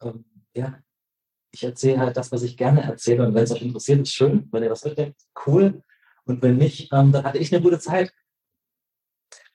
ähm, 0.00 0.24
ja, 0.54 0.78
ich 1.50 1.64
erzähle 1.64 1.98
halt 1.98 2.16
das, 2.16 2.30
was 2.30 2.42
ich 2.42 2.56
gerne 2.56 2.82
erzähle. 2.82 3.26
Und 3.26 3.34
wenn 3.34 3.42
es 3.42 3.50
euch 3.50 3.62
interessiert, 3.62 4.00
ist 4.00 4.14
schön. 4.14 4.48
Wenn 4.52 4.62
ihr 4.62 4.70
was 4.70 4.84
mitdenkt, 4.84 5.20
cool. 5.46 5.82
Und 6.24 6.40
wenn 6.40 6.56
nicht, 6.56 6.92
ähm, 6.92 7.10
dann 7.10 7.24
hatte 7.24 7.38
ich 7.38 7.52
eine 7.52 7.62
gute 7.62 7.80
Zeit 7.80 8.12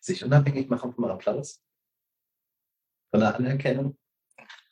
sich 0.07 0.23
unabhängig 0.23 0.69
machen 0.69 0.93
vom 0.93 1.05
Applaus? 1.05 1.61
Von 3.11 3.21
der 3.21 3.35
Anerkennung? 3.35 3.97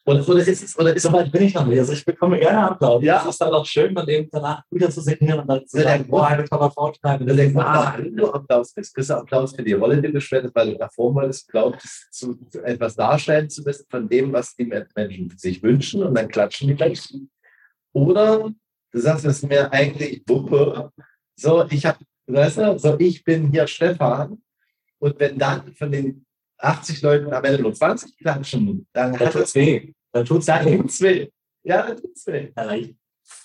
Oder, 0.07 0.29
oder 0.29 0.47
ist 0.47 0.63
es, 0.63 0.77
oder 0.77 0.95
ist 0.95 1.01
Soweit 1.01 1.31
bin 1.31 1.43
ich 1.43 1.55
noch 1.55 1.65
nicht. 1.65 1.79
Also 1.79 1.93
ich 1.93 2.05
bekomme 2.05 2.37
gerne 2.37 2.69
Applaus. 2.69 3.03
Ja. 3.03 3.21
Es 3.21 3.29
ist 3.29 3.41
dann 3.41 3.51
auch 3.51 3.65
schön, 3.65 3.95
dann 3.95 4.07
eben 4.07 4.29
danach 4.31 4.63
wieder 4.69 4.91
zu 4.91 5.01
singen 5.01 5.39
und 5.39 5.47
dann 5.47 5.65
zu 5.65 5.81
sagen, 5.81 6.07
boah, 6.07 6.27
eine 6.27 6.43
tolle 6.45 6.71
ah, 6.75 7.95
wenn 7.97 8.15
du 8.15 8.31
Applaus 8.31 8.73
kriegst, 8.73 8.93
kriegst 8.93 9.09
du 9.09 9.15
Applaus 9.15 9.55
für 9.55 9.63
die 9.63 9.73
Rolle, 9.73 9.99
die 9.99 10.11
du 10.11 10.21
spielst, 10.21 10.53
weil 10.53 10.73
du 10.73 10.77
davor 10.77 11.15
wolltest, 11.15 11.47
glaubst, 11.47 12.13
zu, 12.13 12.35
zu 12.49 12.63
etwas 12.63 12.95
darstellen 12.95 13.49
zu 13.49 13.63
müssen 13.63 13.85
von 13.89 14.07
dem, 14.07 14.31
was 14.31 14.55
die 14.55 14.65
Menschen 14.65 15.33
sich 15.37 15.63
wünschen 15.63 16.03
und 16.03 16.13
dann 16.13 16.27
klatschen 16.27 16.67
die 16.67 16.75
Menschen. 16.75 17.31
Oder 17.91 18.51
du 18.91 18.99
sagst, 18.99 19.25
es 19.25 19.37
ist 19.37 19.49
mir 19.49 19.73
eigentlich 19.73 20.21
Wuppe. 20.27 20.91
So, 21.35 21.65
ich 21.71 21.83
habe, 21.83 21.97
weißt 22.27 22.57
du, 22.59 22.77
so 22.77 22.95
ich 22.99 23.23
bin 23.23 23.49
hier 23.49 23.65
Stefan 23.65 24.39
und 24.99 25.19
wenn 25.19 25.37
dann 25.37 25.73
von 25.73 25.91
den 25.91 26.25
80 26.57 27.01
Leuten 27.01 27.33
am 27.33 27.43
Ende 27.43 27.61
nur 27.61 27.73
20 27.73 28.17
klatschen, 28.17 28.87
dann, 28.93 29.13
dann 29.13 29.31
tut 29.31 29.41
es 29.41 29.55
weh. 29.55 29.93
Dann 30.11 30.25
tut 30.25 30.41
es 30.41 31.01
weh. 31.01 31.29
Ja, 31.63 31.87
dann 31.87 31.97
tut 31.97 32.15
es 32.15 32.27
weh. 32.27 32.51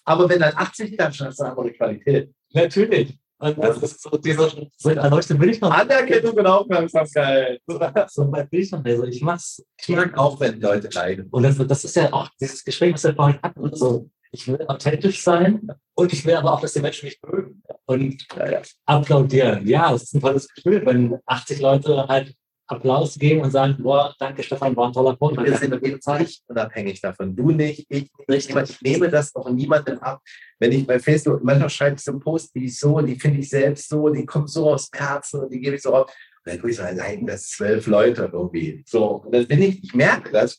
Aber 0.05 0.28
wenn 0.28 0.40
dann 0.40 0.55
80 0.55 0.96
klatschen, 0.96 1.26
hast 1.26 1.40
du 1.40 1.44
eine 1.44 1.53
andere 1.53 1.72
Qualität. 1.72 2.32
Natürlich. 2.53 3.18
Und 3.38 3.57
das 3.57 3.82
ist 3.82 4.03
so 4.03 4.11
dieser, 4.18 4.51
so 4.76 4.90
erleuchtet 4.90 5.40
will 5.40 5.48
ich 5.48 5.61
noch. 5.62 5.70
Anerkennung 5.70 6.34
und 6.34 6.46
Aufmerksamkeit. 6.46 7.61
So 7.66 7.80
weit 7.80 8.53
will 8.53 8.61
ich 8.61 8.70
noch 8.70 8.82
nicht. 8.82 8.92
Also 8.92 9.05
ich 9.07 9.22
mach's. 9.22 9.64
Ich 9.80 9.88
mag 9.88 10.16
auch, 10.18 10.38
wenn 10.40 10.61
Leute 10.61 10.90
leiden. 10.92 11.28
Und 11.30 11.44
das, 11.44 11.57
das 11.57 11.84
ist 11.84 11.96
ja 11.96 12.12
auch 12.12 12.28
dieses 12.38 12.62
Gespräch, 12.62 12.92
was 12.92 13.05
wir 13.05 13.14
vorhin 13.14 13.40
hatten. 13.42 13.61
Und 13.61 13.78
so, 13.78 14.11
ich 14.33 14.49
will 14.49 14.64
authentisch 14.68 15.22
sein 15.22 15.68
und 15.95 16.12
ich 16.12 16.24
will 16.24 16.35
aber 16.35 16.53
auch, 16.53 16.61
dass 16.61 16.72
die 16.72 16.81
Menschen 16.81 17.07
mich 17.07 17.18
mögen 17.26 17.62
und 17.87 18.26
äh, 18.37 18.62
applaudieren. 18.87 19.66
Ja, 19.66 19.93
es 19.93 20.05
ist 20.05 20.14
ein 20.14 20.20
tolles 20.20 20.49
Gefühl, 20.49 20.85
wenn 20.87 21.18
80 21.26 21.61
Leute 21.61 22.07
halt 22.07 22.35
Applaus 22.70 23.18
geben 23.18 23.41
und 23.41 23.51
sagen, 23.51 23.76
boah, 23.83 24.14
danke 24.18 24.43
Stefan, 24.45 24.76
war 24.76 24.87
ein 24.87 24.93
toller 24.93 25.16
Vortrag. 25.16 25.45
Wir 25.45 25.57
sind 25.57 25.83
nicht 25.83 26.43
unabhängig 26.47 27.01
davon. 27.01 27.35
Du 27.35 27.51
nicht, 27.51 27.85
ich 27.89 28.11
nicht. 28.28 28.51
Ich 28.51 28.81
nehme 28.83 29.09
das 29.09 29.35
auch 29.35 29.51
niemandem 29.51 29.99
ab. 29.99 30.20
Wenn 30.59 30.70
ich 30.72 30.87
bei 30.87 31.01
Facebook, 31.01 31.43
manchmal 31.43 31.70
schreibe 31.70 31.97
ich 31.97 32.03
so 32.03 32.12
einen 32.12 32.20
Post, 32.20 32.55
die 32.55 32.66
ich 32.66 32.78
so, 32.78 33.01
die 33.01 33.18
finde 33.18 33.41
ich 33.41 33.49
selbst 33.49 33.89
so, 33.89 34.09
die 34.09 34.24
kommt 34.24 34.51
so 34.51 34.70
aus 34.70 34.89
dem 34.89 35.01
Herzen 35.01 35.41
und 35.41 35.53
die 35.53 35.61
gebe 35.61 35.76
ich 35.76 35.83
so 35.83 35.95
auf. 35.95 36.07
Und 36.07 36.53
dann 36.53 36.61
tue 36.61 36.70
ich 36.70 36.76
so, 36.76 36.85
nein, 36.85 37.26
das 37.26 37.49
zwölf 37.49 37.87
Leute 37.89 38.31
irgendwie. 38.33 38.85
So, 38.87 39.22
und 39.24 39.35
das 39.35 39.47
bin 39.47 39.62
ich, 39.62 39.83
ich 39.83 39.95
merke 39.95 40.31
das, 40.31 40.57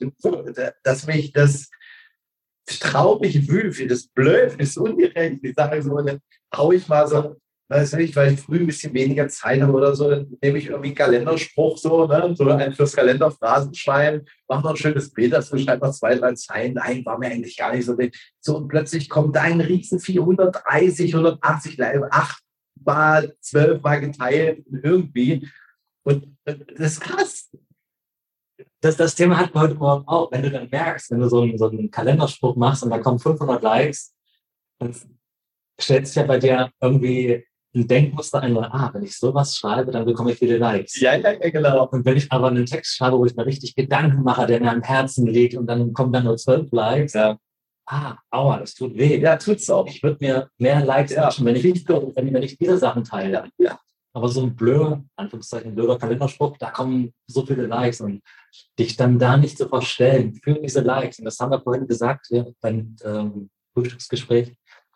dass 0.84 1.08
mich 1.08 1.32
das 1.32 1.70
traurig 2.66 3.48
wühl, 3.50 3.72
für 3.72 3.88
das 3.88 4.08
blöd, 4.08 4.56
ist 4.60 4.78
ungerecht. 4.78 5.40
Ich 5.42 5.56
sage 5.56 5.82
so, 5.82 5.98
dann 6.02 6.20
hau 6.56 6.72
ich 6.72 6.88
mal 6.88 7.08
so, 7.08 7.36
weiß 7.70 7.94
nicht, 7.94 8.16
weil 8.16 8.34
ich 8.34 8.42
früh 8.42 8.60
ein 8.60 8.68
bisschen 8.68 8.94
weniger 8.94 9.28
Zeit 9.30 9.62
habe 9.62 9.72
oder 9.72 9.96
so, 9.96 10.10
dann 10.10 10.38
nehme 10.42 10.58
ich 10.58 10.68
irgendwie 10.68 10.90
einen 10.90 10.96
Kalenderspruch 10.96 11.78
so, 11.78 12.06
ne, 12.06 12.34
so 12.36 12.48
ein 12.50 12.74
fürs 12.74 12.96
Kalenderphrasenschwein, 12.96 14.26
mache 14.50 14.64
noch 14.64 14.72
ein 14.72 14.78
schönes 14.78 15.12
Bild 15.12 15.32
dazu, 15.32 15.58
schreibe 15.58 15.86
noch 15.86 15.94
zwei, 15.94 16.16
drei 16.16 16.34
Zeilen, 16.34 16.74
nein, 16.74 17.06
war 17.06 17.18
mir 17.18 17.28
eigentlich 17.28 17.56
gar 17.56 17.74
nicht 17.74 17.86
so 17.86 17.98
wichtig. 17.98 18.34
So, 18.42 18.58
und 18.58 18.68
plötzlich 18.68 19.10
kommt 19.10 19.36
da 19.36 19.44
ein 19.44 19.62
riesen 19.62 20.00
430, 20.00 21.14
180 21.14 21.78
Live, 21.78 22.04
acht 22.12 22.44
mal, 22.84 23.34
zwölf 23.40 23.82
mal 23.82 24.02
geteilt 24.02 24.66
irgendwie. 24.84 25.48
Und 26.04 26.36
das 26.46 26.94
ist 26.94 27.02
krass 27.02 27.50
das, 28.82 28.98
das 28.98 29.16
Thema 29.16 29.38
hatten 29.38 29.54
wir 29.54 29.62
heute 29.62 29.76
Morgen 29.76 30.08
auch. 30.08 30.32
Wenn 30.32 30.42
du 30.42 30.52
dann 30.52 30.68
merkst, 30.70 31.12
wenn 31.12 31.20
du 31.20 31.30
so 31.30 31.42
einen, 31.42 31.58
so 31.58 31.70
einen 31.70 31.90
Kalenderspruch 31.90 32.56
machst 32.56 32.84
und 32.84 32.90
da 32.90 32.98
kommen 32.98 33.20
500 33.20 33.62
Likes, 33.62 34.14
dann 34.80 34.96
stellt 35.80 36.08
sich 36.08 36.16
ja 36.16 36.24
bei 36.24 36.40
dir 36.40 36.72
irgendwie 36.82 37.46
ein 37.74 37.88
Denkmuster 37.88 38.42
ein, 38.42 38.58
ah, 38.58 38.90
wenn 38.94 39.04
ich 39.04 39.18
sowas 39.18 39.56
schreibe, 39.56 39.92
dann 39.92 40.06
bekomme 40.06 40.32
ich 40.32 40.40
viele 40.40 40.58
Likes. 40.58 41.00
Ja, 41.00 41.16
ja, 41.16 41.32
ja, 41.32 41.50
genau. 41.50 41.88
Und 41.88 42.04
wenn 42.06 42.18
ich 42.18 42.30
aber 42.32 42.48
einen 42.48 42.66
Text 42.66 42.98
schreibe, 42.98 43.18
wo 43.18 43.26
ich 43.26 43.36
mir 43.36 43.46
richtig 43.46 43.76
Gedanken 43.76 44.24
mache, 44.24 44.46
der 44.46 44.60
mir 44.60 44.72
am 44.72 44.82
Herzen 44.82 45.28
liegt 45.28 45.56
und 45.56 45.68
dann 45.68 45.94
kommen 45.94 46.12
dann 46.12 46.26
nur 46.26 46.38
zwölf 46.38 46.70
Likes, 46.72 47.14
ja. 47.14 47.38
ah, 47.86 48.18
aua, 48.30 48.60
das 48.60 48.74
tut 48.74 48.98
weh. 48.98 49.20
Ja, 49.20 49.38
tut's 49.38 49.70
auch. 49.70 49.88
Ich 49.88 50.04
würde 50.04 50.18
mir 50.20 50.50
mehr 50.58 50.84
Likes 50.84 51.14
ja. 51.14 51.26
wünschen, 51.26 51.46
wenn 51.46 51.56
ich, 51.56 51.64
wenn, 51.64 52.34
wenn 52.34 52.44
ich 52.44 52.58
diese 52.58 52.78
Sachen 52.78 53.04
teile. 53.04 53.50
Ja. 53.58 53.80
Aber 54.14 54.28
so 54.28 54.42
ein 54.44 54.56
blöder, 54.56 55.04
Anführungszeichen, 55.16 55.74
blöder 55.74 55.98
Kalenderspruch, 55.98 56.58
da 56.58 56.70
kommen 56.70 57.14
so 57.28 57.46
viele 57.46 57.66
Likes 57.66 58.02
und 58.02 58.22
dich 58.78 58.98
dann 58.98 59.18
da 59.18 59.38
nicht 59.38 59.58
zu 59.58 59.70
verstellen 59.70 60.36
für 60.36 60.56
diese 60.56 60.82
Likes. 60.82 61.20
Und 61.20 61.26
das 61.26 61.40
haben 61.40 61.52
wir 61.52 61.62
vorhin 61.62 61.88
gesagt 61.88 62.28
ja, 62.30 62.46
beim 62.60 62.96
ähm, 63.04 63.50
Frühstücksgespräch. 63.74 64.54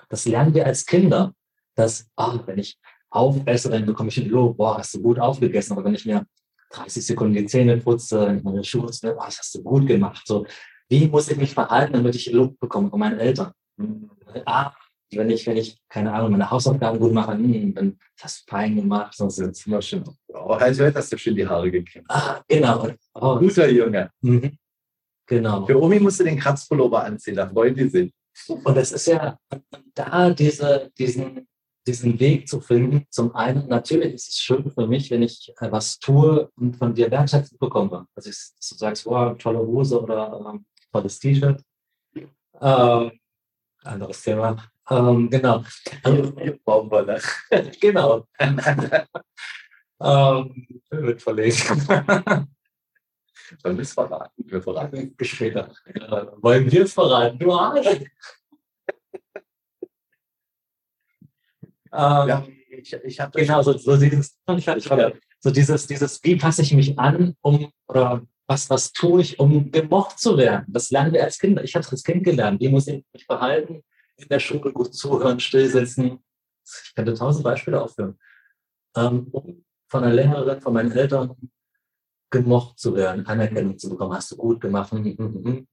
Das 0.10 0.26
lernen 0.26 0.54
wir 0.54 0.66
als 0.66 0.86
Kinder, 0.86 1.34
dass, 1.76 2.08
ah, 2.16 2.40
wenn 2.46 2.60
ich 2.60 2.78
aufesse, 3.10 3.70
dann 3.70 3.86
bekomme 3.86 4.10
ich 4.10 4.18
ein 4.18 4.30
Lob, 4.30 4.58
boah, 4.58 4.78
hast 4.78 4.94
du 4.94 5.02
gut 5.02 5.20
aufgegessen. 5.20 5.74
Aber 5.74 5.86
wenn 5.86 5.96
ich 5.96 6.06
mir 6.06 6.26
30 6.72 7.06
Sekunden 7.06 7.34
die 7.36 7.46
Zähne 7.46 7.78
putze, 7.78 8.40
meine 8.44 8.64
Schuhe, 8.64 8.92
boah, 9.02 9.26
das 9.26 9.40
hast 9.40 9.56
du 9.56 9.64
gut 9.64 9.88
gemacht. 9.88 10.24
So, 10.26 10.46
wie 10.90 11.08
muss 11.08 11.30
ich 11.30 11.38
mich 11.38 11.54
verhalten, 11.54 11.94
damit 11.94 12.16
ich 12.16 12.32
Lob 12.32 12.60
bekomme 12.60 12.90
von 12.90 13.00
meinen 13.00 13.20
Eltern? 13.20 13.52
Ah, 14.46 14.74
wenn 15.16 15.30
ich, 15.30 15.46
wenn 15.48 15.58
ich, 15.58 15.78
keine 15.90 16.14
Ahnung, 16.14 16.32
meine 16.32 16.50
Hausaufgaben 16.50 17.00
gut 17.00 17.14
mache, 17.14 17.34
hm, 17.34 17.74
dann 17.74 18.00
hast 18.22 18.42
du 18.42 18.52
fein 18.52 18.76
gemacht, 18.76 19.14
sonst 19.16 19.40
ist 19.40 19.60
es 19.60 19.68
immer 19.68 19.82
schön. 19.82 20.04
Oh, 20.28 20.54
also 20.54 20.86
hast 20.86 21.12
du 21.12 21.18
schön 21.18 21.36
die 21.36 21.48
Haare 21.48 21.72
gekämpft. 21.72 22.10
Ah, 22.10 22.42
genau. 22.48 22.90
Oh, 23.14 23.38
Guter 23.38 23.70
Junge. 23.70 24.12
Mhm. 24.22 24.58
Genau. 25.28 25.66
Für 25.66 25.82
Omi 25.82 26.00
musst 26.00 26.20
du 26.20 26.24
den 26.24 26.38
Kratzpullover 26.38 27.04
anziehen, 27.04 27.36
da 27.36 27.48
freuen 27.48 27.76
die 27.76 27.88
sich. 27.88 28.14
Und 28.48 28.78
es 28.78 28.92
ist 28.92 29.08
ja 29.08 29.38
da 29.94 30.30
diese, 30.30 30.92
diesen, 30.98 31.48
diesen 31.88 32.20
Weg 32.20 32.48
zu 32.48 32.60
finden. 32.60 33.06
Zum 33.10 33.34
einen, 33.36 33.68
natürlich 33.68 34.14
ist 34.14 34.30
es 34.30 34.38
schön 34.40 34.70
für 34.70 34.88
mich, 34.88 35.10
wenn 35.10 35.24
ich 35.24 35.54
was 35.60 35.98
tue 36.00 36.50
und 36.56 36.76
von 36.76 36.94
dir 36.94 37.10
Wertschätzung 37.10 37.58
bekomme. 37.58 38.08
Also 38.16 38.30
ich, 38.30 38.38
du 38.38 38.76
sagst, 38.76 39.06
wow, 39.06 39.38
tolle 39.38 39.60
Hose 39.60 40.02
oder 40.02 40.52
ähm, 40.54 40.66
tolles 40.92 41.20
T-Shirt. 41.20 41.62
Ähm, 42.62 43.12
anderes 43.84 44.22
Thema. 44.22 44.58
Ähm, 44.90 45.30
genau. 45.30 45.64
Baumwolle. 46.64 47.22
genau. 47.82 48.26
ähm, 48.40 48.58
wird 50.90 51.22
verlegt. 51.22 51.58
Sollen 53.62 53.78
wir 53.78 53.82
es 53.82 53.94
verraten? 53.94 54.32
Wir 54.38 54.62
verraten 54.62 55.16
später. 55.22 55.72
Äh, 55.86 56.26
wollen 56.38 56.72
wir 56.72 56.84
es 56.84 56.94
verraten? 56.94 57.40
Du 57.40 57.54
Arsch! 57.54 57.88
ähm, 57.88 58.08
ja, 61.92 62.46
ich, 62.70 62.94
ich 62.94 63.20
habe 63.20 63.40
genau 63.40 63.62
so, 63.62 63.78
so 63.78 63.98
dieses, 63.98 64.40
so 65.40 65.52
dieses, 65.52 65.88
dieses, 65.88 66.24
wie 66.24 66.36
passe 66.36 66.62
ich 66.62 66.74
mich 66.74 66.98
an, 66.98 67.36
um 67.42 67.72
oder 67.88 68.22
was, 68.48 68.70
was 68.70 68.94
tue 68.94 69.22
ich, 69.22 69.40
um 69.40 69.72
gemocht 69.72 70.20
zu 70.20 70.38
werden? 70.38 70.66
Das 70.68 70.92
lernen 70.92 71.14
wir 71.14 71.24
als 71.24 71.40
Kinder. 71.40 71.64
Ich 71.64 71.74
habe 71.76 71.84
es 71.84 71.92
als 71.92 72.04
Kind 72.04 72.24
gelernt. 72.24 72.62
Wie 72.62 72.70
muss 72.70 72.88
ich 72.88 73.04
mich 73.14 73.26
verhalten? 73.26 73.84
In 74.18 74.30
der 74.30 74.40
Schule 74.40 74.72
gut 74.72 74.94
zuhören, 74.94 75.40
stillsitzen. 75.40 76.24
Ich 76.64 76.96
könnte 76.96 77.14
tausend 77.14 77.44
Beispiele 77.44 77.82
aufführen. 77.82 78.18
Ähm, 78.96 79.28
um 79.32 79.66
von 79.88 80.04
einer 80.04 80.14
Lehrerin, 80.14 80.62
von 80.62 80.74
meinen 80.74 80.92
Eltern 80.92 81.36
gemocht 82.32 82.80
zu 82.80 82.96
werden, 82.96 83.26
Anerkennung 83.28 83.78
zu 83.78 83.90
bekommen, 83.90 84.16
hast 84.16 84.32
du 84.32 84.38
gut 84.38 84.62
gemacht. 84.62 84.92
Hm, 84.92 85.06
hm, 85.06 85.18
hm, 85.18 85.68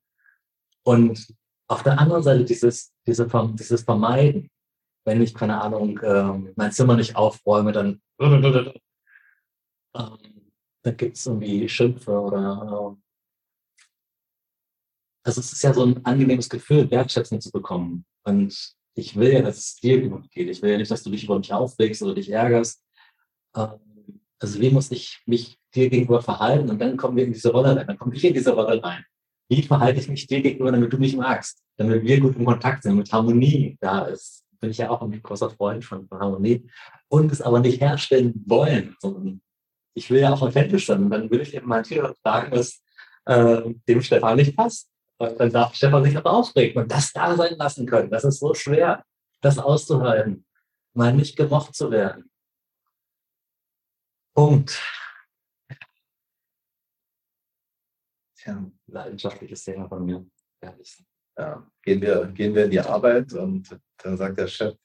Und 0.85 1.35
auf 1.69 1.83
der 1.83 1.99
anderen 1.99 2.23
Seite 2.23 2.45
dieses, 2.45 2.93
diese, 3.07 3.27
dieses 3.55 3.83
Vermeiden, 3.83 4.51
wenn 5.05 5.23
ich, 5.23 5.35
keine 5.35 5.61
Ahnung, 5.61 5.99
ähm, 6.03 6.53
mein 6.57 6.73
Zimmer 6.73 6.97
nicht 6.97 7.17
aufräume, 7.17 7.73
dann, 7.73 8.01
ähm, 8.21 8.75
dann 9.95 10.97
gibt 10.97 11.17
es 11.17 11.27
irgendwie 11.27 11.69
Schimpfe 11.69 12.13
oder 12.13 12.97
also 15.25 15.41
es 15.41 15.53
ist 15.53 15.63
ja 15.63 15.73
so 15.73 15.85
ein 15.85 16.05
angenehmes 16.05 16.49
Gefühl, 16.49 16.91
Wertschätzung 16.91 17.41
zu 17.41 17.51
bekommen. 17.51 18.05
Und 18.25 18.75
ich 18.95 19.17
will 19.17 19.33
ja, 19.33 19.43
dass 19.43 19.59
es 19.59 19.77
dir 19.77 20.09
gut 20.09 20.31
geht. 20.31 20.49
Ich 20.49 20.63
will 20.63 20.73
ja 20.73 20.79
nicht, 20.79 20.91
dass 20.91 21.03
du 21.03 21.11
dich 21.11 21.25
über 21.25 21.39
mich 21.39 21.53
aufregst 21.53 22.03
oder 22.03 22.15
dich 22.15 22.31
ärgerst. 22.31 22.85
Ähm, 23.57 23.79
also 24.39 24.61
wie 24.61 24.71
muss 24.71 24.91
ich 24.91 25.23
mich 25.27 25.59
dir 25.75 25.89
gegenüber 25.89 26.21
verhalten? 26.21 26.69
Und 26.69 26.81
dann 26.81 26.97
kommen 26.97 27.17
wir 27.17 27.25
in 27.25 27.33
diese 27.33 27.53
Rolle 27.53 27.77
rein. 27.77 27.87
Dann 27.87 27.99
komme 27.99 28.15
ich 28.15 28.25
in 28.25 28.35
diese 28.35 28.53
Rolle 28.53 28.83
rein. 28.83 29.05
Wie 29.49 29.63
verhalte 29.63 30.01
ich 30.01 30.09
mich 30.09 30.27
dir 30.27 30.43
gegenüber, 30.43 30.73
damit 30.73 30.93
du 30.93 30.99
mich 30.99 31.17
magst? 31.17 31.63
Damit 31.77 32.03
wir 32.03 32.21
gut 32.21 32.37
in 32.37 32.45
Kontakt 32.45 32.83
sind, 32.83 32.97
mit 32.97 33.13
Harmonie 33.13 33.77
da 33.81 34.07
ist. 34.07 34.45
Bin 34.61 34.71
ich 34.71 34.79
ja 34.79 34.91
auch 34.91 35.03
ein 35.03 35.23
großer 35.23 35.51
Freund 35.51 35.85
von 35.85 36.09
Harmonie. 36.11 36.67
Und 37.09 37.31
es 37.31 37.41
aber 37.41 37.61
nicht 37.61 37.81
herstellen 37.81 38.43
wollen, 38.47 38.97
ich 39.95 40.11
will 40.11 40.21
ja 40.21 40.33
auch 40.33 40.43
authentisch 40.43 40.87
sein. 40.87 41.05
Und 41.05 41.11
dann 41.11 41.31
will 41.31 41.41
ich 41.41 41.55
eben 41.55 41.69
manche 41.69 42.15
sagen, 42.25 42.53
was 42.53 42.83
äh, 43.27 43.63
dem 43.87 44.03
Stefan 44.03 44.37
nicht 44.37 44.57
passt. 44.57 44.92
Und 45.23 45.39
dann 45.39 45.53
darf 45.53 45.75
Stefan 45.77 46.03
sich 46.03 46.17
aber 46.17 46.33
aufregen 46.33 46.83
und 46.83 46.91
das 46.91 47.13
da 47.13 47.37
sein 47.37 47.57
lassen 47.57 47.87
können. 47.87 48.11
Das 48.11 48.25
ist 48.25 48.41
so 48.41 48.55
schwer, 48.55 49.05
das 49.41 49.57
auszuhalten, 49.57 50.45
mal 50.95 51.13
nicht 51.13 51.37
gemocht 51.37 51.77
zu 51.77 51.93
werden. 51.93 52.29
Punkt. 54.35 54.83
Tja, 58.37 58.69
leidenschaftliches 58.89 59.63
Thema 59.63 59.89
von 59.89 60.05
mir. 60.05 60.27
Ja, 61.39 61.71
gehen 61.83 62.01
wir, 62.01 62.27
gehen 62.27 62.53
wir 62.53 62.65
in 62.65 62.73
die 62.73 62.81
Arbeit 62.81 63.33
und 63.35 63.79
dann 63.99 64.17
sagt 64.17 64.39
der 64.39 64.49
Chef, 64.49 64.77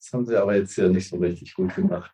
das 0.00 0.12
haben 0.12 0.26
Sie 0.26 0.36
aber 0.36 0.56
jetzt 0.56 0.74
hier 0.74 0.88
nicht 0.88 1.08
so 1.08 1.16
richtig 1.16 1.54
gut 1.54 1.72
gemacht. 1.76 2.12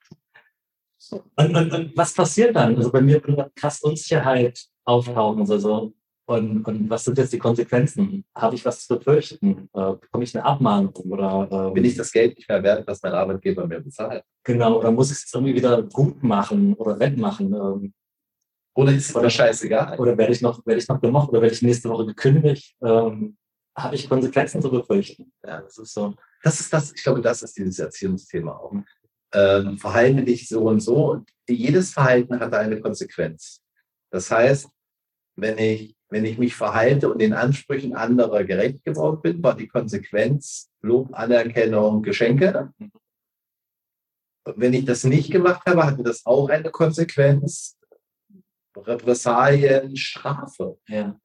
Und, 1.11 1.57
und, 1.57 1.73
und 1.73 1.97
was 1.97 2.13
passiert 2.13 2.55
dann? 2.55 2.77
Also 2.77 2.93
bei 2.93 3.01
mir 3.01 3.27
wird 3.27 3.57
krass 3.57 3.81
Unsicherheit 3.81 4.63
auftauchen. 4.85 5.51
Also, 5.51 5.95
und, 6.29 6.63
und 6.67 6.91
was 6.91 7.05
sind 7.05 7.17
jetzt 7.17 7.33
die 7.33 7.39
Konsequenzen? 7.39 8.23
Habe 8.35 8.55
ich 8.55 8.63
was 8.63 8.87
zu 8.87 8.99
befürchten? 8.99 9.71
Äh, 9.73 9.95
bekomme 9.95 10.25
ich 10.25 10.37
eine 10.37 10.45
Abmahnung? 10.45 10.95
Oder, 10.95 11.49
ähm, 11.51 11.73
Bin 11.73 11.87
ich 11.87 11.97
das 11.97 12.13
Geld 12.13 12.37
nicht 12.37 12.47
mehr 12.47 12.63
wert, 12.63 12.87
was 12.87 13.03
mein 13.03 13.15
Arbeitgeber 13.15 13.67
mir 13.67 13.81
bezahlt? 13.81 14.23
Genau, 14.45 14.79
oder 14.79 14.91
muss 14.91 15.11
ich 15.11 15.25
es 15.25 15.33
irgendwie 15.33 15.55
wieder 15.55 15.83
gut 15.85 16.23
machen 16.23 16.75
oder 16.75 17.01
wettmachen? 17.01 17.55
Ähm, 17.55 17.95
oder 18.77 18.93
ist 18.93 19.09
es 19.09 19.17
oder, 19.17 19.31
scheißegal? 19.31 19.99
Oder 19.99 20.19
werde 20.19 20.35
ich, 20.35 20.43
noch, 20.43 20.65
werde 20.67 20.83
ich 20.83 20.89
noch 20.89 21.01
gemocht 21.01 21.31
oder 21.31 21.41
werde 21.41 21.55
ich 21.55 21.63
nächste 21.63 21.89
Woche 21.89 22.05
gekündigt? 22.05 22.77
Ähm, 22.83 23.39
habe 23.75 23.95
ich 23.95 24.07
Konsequenzen 24.07 24.61
zu 24.61 24.71
befürchten? 24.71 25.33
Ja, 25.43 25.63
das 25.63 25.79
ist 25.79 25.95
so. 25.95 26.15
Das 26.43 26.61
ist 26.61 26.71
das, 26.71 26.93
ich 26.93 27.03
glaube, 27.03 27.23
das 27.23 27.43
ist 27.43 27.57
dieses 27.57 27.79
Erziehungsthema 27.79 28.53
auch. 28.53 28.75
Ähm, 29.33 29.79
verhalte 29.79 30.25
dich 30.25 30.47
so 30.47 30.65
und 30.65 30.81
so. 30.81 31.25
Jedes 31.49 31.93
Verhalten 31.93 32.39
hat 32.39 32.53
eine 32.53 32.83
Konsequenz. 32.83 33.63
Das 34.11 34.31
heißt, 34.31 34.69
wenn 35.39 35.57
ich, 35.59 35.95
wenn 36.09 36.25
ich 36.25 36.37
mich 36.37 36.55
verhalte 36.55 37.11
und 37.11 37.21
den 37.21 37.33
Ansprüchen 37.33 37.95
anderer 37.95 38.45
gerecht 38.45 38.85
geworden 38.85 39.21
bin, 39.23 39.43
war 39.43 39.57
die 39.57 39.69
Konsequenz 39.69 40.69
Lob, 40.81 41.11
Anerkennung, 41.13 42.03
Geschenke. 42.03 42.73
Wenn 44.45 44.73
ich 44.73 44.85
das 44.85 45.05
nicht 45.05 45.31
gemacht 45.31 45.63
habe, 45.67 45.85
hatte 45.85 46.03
das 46.03 46.27
auch 46.27 46.49
eine 46.49 46.71
Konsequenz. 46.71 47.77
Repressalien, 48.77 49.97
Strafe. 49.97 50.79
Ja. 50.89 51.19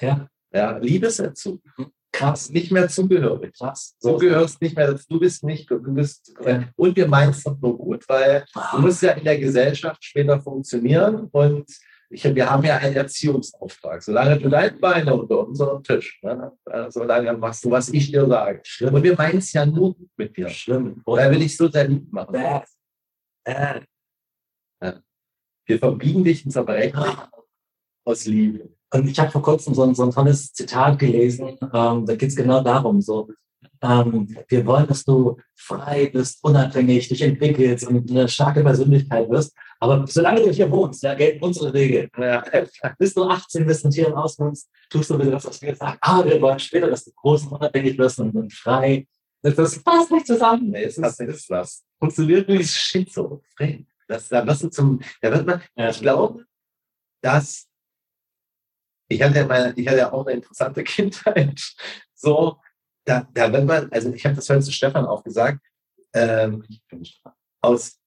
Ja. 0.00 0.28
Ja, 0.52 0.78
Liebesentzug. 0.78 1.60
Mhm. 1.76 1.92
Krass, 2.12 2.48
nicht 2.48 2.72
mehr 2.72 2.88
zugehörig. 2.88 3.54
Krass. 3.58 3.94
Du 4.00 4.16
gehörst 4.16 4.62
nicht 4.62 4.74
mehr, 4.74 4.94
du 4.94 5.20
bist 5.20 5.44
nicht, 5.44 5.70
du 5.70 5.78
bist, 5.92 6.34
ja. 6.42 6.64
und 6.76 6.96
wir 6.96 7.06
meinen 7.06 7.30
es 7.30 7.42
doch 7.42 7.60
nur 7.60 7.76
gut, 7.76 8.08
weil 8.08 8.46
wow. 8.54 8.70
du 8.72 8.78
musst 8.78 9.02
ja 9.02 9.12
in 9.12 9.24
der 9.24 9.38
Gesellschaft 9.38 10.02
später 10.02 10.40
funktionieren 10.40 11.28
und 11.30 11.70
ich, 12.10 12.22
wir 12.34 12.50
haben 12.50 12.64
ja 12.64 12.76
einen 12.76 12.94
Erziehungsauftrag. 12.94 14.02
Solange 14.02 14.38
du 14.38 14.48
deine 14.48 14.76
Beine 14.76 15.14
unter 15.14 15.46
unserem 15.46 15.82
Tisch, 15.82 16.20
ne, 16.22 16.52
solange 16.88 17.32
machst 17.34 17.64
du, 17.64 17.70
was 17.70 17.88
ich 17.88 18.10
dir 18.10 18.26
sage. 18.26 18.60
Schlimm. 18.64 18.94
Und 18.94 19.02
wir 19.02 19.16
meinen 19.16 19.38
es 19.38 19.52
ja 19.52 19.66
nur 19.66 19.94
gut 19.94 20.10
mit 20.16 20.36
dir. 20.36 20.48
Schlimm. 20.48 21.02
Da 21.04 21.30
will 21.30 21.42
ich 21.42 21.56
so 21.56 21.68
sehr 21.68 21.88
lieb 21.88 22.12
machen. 22.12 22.34
Äh. 22.34 22.60
Äh. 23.44 23.80
Ja. 24.82 25.00
Wir 25.66 25.78
verbiegen 25.78 26.22
dich 26.22 26.44
ins 26.44 26.54
Verbrechen 26.54 27.02
aus 28.04 28.26
Liebe. 28.26 28.70
Und 28.92 29.08
ich 29.08 29.18
habe 29.18 29.30
vor 29.30 29.42
kurzem 29.42 29.74
so 29.74 29.82
ein, 29.82 29.94
so 29.94 30.04
ein 30.04 30.12
tolles 30.12 30.52
Zitat 30.52 30.98
gelesen, 30.98 31.58
ähm, 31.60 32.06
da 32.06 32.14
geht 32.14 32.30
es 32.30 32.36
genau 32.36 32.62
darum, 32.62 33.00
so, 33.00 33.28
ähm, 33.82 34.36
wir 34.48 34.64
wollen, 34.64 34.86
dass 34.86 35.04
du 35.04 35.36
frei 35.54 36.06
bist, 36.06 36.42
unabhängig, 36.44 37.08
dich 37.08 37.22
entwickelst 37.22 37.86
und 37.86 38.10
eine 38.10 38.28
starke 38.28 38.62
Persönlichkeit 38.62 39.28
wirst. 39.28 39.56
Aber 39.80 40.06
solange 40.06 40.42
du 40.42 40.50
hier 40.50 40.70
wohnst, 40.70 41.02
ja, 41.02 41.14
gelten 41.14 41.44
unsere 41.44 41.72
Regeln. 41.72 42.10
Ja. 42.18 42.42
Bis 42.98 43.14
du 43.14 43.24
18 43.24 43.66
bist 43.66 43.84
und 43.84 43.94
hier 43.94 44.16
auswohnst, 44.16 44.70
tust 44.88 45.10
du 45.10 45.18
wieder 45.18 45.32
das, 45.32 45.44
was 45.44 45.60
wir 45.60 45.74
sagen. 45.74 45.98
Ah, 46.00 46.24
wir 46.24 46.40
wollen 46.40 46.58
später, 46.58 46.88
dass 46.88 47.04
du 47.04 47.12
groß 47.12 47.44
und 47.44 47.52
unabhängig 47.52 47.98
wirst 47.98 48.18
und, 48.20 48.34
und 48.34 48.52
frei. 48.52 49.06
Das 49.42 49.82
passt 49.82 50.10
nicht 50.10 50.26
zusammen. 50.26 50.70
Nee, 50.70 50.84
es 50.84 51.00
passt 51.00 51.20
nicht 51.20 51.50
das. 51.50 51.84
Funktioniert 51.98 52.48
wie 52.48 52.64
schizophren. 52.64 53.86
Das, 54.08 54.28
da 54.28 54.42
du 54.42 54.68
zum, 54.68 55.00
da 55.20 55.32
wird 55.32 55.46
man, 55.46 55.62
ja. 55.76 55.90
ich 55.90 56.00
glaube, 56.00 56.44
dass 57.20 57.68
ich 59.08 59.22
hatte 59.22 59.36
ja 59.36 59.46
meine, 59.46 59.72
ich 59.76 59.86
hatte 59.86 59.98
ja 59.98 60.12
auch 60.12 60.26
eine 60.26 60.36
interessante 60.36 60.82
Kindheit. 60.84 61.60
So, 62.14 62.58
da, 63.04 63.28
da 63.32 63.52
wird 63.52 63.64
man, 63.64 63.90
also 63.92 64.12
ich 64.12 64.24
habe 64.24 64.36
das 64.36 64.46
vorhin 64.46 64.62
zu 64.62 64.72
Stefan 64.72 65.06
auch 65.06 65.22
gesagt, 65.22 65.60
ähm, 66.12 66.64
aus, 67.60 67.98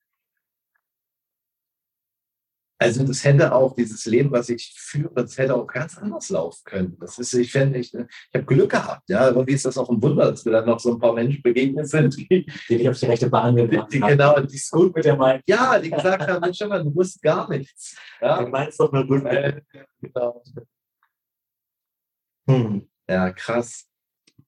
also 2.82 3.04
das 3.04 3.26
hätte 3.26 3.54
auch 3.54 3.76
dieses 3.76 4.06
Leben, 4.06 4.32
was 4.32 4.48
ich 4.48 4.74
führe, 4.78 5.14
das 5.14 5.38
hätte 5.38 5.54
auch 5.54 5.68
ganz 5.68 5.98
anders 5.98 6.30
laufen 6.30 6.62
können. 6.64 6.98
Das 7.02 7.20
ist, 7.20 7.34
ich 7.34 7.52
finde, 7.52 7.78
ich, 7.80 7.94
ich 7.94 8.06
habe 8.34 8.46
Glück 8.46 8.72
gehabt, 8.72 9.10
ja. 9.10 9.28
Irgendwie 9.28 9.52
ist 9.52 9.66
das 9.66 9.78
auch 9.78 9.90
ein 9.90 10.02
Wunder, 10.02 10.32
dass 10.32 10.46
wir 10.46 10.54
dann 10.54 10.66
noch 10.66 10.80
so 10.80 10.94
ein 10.94 11.00
paar 11.00 11.12
Menschen 11.12 11.42
begegnet 11.42 11.90
sind, 11.90 12.16
die, 12.16 12.50
die 12.70 12.76
nicht 12.78 12.88
auf 12.88 12.98
die 12.98 13.06
rechte 13.08 13.30
Bahn 13.30 13.58
gebracht 13.58 13.92
die, 13.92 14.00
Genau, 14.00 14.40
die 14.40 14.56
es 14.56 14.70
gut 14.70 14.96
mit 14.96 15.04
der 15.04 15.18
meinen. 15.18 15.42
Ja, 15.46 15.78
die 15.78 15.90
gesagt 15.90 16.26
haben, 16.26 16.40
Mensch, 16.40 16.58
du 16.58 16.92
musst 16.92 17.22
gar 17.22 17.50
nichts. 17.50 17.98
Ja? 18.22 18.42
Du 18.42 18.50
meinst 18.50 18.80
doch 18.80 18.92
nur 18.94 19.06
gut. 19.06 19.26
Äh, 19.26 19.62
genau. 20.02 20.42
Hm. 22.48 22.88
Ja, 23.10 23.32
krass. 23.32 23.86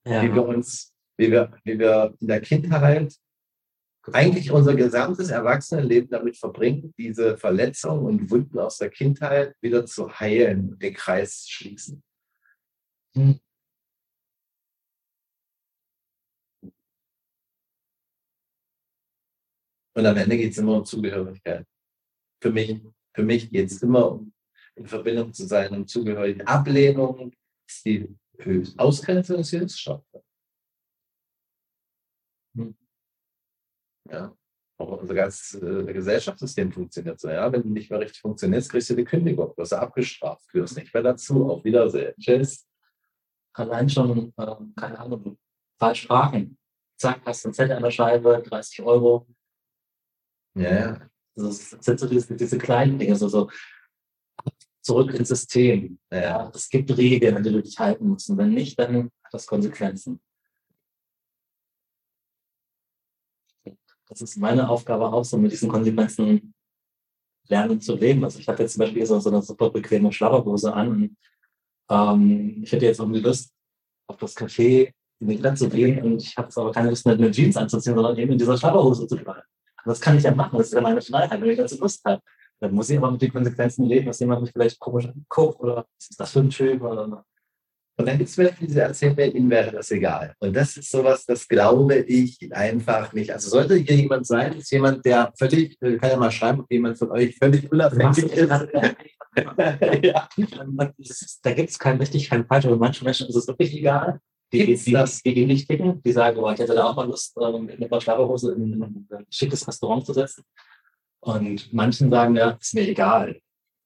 Ja. 0.06 0.22
Wie 0.22 0.34
wir 0.34 0.46
uns, 0.46 0.94
wie 1.18 1.30
wir, 1.30 1.52
wie 1.64 1.78
wir 1.78 2.14
in 2.18 2.28
der 2.28 2.40
Kindheit 2.40 3.14
eigentlich 4.10 4.50
unser 4.50 4.74
gesamtes 4.74 5.30
Erwachsenenleben 5.30 6.10
damit 6.10 6.36
verbringen, 6.36 6.92
diese 6.98 7.36
Verletzungen 7.38 8.04
und 8.04 8.30
Wunden 8.30 8.58
aus 8.58 8.78
der 8.78 8.90
Kindheit 8.90 9.54
wieder 9.60 9.86
zu 9.86 10.08
heilen 10.18 10.70
und 10.70 10.82
den 10.82 10.94
Kreis 10.94 11.46
schließen. 11.48 12.02
Hm. 13.14 13.38
Und 19.94 20.06
am 20.06 20.16
Ende 20.16 20.36
geht 20.36 20.52
es 20.52 20.58
immer 20.58 20.76
um 20.78 20.84
Zugehörigkeit. 20.84 21.66
Für 22.42 22.50
mich, 22.50 22.80
für 23.14 23.22
mich 23.22 23.50
geht 23.50 23.70
es 23.70 23.82
immer 23.82 24.12
um 24.12 24.32
in 24.74 24.86
Verbindung 24.86 25.32
zu 25.32 25.46
sein, 25.46 25.74
um 25.74 25.86
Zugehörigkeit. 25.86 26.48
Ablehnung 26.48 27.32
ist 27.68 27.84
die 27.84 28.08
höchste 28.38 28.78
Ausgrenzung 28.78 29.40
ist. 29.40 29.52
Hm. 29.52 30.00
Ja. 34.10 34.34
Auch 34.78 35.00
unser 35.00 35.14
ganzes 35.14 35.62
äh, 35.62 35.92
Gesellschaftssystem 35.92 36.72
funktioniert 36.72 37.20
so. 37.20 37.28
Ja? 37.28 37.52
Wenn 37.52 37.62
du 37.62 37.68
nicht 37.68 37.90
mehr 37.90 38.00
richtig 38.00 38.20
funktionierst, 38.20 38.70
kriegst 38.70 38.90
du 38.90 38.96
die 38.96 39.04
Kündigung, 39.04 39.52
wirst 39.56 39.72
du 39.72 39.76
abgestraft, 39.76 40.48
gehörst 40.50 40.76
nicht 40.76 40.92
mehr 40.92 41.02
dazu. 41.02 41.50
Auf 41.50 41.64
Wiedersehen. 41.64 42.14
Tschüss. 42.18 42.66
Allein 43.54 43.88
schon, 43.88 44.32
äh, 44.36 44.54
keine 44.76 44.98
Ahnung, 44.98 45.38
falsch 45.78 46.06
fragen. 46.06 46.58
Zack, 46.98 47.20
hast 47.26 47.44
du 47.44 47.50
ein 47.50 47.54
Zettel 47.54 47.76
an 47.76 47.82
der 47.82 47.90
Scheibe, 47.90 48.42
30 48.44 48.82
Euro. 48.82 49.26
Ja, 50.54 50.74
ja. 50.74 51.08
Das 51.34 51.70
sind 51.70 51.98
so 51.98 52.06
diese, 52.06 52.36
diese 52.36 52.58
kleinen 52.58 52.98
Dinge, 52.98 53.16
so, 53.16 53.28
so 53.28 53.50
zurück 54.82 55.14
ins 55.14 55.28
System. 55.28 55.98
Ja, 56.10 56.50
es 56.54 56.68
gibt 56.68 56.96
Regeln, 56.96 57.36
an 57.36 57.42
die 57.42 57.52
du 57.52 57.62
dich 57.62 57.78
halten 57.78 58.08
musst. 58.08 58.28
Und 58.30 58.38
wenn 58.38 58.52
nicht, 58.52 58.78
dann 58.78 59.10
hat 59.22 59.32
das 59.32 59.46
Konsequenzen. 59.46 60.20
Das 64.12 64.20
ist 64.20 64.36
meine 64.36 64.68
Aufgabe 64.68 65.10
auch, 65.10 65.24
so 65.24 65.38
mit 65.38 65.52
diesen 65.52 65.70
Konsequenzen 65.70 66.52
lernen 67.48 67.80
zu 67.80 67.96
leben. 67.96 68.22
Also 68.22 68.38
ich 68.38 68.46
habe 68.46 68.62
jetzt 68.62 68.74
zum 68.74 68.80
Beispiel 68.80 69.06
so, 69.06 69.18
so 69.18 69.30
eine 69.30 69.40
super 69.40 69.70
bequeme 69.70 70.12
Schlabberhose 70.12 70.72
an 70.72 70.88
und 70.88 71.16
ähm, 71.88 72.60
ich 72.62 72.72
hätte 72.72 72.84
jetzt 72.84 73.00
irgendwie 73.00 73.20
Lust, 73.20 73.50
auf 74.06 74.18
das 74.18 74.36
Café 74.36 74.92
in 75.20 75.28
die 75.28 75.38
Stadt 75.38 75.56
zu 75.56 75.68
gehen 75.68 76.02
und 76.02 76.22
ich 76.22 76.36
habe 76.36 76.48
jetzt 76.48 76.58
aber 76.58 76.72
keine 76.72 76.90
Lust 76.90 77.06
mehr, 77.06 77.14
eine 77.14 77.30
Jeans 77.30 77.56
anzuziehen, 77.56 77.94
sondern 77.94 78.18
eben 78.18 78.32
in 78.32 78.38
dieser 78.38 78.58
Schlabberhose 78.58 79.06
zu 79.06 79.16
bleiben. 79.16 79.42
Das 79.84 80.00
kann 80.00 80.18
ich 80.18 80.24
ja 80.24 80.34
machen, 80.34 80.58
das 80.58 80.66
ist 80.66 80.74
ja 80.74 80.80
meine 80.82 81.00
Freiheit, 81.00 81.40
wenn 81.40 81.50
ich 81.50 81.56
dazu 81.56 81.78
Lust 81.78 82.04
habe. 82.04 82.20
Dann 82.60 82.74
muss 82.74 82.90
ich 82.90 82.98
aber 82.98 83.10
mit 83.10 83.22
den 83.22 83.32
Konsequenzen 83.32 83.86
leben, 83.86 84.06
dass 84.06 84.20
jemand 84.20 84.42
mich 84.42 84.52
vielleicht 84.52 84.78
komisch 84.78 85.06
anguckt 85.06 85.58
oder 85.60 85.76
was 85.76 86.10
ist 86.10 86.20
das 86.20 86.30
für 86.30 86.40
ein 86.40 86.50
Typ 86.50 86.82
oder 86.82 87.24
und 88.02 88.08
dann 88.08 88.18
gibt 88.18 88.30
es 88.30 88.36
welche, 88.36 88.66
die 88.66 88.76
erzählen, 88.76 89.16
ihnen 89.32 89.48
wäre 89.48 89.70
das 89.70 89.92
egal. 89.92 90.34
Und 90.40 90.56
das 90.56 90.76
ist 90.76 90.90
sowas, 90.90 91.24
das 91.24 91.46
glaube 91.46 91.98
ich 91.98 92.52
einfach 92.52 93.12
nicht. 93.12 93.30
Also 93.30 93.48
sollte 93.48 93.76
hier 93.76 93.94
jemand 93.94 94.26
sein, 94.26 94.54
ist 94.54 94.72
jemand, 94.72 95.04
der 95.04 95.32
völlig, 95.38 95.78
kann 95.78 96.10
ja 96.10 96.16
mal 96.16 96.32
schreiben, 96.32 96.62
ob 96.62 96.72
jemand 96.72 96.98
von 96.98 97.12
euch 97.12 97.36
völlig 97.36 97.70
unabhängig 97.70 98.24
ist. 98.24 98.50
ja. 100.02 100.28
Da 101.42 101.52
gibt 101.52 101.70
es 101.70 101.78
kein 101.78 101.98
richtig, 101.98 102.28
kein 102.28 102.44
falsch, 102.44 102.66
aber 102.66 102.76
manchen 102.76 103.04
Menschen 103.04 103.28
ist 103.28 103.36
es 103.36 103.46
wirklich 103.46 103.72
egal. 103.72 104.18
Die, 104.52 104.66
die, 104.66 104.74
die, 104.74 105.04
die, 105.24 105.34
die 105.34 105.46
nicht 105.46 105.68
ticken, 105.68 106.02
die 106.02 106.12
sagen, 106.12 106.38
oh, 106.38 106.50
ich 106.50 106.58
hätte 106.58 106.74
da 106.74 106.86
auch 106.86 106.96
mal 106.96 107.06
Lust, 107.06 107.38
ähm, 107.40 107.66
mit 107.66 107.80
einer 107.80 108.00
Schlafhose 108.00 108.52
in 108.54 108.82
ein 108.82 109.26
schickes 109.30 109.68
Restaurant 109.68 110.04
zu 110.04 110.12
setzen. 110.12 110.42
Und 111.20 111.72
manchen 111.72 112.10
sagen, 112.10 112.34
ja, 112.34 112.50
ist 112.50 112.74
mir 112.74 112.88
egal. 112.88 113.40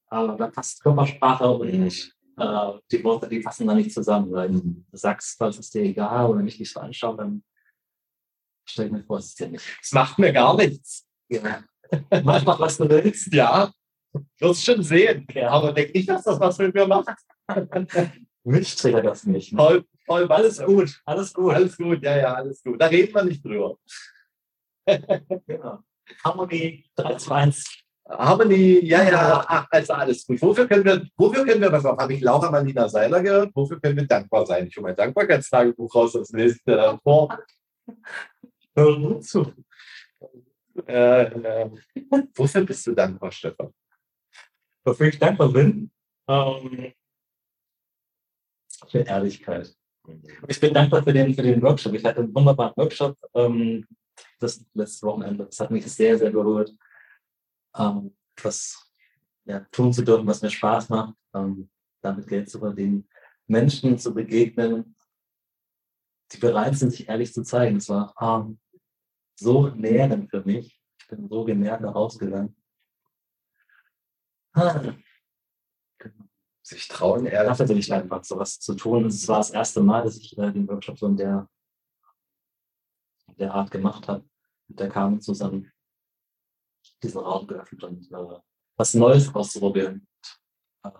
Aber 0.09 0.39
da 0.39 0.47
passt 0.47 0.83
Körpersprache 0.83 1.47
und 1.47 1.71
nicht. 1.71 2.16
Äh, 2.39 2.72
die 2.91 3.03
Worte, 3.03 3.28
die 3.28 3.41
passen 3.41 3.66
da 3.66 3.74
nicht 3.74 3.93
zusammen. 3.93 4.32
Weil 4.32 4.51
du 4.51 4.84
sagst, 4.93 5.39
was 5.41 5.59
ist 5.59 5.74
dir 5.74 5.82
egal 5.82 6.26
oder 6.30 6.43
nicht 6.43 6.59
dich 6.59 6.70
so 6.70 6.80
anschauen, 6.80 7.16
dann 7.16 7.45
stell 8.68 8.87
ich 8.87 8.93
mir 8.93 9.03
vor, 9.03 9.18
es 9.18 9.26
ist 9.26 9.41
dir 9.41 9.49
nicht. 9.49 9.64
Es 9.82 9.93
macht 9.93 10.18
mir 10.18 10.32
gar 10.32 10.57
nichts. 10.57 11.07
Ja. 11.28 11.64
Mach 12.22 12.45
mal, 12.45 12.59
was 12.59 12.78
du 12.78 12.89
willst. 12.89 13.32
Ja, 13.32 13.72
wirst 14.39 14.64
schon 14.64 14.82
sehen. 14.82 15.26
Ja. 15.32 15.51
Aber 15.51 15.72
denk 15.72 15.95
nicht, 15.95 16.09
dass 16.09 16.24
das 16.24 16.39
was 16.39 16.59
mit 16.59 16.74
mir 16.74 16.87
macht. 16.87 17.16
Mich 18.45 18.76
triggert 18.76 19.07
das 19.07 19.24
nicht. 19.24 19.55
Voll, 19.55 19.84
voll, 20.05 20.30
alles 20.30 20.62
gut. 20.62 21.01
Alles 21.05 21.34
gut. 21.34 21.55
Alles 21.55 21.76
gut, 21.76 22.03
ja, 22.03 22.16
ja, 22.16 22.34
alles 22.34 22.62
gut. 22.62 22.80
Da 22.80 22.87
reden 22.87 23.12
wir 23.12 23.24
nicht 23.24 23.45
drüber. 23.45 23.76
genau. 25.47 25.80
Harmonie 26.24 26.84
3 26.95 27.16
2 27.16 27.34
1. 27.34 27.86
Harmony, 28.09 28.85
ja, 28.85 29.03
ja, 29.03 29.45
ach, 29.49 29.67
also 29.71 29.93
alles 29.95 30.25
gut. 30.25 30.41
Wofür 30.41 30.69
können 30.69 30.85
wir, 30.85 31.07
wofür 31.17 31.45
können 31.45 31.61
wir, 31.61 31.73
was 31.73 31.85
auf, 31.85 31.99
habe 31.99 32.15
ich 32.15 32.21
Laura 32.21 32.51
Marlina 32.51 32.89
Seiler 32.89 33.21
gehört, 33.21 33.51
wofür 33.55 33.81
können 33.81 33.97
wir 33.97 34.07
dankbar 34.07 34.47
sein? 34.47 34.69
Ich 34.69 34.77
hole 34.77 34.85
mein 34.85 34.97
Dankbarkeitstagebuch 34.97 35.93
raus, 35.93 36.13
das 36.13 36.31
nächste 36.31 36.79
äh, 36.79 36.97
vor. 37.03 37.37
Hör 38.77 39.21
zu. 39.21 39.53
Äh, 40.87 41.23
äh, 41.23 41.71
wofür 42.37 42.65
bist 42.65 42.87
du 42.87 42.95
dankbar, 42.95 43.33
Stefan? 43.33 43.73
Wofür 44.85 45.09
ich 45.09 45.19
dankbar 45.19 45.49
bin? 45.49 45.91
Ähm, 46.29 46.93
für 48.89 48.99
Ehrlichkeit. 48.99 49.75
Ich 50.47 50.61
bin 50.61 50.73
dankbar 50.73 51.03
für 51.03 51.13
den, 51.13 51.35
für 51.35 51.43
den 51.43 51.61
Workshop. 51.61 51.95
Ich 51.95 52.05
hatte 52.05 52.21
einen 52.21 52.33
wunderbaren 52.33 52.75
Workshop 52.77 53.17
ähm, 53.35 53.85
das 54.39 54.65
letzte 54.75 55.07
Wochenende. 55.09 55.47
Das 55.47 55.59
hat 55.59 55.73
mich 55.73 55.91
sehr, 55.91 56.17
sehr 56.17 56.31
berührt 56.31 56.73
ähm, 57.77 58.16
was 58.43 58.91
ja, 59.45 59.61
tun 59.70 59.93
zu 59.93 60.03
dürfen, 60.03 60.27
was 60.27 60.43
mir 60.43 60.51
Spaß 60.51 60.89
macht, 60.89 61.14
ähm, 61.35 61.70
damit 62.03 62.27
Geld 62.27 62.51
zu 62.51 62.59
verdienen, 62.59 63.09
Menschen 63.47 63.99
zu 63.99 64.12
begegnen, 64.12 64.97
die 66.33 66.39
bereit 66.39 66.77
sind, 66.77 66.91
sich 66.91 67.09
ehrlich 67.09 67.33
zu 67.33 67.43
zeigen. 67.43 67.77
Es 67.77 67.89
war 67.89 68.14
ähm, 68.20 68.59
so 69.39 69.68
nährend 69.68 70.31
für 70.31 70.43
mich. 70.43 70.81
Ich 71.01 71.09
bin 71.09 71.29
so 71.29 71.45
genährt 71.45 71.81
herausgegangen. 71.81 72.57
Ah. 74.55 74.95
Sich 76.62 76.89
trauen, 76.89 77.27
ehrlich. 77.27 77.49
Dafür 77.49 77.66
bin 77.66 77.79
ich 77.79 77.93
einfach, 77.93 78.24
sowas 78.24 78.59
zu 78.59 78.74
tun. 78.74 79.07
Es 79.07 79.29
war 79.29 79.39
das 79.39 79.51
erste 79.51 79.81
Mal, 79.81 80.03
dass 80.03 80.16
ich 80.16 80.37
äh, 80.37 80.51
den 80.51 80.66
Workshop 80.66 80.99
so 80.99 81.07
in 81.07 81.16
der, 81.16 81.49
in 83.29 83.37
der 83.37 83.55
Art 83.55 83.70
gemacht 83.70 84.09
habe. 84.09 84.29
Mit 84.66 84.81
der 84.81 84.89
Carmen 84.89 85.20
zusammen 85.20 85.70
diesen 87.03 87.21
Raum 87.21 87.47
geöffnet 87.47 87.85
und 87.85 88.13
äh, 88.13 88.41
was 88.77 88.95
Neues 88.95 89.35
auszuprobieren. 89.35 90.07
Äh, 90.85 90.91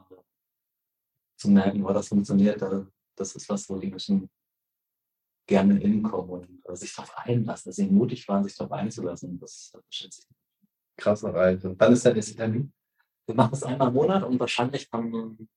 zu 1.37 1.51
merken, 1.51 1.85
wo 1.85 1.93
das 1.93 2.09
funktioniert. 2.09 2.63
Äh, 2.63 2.85
das 3.17 3.35
ist 3.35 3.49
was, 3.49 3.69
wo 3.69 3.79
die 3.79 3.89
Menschen 3.89 4.29
gerne 5.47 5.77
hinkommen 5.77 6.31
und 6.31 6.65
äh, 6.65 6.77
sich 6.77 6.95
darauf 6.95 7.17
einlassen, 7.19 7.69
dass 7.69 7.77
sie 7.77 7.87
mutig 7.87 8.27
waren, 8.29 8.45
sich 8.45 8.57
darauf 8.57 8.73
einzulassen. 8.73 9.39
Das 9.39 9.73
äh, 9.75 9.81
schätze 9.91 10.23
ich. 10.23 10.37
Krasser 10.99 11.35
Reise. 11.35 11.75
Wann 11.79 11.93
ist 11.93 12.05
der 12.05 12.15
nächste 12.15 12.35
Termin? 12.35 12.73
Wir 13.27 13.35
machen 13.35 13.55
es 13.55 13.63
einmal 13.63 13.89
im 13.89 13.95
Monat 13.95 14.23
und 14.23 14.41
wahrscheinlich 14.41 14.89
am 14.93 15.49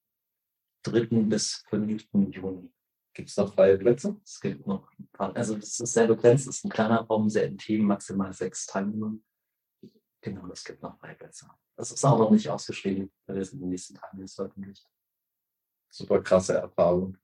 3. 0.84 1.06
bis 1.24 1.64
5. 1.70 2.08
Juni. 2.32 2.72
Gibt 3.14 3.30
es 3.30 3.38
noch 3.38 3.54
freie 3.54 3.78
Plätze? 3.78 4.20
Es 4.24 4.40
gibt 4.40 4.66
noch 4.68 4.92
ein 4.98 5.08
paar. 5.12 5.36
Also 5.36 5.56
es 5.58 5.80
ist 5.80 5.94
sehr 5.94 6.08
begrenzt, 6.08 6.48
es 6.48 6.58
ist 6.58 6.66
ein 6.66 6.70
kleiner 6.70 7.02
Raum, 7.02 7.30
sehr 7.30 7.46
intim, 7.46 7.86
maximal 7.86 8.34
sechs 8.34 8.66
Teilnehmer. 8.66 9.18
Genau, 10.22 10.47
es 10.51 10.63
gibt 10.63 10.82
noch 10.82 10.99
Freiplätze. 10.99 11.49
Das 11.78 11.91
ist 11.91 12.03
auch 12.03 12.20
noch 12.20 12.32
nicht 12.32 12.49
ausgeschrieben, 12.49 13.11
weil 13.26 13.38
wir 13.38 13.41
es 13.41 13.53
in 13.53 13.59
den 13.59 13.70
nächsten 13.70 13.95
Tagen 13.95 14.20
jetzt 14.20 14.36
veröffentlicht. 14.36 14.86
Super 15.89 16.22
krasse 16.22 16.55
Erfahrung. 16.55 17.17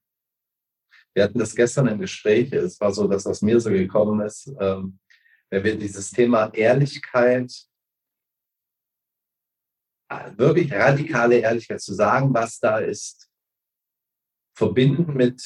Wir 1.13 1.23
hatten 1.23 1.39
das 1.39 1.55
gestern 1.55 1.87
im 1.87 1.99
Gespräch. 1.99 2.51
Es 2.53 2.79
war 2.79 2.93
so, 2.93 3.07
dass 3.07 3.27
aus 3.27 3.41
mir 3.41 3.59
so 3.59 3.69
gekommen 3.69 4.25
ist, 4.25 4.47
ähm, 4.59 4.99
wenn 5.49 5.63
wir 5.63 5.77
dieses 5.77 6.11
Thema 6.11 6.53
Ehrlichkeit, 6.53 7.53
äh, 10.09 10.31
wirklich 10.37 10.71
radikale 10.71 11.37
Ehrlichkeit 11.37 11.81
zu 11.81 11.93
sagen, 11.93 12.33
was 12.33 12.59
da 12.59 12.79
ist, 12.79 13.29
verbinden 14.57 15.13
mit 15.13 15.43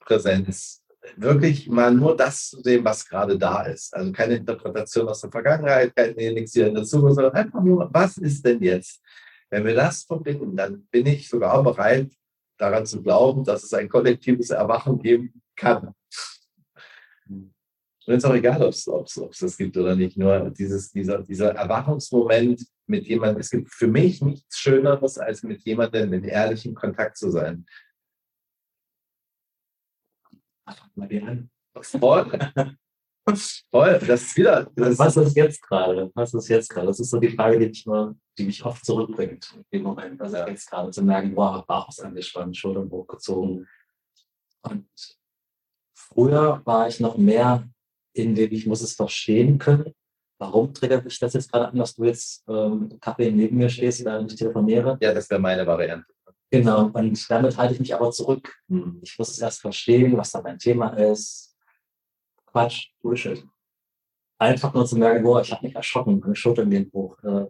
Präsenz, 0.00 0.83
wirklich 1.16 1.68
mal 1.68 1.92
nur 1.92 2.16
das 2.16 2.48
zu 2.48 2.60
sehen, 2.62 2.84
was 2.84 3.06
gerade 3.06 3.38
da 3.38 3.62
ist. 3.62 3.94
Also 3.94 4.12
keine 4.12 4.36
Interpretation 4.36 5.08
aus 5.08 5.20
der 5.20 5.30
Vergangenheit, 5.30 5.94
kein 5.94 6.14
nichts 6.14 6.52
hier 6.52 6.68
in 6.68 6.74
der 6.74 6.84
Zukunft, 6.84 7.16
sondern 7.16 7.34
einfach 7.34 7.62
nur, 7.62 7.88
was 7.92 8.16
ist 8.16 8.44
denn 8.44 8.62
jetzt? 8.62 9.00
Wenn 9.50 9.64
wir 9.64 9.74
das 9.74 10.04
verbinden, 10.04 10.56
dann 10.56 10.86
bin 10.90 11.06
ich 11.06 11.28
sogar 11.28 11.62
bereit, 11.62 12.10
daran 12.58 12.86
zu 12.86 13.02
glauben, 13.02 13.44
dass 13.44 13.64
es 13.64 13.74
ein 13.74 13.88
kollektives 13.88 14.50
Erwachen 14.50 14.98
geben 14.98 15.42
kann. 15.56 15.94
Und 18.06 18.12
es 18.12 18.18
ist 18.18 18.24
auch 18.26 18.34
egal, 18.34 18.62
ob 18.62 18.74
es 18.74 19.38
das 19.38 19.56
gibt 19.56 19.76
oder 19.76 19.96
nicht. 19.96 20.18
Nur 20.18 20.50
dieses, 20.50 20.90
dieser, 20.90 21.22
dieser 21.22 21.54
Erwachungsmoment 21.54 22.62
mit 22.86 23.06
jemandem, 23.06 23.40
es 23.40 23.50
gibt 23.50 23.72
für 23.72 23.86
mich 23.86 24.20
nichts 24.20 24.58
Schöneres, 24.58 25.18
als 25.18 25.42
mit 25.42 25.62
jemandem 25.62 26.12
in 26.12 26.24
ehrlichem 26.24 26.74
Kontakt 26.74 27.16
zu 27.16 27.30
sein. 27.30 27.64
Mal 30.94 31.08
die 31.08 31.22
an. 31.22 31.50
Voll. 31.80 32.30
Voll. 33.70 34.00
Das 34.06 34.22
ist 34.22 34.36
wieder. 34.36 34.70
Das 34.76 34.98
was 34.98 35.16
ist 35.16 35.34
jetzt 35.34 35.62
gerade? 35.62 36.10
Was 36.14 36.34
ist 36.34 36.48
jetzt 36.48 36.68
gerade? 36.68 36.88
Das 36.88 37.00
ist 37.00 37.08
so 37.08 37.18
die 37.18 37.30
Frage, 37.30 37.58
die 37.58 37.68
mich, 37.68 37.86
nur, 37.86 38.14
die 38.36 38.44
mich 38.44 38.62
oft 38.64 38.84
zurückbringt 38.84 39.50
in 39.56 39.64
dem 39.72 39.82
Moment. 39.82 40.20
Also 40.20 40.36
ja. 40.36 40.46
jetzt 40.46 40.68
gerade 40.68 40.90
zu 40.90 41.02
merken, 41.02 41.34
boah, 41.34 41.64
Bauch 41.66 41.88
ist 41.88 42.04
angespannt, 42.04 42.54
Schultern 42.54 42.90
hochgezogen. 42.90 43.66
Und 44.62 44.86
früher 45.94 46.60
war 46.66 46.86
ich 46.86 47.00
noch 47.00 47.16
mehr 47.16 47.66
in 48.12 48.34
dem, 48.34 48.52
ich 48.52 48.66
muss 48.66 48.82
es 48.82 48.94
verstehen 48.94 49.58
können. 49.58 49.94
Warum 50.38 50.74
triggert 50.74 51.04
mich 51.04 51.18
das 51.18 51.32
jetzt 51.32 51.50
gerade 51.50 51.68
an, 51.68 51.78
dass 51.78 51.94
du 51.94 52.04
jetzt 52.04 52.44
ähm, 52.48 52.98
Kaffee 53.00 53.30
neben 53.30 53.56
mir 53.56 53.70
stehst, 53.70 54.04
während 54.04 54.32
ich 54.32 54.38
telefoniere? 54.38 54.98
Ja, 55.00 55.14
das 55.14 55.30
wäre 55.30 55.40
meine 55.40 55.66
Variante. 55.66 56.12
Genau, 56.58 56.86
und 56.86 57.30
damit 57.30 57.56
halte 57.56 57.74
ich 57.74 57.80
mich 57.80 57.94
aber 57.94 58.12
zurück. 58.12 58.54
Hm, 58.68 59.00
ich 59.02 59.18
muss 59.18 59.30
es 59.30 59.40
erst 59.40 59.60
verstehen, 59.60 60.16
was 60.16 60.30
da 60.30 60.40
mein 60.40 60.58
Thema 60.58 60.90
ist. 60.90 61.56
Quatsch, 62.46 62.92
Bullshit. 63.02 63.44
Einfach 64.38 64.72
nur 64.72 64.86
zu 64.86 64.96
merken, 64.96 65.24
boah, 65.24 65.40
ich 65.40 65.50
habe 65.50 65.66
mich 65.66 65.74
erschrocken, 65.74 66.20
meine 66.20 66.36
Schultern 66.36 66.70
gehen 66.70 66.90
hoch. 66.92 67.18
Äh, 67.24 67.46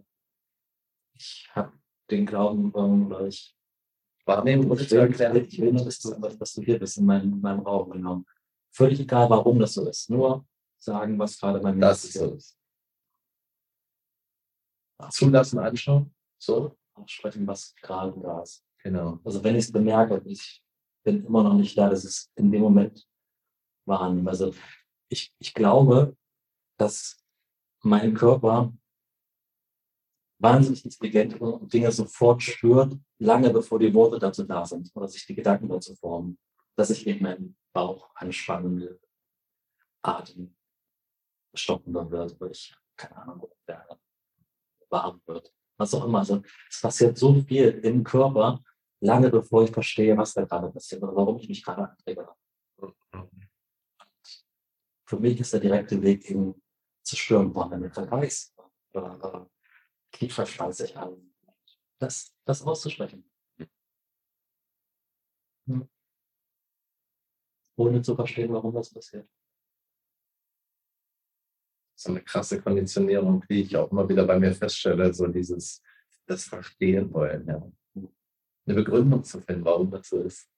ich 1.13 1.51
habe 1.53 1.73
den 2.11 2.25
Glauben, 2.25 2.73
oder 2.73 3.27
ich 3.27 3.55
wahrnehmen 4.25 4.67
muss, 4.67 4.81
ich 4.81 4.91
will, 4.91 5.47
ich 5.49 5.61
will 5.61 5.73
nur, 5.73 5.85
dass 5.85 5.99
du, 5.99 6.15
dass 6.15 6.55
du 6.55 6.63
hier 6.63 6.79
bist 6.79 6.97
in 6.97 7.05
meinem, 7.05 7.35
in 7.35 7.41
meinem 7.41 7.61
Raum. 7.61 7.91
Genau. 7.91 8.25
Völlig 8.73 9.01
egal, 9.01 9.29
warum 9.29 9.59
das 9.59 9.75
so 9.75 9.87
ist. 9.87 10.09
Nur 10.09 10.47
sagen, 10.79 11.19
was 11.19 11.39
gerade 11.39 11.61
bei 11.61 11.73
mir 11.73 11.81
das 11.81 12.05
ist. 12.05 12.15
So 12.15 12.35
ist. 12.35 12.59
Zulassen, 15.11 15.59
anschauen. 15.59 16.15
So. 16.39 16.75
Sprechen, 17.07 17.47
was 17.47 17.75
gerade 17.83 18.19
da 18.21 18.41
ist. 18.41 18.64
Genau. 18.85 19.18
Also 19.24 19.43
wenn 19.43 19.57
ich 19.57 19.64
es 19.64 19.72
bemerke, 19.72 20.22
ich 20.26 20.62
bin 21.05 21.24
immer 21.24 21.43
noch 21.43 21.55
nicht 21.55 21.76
da, 21.76 21.89
dass 21.89 22.05
es 22.05 22.30
in 22.37 22.53
dem 22.53 22.61
Moment 22.61 23.07
wahrnehme. 23.87 24.30
Also 24.30 24.55
ich, 25.09 25.35
ich 25.39 25.55
glaube, 25.55 26.16
dass 26.78 27.24
mein 27.82 28.14
Körper 28.14 28.72
wahnsinnig 30.39 30.85
intelligente 30.85 31.39
Dinge 31.66 31.91
sofort 31.93 32.43
spürt, 32.43 32.99
lange 33.18 33.51
bevor 33.51 33.78
die 33.78 33.95
Worte 33.95 34.18
dazu 34.18 34.45
da 34.45 34.66
sind 34.66 34.91
oder 34.95 35.09
sich 35.09 35.26
die 35.26 35.35
Gedanken 35.35 35.68
dazu 35.68 35.95
formen, 35.97 36.39
dass 36.76 36.91
ich 36.91 37.07
eben 37.07 37.22
meinen 37.22 37.57
Bauch 37.72 38.14
anspannen 38.16 38.80
will, 38.80 39.01
Atem 40.03 40.55
stockender 41.55 42.11
wird, 42.11 42.39
weil 42.41 42.51
ich, 42.51 42.74
keine 42.97 43.16
Ahnung, 43.16 43.49
warm 44.91 45.22
wird. 45.26 45.55
Was 45.76 45.95
auch 45.95 46.05
immer. 46.05 46.18
Also 46.20 46.43
es 46.68 46.80
passiert 46.80 47.16
so 47.16 47.35
viel 47.35 47.70
im 47.82 48.05
Körper, 48.05 48.62
lange 49.05 49.31
bevor 49.31 49.65
ich 49.65 49.71
verstehe, 49.71 50.17
was 50.17 50.33
da 50.35 50.45
gerade 50.45 50.71
passiert 50.71 51.03
oder 51.03 51.15
warum 51.15 51.39
ich 51.39 51.49
mich 51.49 51.63
gerade 51.63 51.91
anträge. 51.91 52.29
Für 55.07 55.21
mich 55.21 55.39
ist 55.39 55.53
der 55.53 55.61
direkte 55.61 56.01
Weg 56.01 56.29
eben 56.31 56.61
zu 57.03 57.17
spüren, 57.17 57.53
boah, 57.53 57.71
wenn 57.71 57.85
ich 57.85 57.95
weiß, 57.95 58.55
oder 58.95 59.51
Kiefer 60.11 60.47
spannt 60.47 60.75
sich 60.75 60.97
an, 60.97 61.35
das, 61.99 62.35
das 62.47 62.63
auszusprechen. 62.63 63.31
Hm. 65.67 65.89
Ohne 67.77 68.01
zu 68.01 68.15
verstehen, 68.15 68.53
warum 68.53 68.75
das 68.75 68.93
passiert. 68.93 69.29
So 71.97 72.11
eine 72.11 72.23
krasse 72.23 72.61
Konditionierung, 72.61 73.45
die 73.49 73.63
ich 73.63 73.77
auch 73.77 73.91
immer 73.91 74.09
wieder 74.09 74.27
bei 74.27 74.39
mir 74.39 74.55
feststelle, 74.55 75.13
so 75.13 75.27
dieses, 75.27 75.83
das 76.27 76.45
Verstehen 76.45 77.13
wollen, 77.13 77.47
ja 77.47 77.71
eine 78.67 78.77
Begründung 78.77 79.25
zu 79.25 79.41
finden, 79.41 79.65
warum 79.65 79.91
das 79.91 80.09
so 80.09 80.21
ist. 80.21 80.49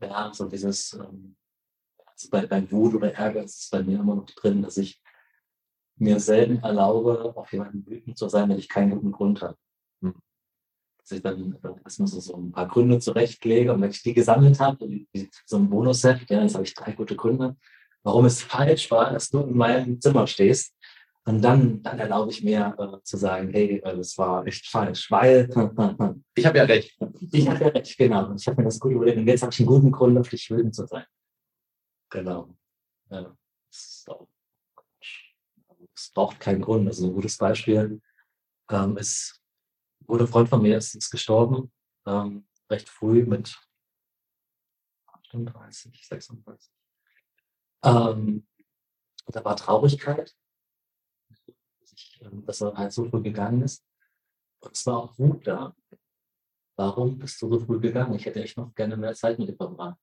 Ja, 0.00 0.32
so 0.32 0.46
dieses, 0.46 0.94
ähm, 0.94 1.36
also 2.06 2.28
bei, 2.30 2.46
bei 2.46 2.70
Wut 2.70 2.94
oder 2.94 3.12
Ärger 3.12 3.44
ist 3.44 3.64
es 3.64 3.70
bei 3.70 3.82
mir 3.82 3.98
immer 3.98 4.14
noch 4.14 4.26
drin, 4.26 4.62
dass 4.62 4.78
ich 4.78 5.02
mir 5.96 6.18
selten 6.18 6.62
erlaube, 6.62 7.36
auf 7.36 7.52
jemanden 7.52 7.86
wütend 7.86 8.16
zu 8.16 8.28
sein, 8.28 8.48
wenn 8.48 8.58
ich 8.58 8.68
keinen 8.68 8.90
guten 8.92 9.12
Grund 9.12 9.42
habe. 9.42 9.58
Hm. 10.00 10.14
Dass 10.98 11.12
ich 11.12 11.22
dann 11.22 11.58
erstmal 11.84 12.08
so, 12.08 12.20
so 12.20 12.36
ein 12.36 12.52
paar 12.52 12.68
Gründe 12.68 12.98
zurechtlege 12.98 13.72
und 13.72 13.82
wenn 13.82 13.90
ich 13.90 14.02
die 14.02 14.14
gesammelt 14.14 14.58
habe, 14.58 15.06
so 15.44 15.58
ein 15.58 15.68
Bonusheft, 15.68 16.30
ja, 16.30 16.42
jetzt 16.42 16.54
habe 16.54 16.64
ich 16.64 16.74
drei 16.74 16.92
gute 16.92 17.16
Gründe, 17.16 17.56
warum 18.02 18.24
es 18.24 18.42
falsch 18.42 18.90
war, 18.90 19.12
dass 19.12 19.28
du 19.28 19.40
in 19.40 19.56
meinem 19.56 20.00
Zimmer 20.00 20.26
stehst. 20.26 20.74
Und 21.26 21.42
dann, 21.42 21.82
dann 21.82 21.98
erlaube 21.98 22.30
ich 22.30 22.42
mir 22.42 22.74
äh, 22.78 23.02
zu 23.02 23.16
sagen, 23.16 23.50
hey, 23.52 23.80
äh, 23.84 23.96
das 23.96 24.16
war 24.16 24.46
echt 24.46 24.66
falsch, 24.66 25.10
weil 25.10 25.48
ich 26.34 26.46
habe 26.46 26.58
ja 26.58 26.64
recht. 26.64 26.98
Ich 27.30 27.48
habe 27.48 27.64
ja 27.64 27.68
recht, 27.68 27.98
genau. 27.98 28.34
Ich 28.34 28.46
habe 28.46 28.62
mir 28.62 28.64
das 28.64 28.80
gut 28.80 28.92
überlegt 28.92 29.18
und 29.18 29.26
jetzt 29.26 29.42
habe 29.42 29.52
ich 29.52 29.60
einen 29.60 29.68
guten 29.68 29.92
Grund, 29.92 30.18
auf 30.18 30.28
dich 30.28 30.50
wütend 30.50 30.74
zu 30.74 30.86
sein. 30.86 31.04
Genau. 32.08 32.48
Ja, 33.10 33.36
es 33.70 34.06
braucht 36.14 36.40
keinen 36.40 36.62
Grund. 36.62 36.88
Also 36.88 37.06
ein 37.06 37.12
gutes 37.12 37.36
Beispiel 37.36 38.00
ähm, 38.70 38.96
ist, 38.96 39.42
ein 40.00 40.06
guter 40.06 40.26
Freund 40.26 40.48
von 40.48 40.62
mir 40.62 40.78
ist, 40.78 40.94
ist 40.94 41.10
gestorben, 41.10 41.70
ähm, 42.06 42.46
recht 42.70 42.88
früh 42.88 43.24
mit 43.24 43.60
38, 45.06 46.06
36. 46.06 46.72
Ähm, 47.82 48.46
da 49.26 49.44
war 49.44 49.56
Traurigkeit, 49.56 50.34
dass 52.46 52.60
er 52.60 52.74
halt 52.74 52.92
so 52.92 53.04
früh 53.04 53.22
gegangen 53.22 53.62
ist. 53.62 53.84
Und 54.60 54.76
es 54.76 54.86
war 54.86 54.98
auch 54.98 55.18
Wut 55.18 55.46
da. 55.46 55.74
Warum 56.76 57.18
bist 57.18 57.40
du 57.42 57.48
so 57.48 57.58
früh 57.60 57.80
gegangen? 57.80 58.14
Ich 58.14 58.24
hätte 58.24 58.42
echt 58.42 58.56
noch 58.56 58.74
gerne 58.74 58.96
mehr 58.96 59.14
Zeit 59.14 59.38
mit 59.38 59.48
dir 59.48 59.56
verbracht. 59.56 59.98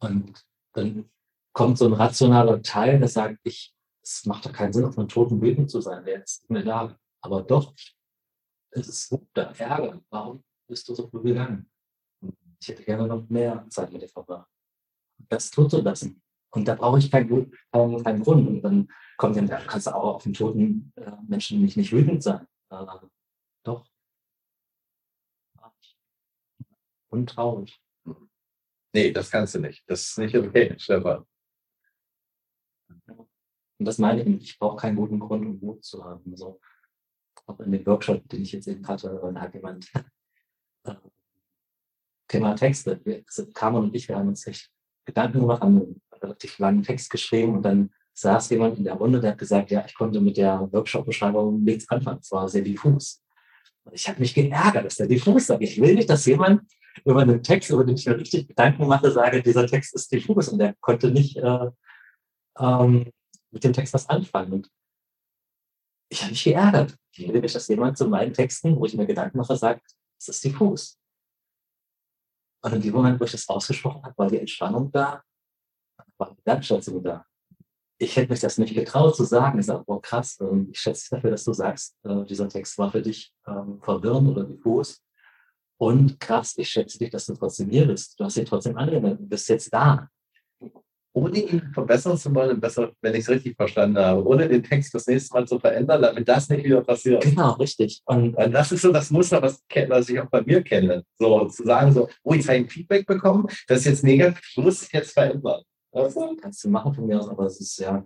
Und 0.00 0.44
dann 0.72 1.10
kommt 1.52 1.78
so 1.78 1.86
ein 1.86 1.92
rationaler 1.92 2.62
Teil, 2.62 2.98
der 2.98 3.08
sagt, 3.08 3.38
ich, 3.44 3.74
es 4.02 4.24
macht 4.24 4.46
doch 4.46 4.52
keinen 4.52 4.72
Sinn, 4.72 4.84
auf 4.84 4.98
einem 4.98 5.08
toten 5.08 5.40
Wesen 5.40 5.68
zu 5.68 5.80
sein, 5.80 6.04
der 6.04 6.22
ist 6.24 6.42
nicht 6.42 6.50
mehr 6.50 6.62
da. 6.62 6.98
Aber 7.22 7.42
doch, 7.42 7.74
es 8.70 8.88
ist 8.88 9.12
Wut 9.12 9.28
da, 9.34 9.52
Ärger. 9.52 10.00
Warum 10.10 10.42
bist 10.66 10.88
du 10.88 10.94
so 10.94 11.08
früh 11.08 11.22
gegangen? 11.22 11.70
Ich 12.60 12.68
hätte 12.68 12.84
gerne 12.84 13.06
noch 13.06 13.28
mehr 13.28 13.66
Zeit 13.68 13.92
mit 13.92 14.02
dir 14.02 14.08
verbracht. 14.08 14.48
Das 15.28 15.50
tut 15.50 15.70
so 15.70 15.80
lassen. 15.80 16.22
Und 16.52 16.66
da 16.66 16.74
brauche 16.74 16.98
ich 16.98 17.10
keinen, 17.10 17.52
keinen, 17.72 18.02
keinen 18.02 18.22
Grund. 18.22 18.48
Und 18.48 18.62
dann 18.62 18.88
kommt 19.16 19.36
da 19.36 19.60
kannst 19.60 19.86
du 19.86 19.94
auch 19.94 20.16
auf 20.16 20.22
den 20.22 20.32
toten 20.32 20.92
äh, 20.96 21.12
Menschen 21.26 21.60
nicht, 21.60 21.76
nicht 21.76 21.92
wütend 21.92 22.22
sein. 22.22 22.46
Äh, 22.70 22.84
doch. 23.64 23.86
Und 27.10 27.28
traurig. 27.28 27.80
Nee, 28.92 29.12
das 29.12 29.30
kannst 29.30 29.54
du 29.54 29.60
nicht. 29.60 29.82
Das 29.86 30.02
ist 30.02 30.18
nicht 30.18 30.36
okay, 30.36 30.74
Stefan. 30.78 31.24
Und 33.08 33.86
das 33.86 33.98
meine 33.98 34.22
ich, 34.22 34.42
ich 34.42 34.58
brauche 34.58 34.76
keinen 34.76 34.96
guten 34.96 35.18
Grund, 35.18 35.46
um 35.46 35.58
Mut 35.60 35.84
zu 35.84 36.04
haben. 36.04 36.30
Also, 36.30 36.60
auch 37.46 37.60
in 37.60 37.72
dem 37.72 37.86
Workshop, 37.86 38.28
den 38.28 38.42
ich 38.42 38.52
jetzt 38.52 38.68
eben 38.68 38.86
hatte, 38.86 39.08
da 39.08 39.40
hat 39.40 39.54
jemand 39.54 39.90
äh, 40.84 40.94
Thema 42.28 42.54
Texte. 42.54 43.00
Wir, 43.04 43.24
Carmen 43.54 43.84
und 43.84 43.94
ich, 43.94 44.08
wir 44.08 44.16
haben 44.16 44.28
uns 44.28 44.46
echt 44.46 44.70
Gedanken 45.04 45.40
gemacht, 45.40 45.62
haben 45.62 46.00
relativ 46.22 46.58
langen 46.58 46.82
Text 46.82 47.10
geschrieben 47.10 47.56
und 47.56 47.62
dann 47.62 47.90
saß 48.12 48.50
jemand 48.50 48.78
in 48.78 48.84
der 48.84 48.94
Runde, 48.94 49.20
der 49.20 49.32
hat 49.32 49.38
gesagt, 49.38 49.70
ja, 49.70 49.84
ich 49.86 49.94
konnte 49.94 50.20
mit 50.20 50.36
der 50.36 50.68
Workshop-Beschreibung 50.72 51.62
nichts 51.62 51.88
anfangen. 51.88 52.18
Es 52.20 52.30
war 52.30 52.48
sehr 52.48 52.62
diffus. 52.62 53.22
Und 53.84 53.94
ich 53.94 54.08
habe 54.08 54.20
mich 54.20 54.34
geärgert, 54.34 54.84
dass 54.84 54.96
der 54.96 55.06
diffus 55.06 55.46
sagt. 55.46 55.62
Ich 55.62 55.80
will 55.80 55.94
nicht, 55.94 56.10
dass 56.10 56.26
jemand 56.26 56.62
über 57.04 57.22
einen 57.22 57.42
Text, 57.42 57.70
über 57.70 57.84
den 57.84 57.96
ich 57.96 58.06
mir 58.06 58.18
richtig 58.18 58.48
Gedanken 58.48 58.86
mache, 58.86 59.10
sage, 59.10 59.42
dieser 59.42 59.66
Text 59.66 59.94
ist 59.94 60.12
diffus 60.12 60.48
und 60.48 60.58
der 60.58 60.74
konnte 60.80 61.10
nicht 61.10 61.36
äh, 61.36 61.70
ähm, 62.58 63.10
mit 63.50 63.64
dem 63.64 63.72
Text 63.72 63.94
was 63.94 64.08
anfangen. 64.08 64.52
Und 64.52 64.70
ich 66.10 66.20
habe 66.22 66.32
mich 66.32 66.44
geärgert. 66.44 66.96
Ich 67.12 67.32
will 67.32 67.40
nicht, 67.40 67.54
dass 67.54 67.68
jemand 67.68 67.96
zu 67.96 68.06
meinen 68.08 68.34
Texten, 68.34 68.76
wo 68.76 68.84
ich 68.84 68.94
mir 68.94 69.06
Gedanken 69.06 69.38
mache, 69.38 69.56
sagt, 69.56 69.82
es 70.18 70.28
ist 70.28 70.44
diffus. 70.44 70.98
Und 72.62 72.74
in 72.74 72.82
dem 72.82 72.92
Moment, 72.92 73.18
wo 73.18 73.24
ich 73.24 73.32
das 73.32 73.48
ausgesprochen 73.48 74.02
habe, 74.02 74.18
war 74.18 74.28
die 74.28 74.38
Entspannung 74.38 74.92
da, 74.92 75.22
war 76.20 76.36
die 76.38 76.46
Wertschätzung 76.46 77.02
da. 77.02 77.24
Ich 77.98 78.16
hätte 78.16 78.30
mich 78.30 78.40
das 78.40 78.56
nicht 78.58 78.74
getraut 78.74 79.16
zu 79.16 79.24
sagen. 79.24 79.58
Ich 79.58 79.66
sage, 79.66 79.84
boah, 79.84 80.00
krass, 80.00 80.38
ähm, 80.40 80.68
ich 80.72 80.78
schätze 80.78 81.02
dich 81.02 81.10
dafür, 81.10 81.30
dass 81.30 81.44
du 81.44 81.52
sagst, 81.52 81.96
äh, 82.04 82.24
dieser 82.24 82.48
Text 82.48 82.78
war 82.78 82.90
für 82.90 83.02
dich 83.02 83.32
ähm, 83.46 83.80
verwirrend 83.82 84.28
oder 84.28 84.44
diffus. 84.44 85.02
Und 85.78 86.20
krass, 86.20 86.54
ich 86.56 86.68
schätze 86.68 86.98
dich, 86.98 87.10
dass 87.10 87.26
du 87.26 87.34
trotzdem 87.34 87.70
hier 87.70 87.86
bist. 87.86 88.18
Du 88.18 88.24
hast 88.24 88.36
ihn 88.36 88.46
trotzdem 88.46 88.76
angewendet, 88.76 89.20
du 89.20 89.26
bist 89.26 89.48
jetzt 89.48 89.72
da 89.72 90.08
ohne 91.12 91.38
ihn 91.38 91.70
verbessern 91.72 92.16
zu 92.16 92.32
wollen, 92.34 92.60
besser, 92.60 92.92
wenn 93.00 93.14
ich 93.14 93.20
es 93.20 93.28
richtig 93.28 93.56
verstanden 93.56 93.98
habe, 93.98 94.24
ohne 94.24 94.48
den 94.48 94.62
Text 94.62 94.94
das 94.94 95.06
nächste 95.06 95.34
Mal 95.34 95.46
zu 95.46 95.58
verändern, 95.58 96.02
damit 96.02 96.28
das 96.28 96.48
nicht 96.48 96.64
wieder 96.64 96.82
passiert. 96.82 97.22
Genau, 97.22 97.52
richtig. 97.52 98.00
Und, 98.04 98.36
und 98.36 98.52
das 98.52 98.70
ist 98.70 98.82
so 98.82 98.92
das 98.92 99.10
Muster, 99.10 99.42
was, 99.42 99.62
was, 99.88 100.08
ich 100.08 100.20
auch 100.20 100.30
bei 100.30 100.42
mir 100.42 100.62
kenne. 100.62 101.04
So 101.18 101.46
zu 101.46 101.64
sagen, 101.64 101.92
so, 101.92 102.08
oh, 102.22 102.34
jetzt 102.34 102.48
habe 102.48 102.58
ich 102.58 102.64
ein 102.64 102.68
Feedback 102.68 103.06
bekommen, 103.06 103.46
das 103.66 103.80
ist 103.80 103.86
jetzt 103.86 104.04
negativ, 104.04 104.40
ich 104.50 104.62
muss 104.62 104.82
es 104.82 104.92
jetzt 104.92 105.12
verändern. 105.12 105.62
Also, 105.92 106.36
kannst 106.40 106.62
du 106.64 106.68
machen 106.68 106.94
von 106.94 107.06
mir 107.06 107.18
aus, 107.18 107.28
aber 107.28 107.46
es 107.46 107.60
ist 107.60 107.78
ja. 107.78 108.04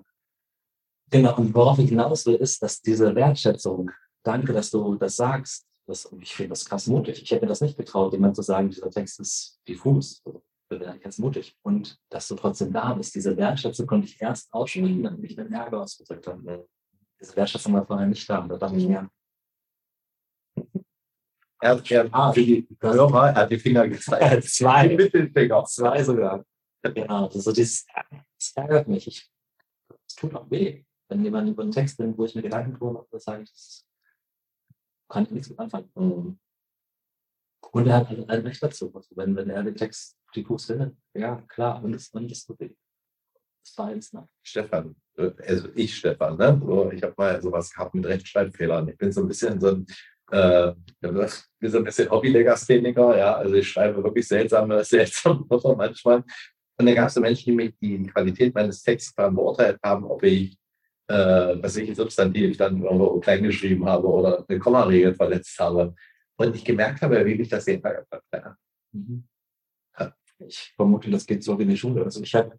Genau, 1.10 1.36
und 1.36 1.54
worauf 1.54 1.78
ich 1.78 1.90
hinaus 1.90 2.26
will, 2.26 2.36
ist, 2.36 2.62
dass 2.62 2.80
diese 2.80 3.14
Wertschätzung, 3.14 3.90
danke, 4.22 4.52
dass 4.52 4.70
du 4.70 4.94
das 4.96 5.16
sagst, 5.16 5.66
das, 5.86 6.10
ich 6.18 6.34
finde 6.34 6.50
das 6.50 6.64
krass 6.64 6.86
mutig. 6.86 7.22
Ich 7.22 7.30
hätte 7.30 7.44
mir 7.44 7.48
das 7.48 7.60
nicht 7.60 7.76
getraut, 7.76 8.12
jemand 8.14 8.36
zu 8.36 8.42
sagen, 8.42 8.70
dieser 8.70 8.90
Text 8.90 9.20
ist 9.20 9.60
diffus 9.68 10.22
wäre 10.80 10.98
ganz 10.98 11.18
mutig. 11.18 11.56
Und 11.62 11.98
dass 12.10 12.28
du 12.28 12.34
trotzdem 12.34 12.72
da 12.72 12.94
bist, 12.94 13.14
diese 13.14 13.36
Wertschätzung 13.36 13.86
konnte 13.86 14.06
ich 14.06 14.20
erst 14.20 14.52
aussprechen, 14.52 15.04
wenn 15.04 15.24
ich 15.24 15.36
den 15.36 15.52
Ärger 15.52 15.82
ausgedrückt 15.82 16.26
habe. 16.26 16.66
Diese 17.20 17.36
Wertschätzung 17.36 17.72
war 17.74 17.86
vorher 17.86 18.06
nicht 18.06 18.28
da. 18.28 18.38
Und 18.38 18.48
da 18.48 18.56
dachte 18.56 18.76
ich 18.76 18.88
mir, 18.88 19.08
er, 21.60 21.82
er, 21.88 22.08
ah, 22.12 22.32
die 22.32 22.68
Hörer, 22.80 23.28
er 23.28 23.34
hat 23.34 23.50
die 23.50 23.58
Finger 23.58 23.88
gezeigt. 23.88 24.44
Zwei. 24.48 24.88
Die 24.88 24.96
Mittelfinger. 24.96 25.64
Zwei 25.64 26.02
sogar. 26.02 26.44
Genau. 26.92 27.26
Also 27.26 27.52
das, 27.52 27.86
das 28.38 28.52
ärgert 28.54 28.88
mich. 28.88 29.30
Es 30.06 30.14
tut 30.14 30.34
auch 30.34 30.50
weh, 30.50 30.84
wenn 31.08 31.24
jemand 31.24 31.48
über 31.48 31.62
einen 31.62 31.72
Text 31.72 31.96
bin, 31.98 32.16
wo 32.16 32.24
ich 32.24 32.34
mir 32.34 32.42
Gedanken 32.42 32.76
tue, 32.76 33.06
das 33.10 33.24
sage 33.24 33.42
ich, 33.42 33.50
das 33.50 33.86
kann 35.08 35.24
ich 35.24 35.30
nichts 35.30 35.50
mit 35.50 35.58
anfangen. 35.58 35.90
Und 35.94 37.86
er 37.86 37.96
hat 37.96 38.08
ein, 38.10 38.28
ein 38.28 38.40
Recht 38.42 38.62
dazu. 38.62 38.92
Also 38.94 39.16
wenn, 39.16 39.34
wenn 39.34 39.50
er 39.50 39.62
den 39.62 39.74
Text 39.74 40.18
diffus 40.34 40.66
findet, 40.66 40.96
ja 41.14 41.40
klar, 41.48 41.82
und 41.82 41.94
es 41.94 42.08
und 42.08 42.30
ist 42.30 42.48
okay. 42.48 42.76
Das 43.64 43.78
war 43.78 43.86
eins, 43.86 44.12
ne? 44.12 44.28
Stefan, 44.42 44.94
äh, 45.16 45.30
also 45.46 45.68
ich 45.74 45.96
Stefan, 45.96 46.36
ne? 46.36 46.60
So, 46.64 46.92
ich 46.92 47.02
habe 47.02 47.14
mal 47.16 47.40
sowas 47.40 47.72
gehabt 47.72 47.94
mit 47.94 48.04
Rechtschreibfehlern. 48.04 48.88
Ich 48.88 48.98
bin 48.98 49.10
so 49.10 49.22
ein 49.22 49.28
bisschen 49.28 49.58
so 49.58 49.68
ein 49.68 49.86
äh, 50.30 50.72
bin 51.00 51.70
so 51.70 51.78
ein 51.78 51.84
bisschen 51.84 52.10
Hobby-Legastheniker, 52.10 53.16
ja, 53.16 53.36
also 53.36 53.54
ich 53.54 53.68
schreibe 53.68 54.02
wirklich 54.02 54.26
seltsame, 54.26 54.82
seltsame 54.84 55.44
Wörter 55.48 55.76
manchmal. 55.76 56.24
Und 56.76 56.86
dann 56.86 56.94
gab 56.94 57.08
es 57.08 57.14
so 57.14 57.20
Menschen, 57.20 57.44
die 57.44 57.52
mich 57.52 57.74
die 57.80 58.06
Qualität 58.06 58.54
meines 58.54 58.82
Texts 58.82 59.14
beurteilt 59.14 59.78
haben, 59.82 60.04
ob 60.04 60.22
ich, 60.24 60.58
äh, 61.08 61.14
was 61.60 61.76
ich, 61.76 61.88
ein 61.88 61.94
Substantiv 61.94 62.56
dann 62.56 62.82
irgendwo 62.82 63.20
klein 63.20 63.42
geschrieben 63.42 63.86
habe 63.86 64.08
oder 64.08 64.44
eine 64.48 64.58
Kommaregel 64.58 65.14
verletzt 65.14 65.58
habe. 65.58 65.94
Und 66.36 66.56
ich 66.56 66.64
gemerkt 66.64 67.00
habe, 67.02 67.24
wie 67.24 67.36
mich 67.36 67.48
das 67.48 67.66
jeden 67.66 67.82
Tag 67.82 68.06
hat. 68.10 68.56
Mhm. 68.92 69.24
Ich 70.38 70.72
vermute, 70.76 71.10
das 71.10 71.26
geht 71.26 71.44
so 71.44 71.58
wie 71.58 71.62
in 71.62 71.68
die 71.68 71.76
Schule. 71.76 72.02
Also 72.04 72.20
ich 72.22 72.34
habe 72.34 72.58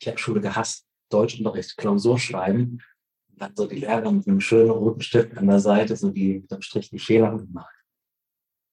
ich 0.00 0.08
hab 0.08 0.18
Schule 0.18 0.40
gehasst. 0.40 0.86
Deutschunterricht, 1.10 1.76
Klausur 1.76 2.18
schreiben. 2.18 2.82
Und 3.30 3.42
dann 3.42 3.54
so 3.54 3.66
die 3.66 3.76
Lehrer 3.76 4.10
mit 4.10 4.26
einem 4.26 4.40
schönen 4.40 4.70
roten 4.70 5.00
Stift 5.00 5.36
an 5.36 5.46
der 5.46 5.60
Seite, 5.60 5.96
so 5.96 6.10
die 6.10 6.40
mit 6.40 6.50
dem 6.50 6.62
Strich 6.62 6.90
die 6.90 6.98
Fehler 6.98 7.36
gemacht. 7.36 7.73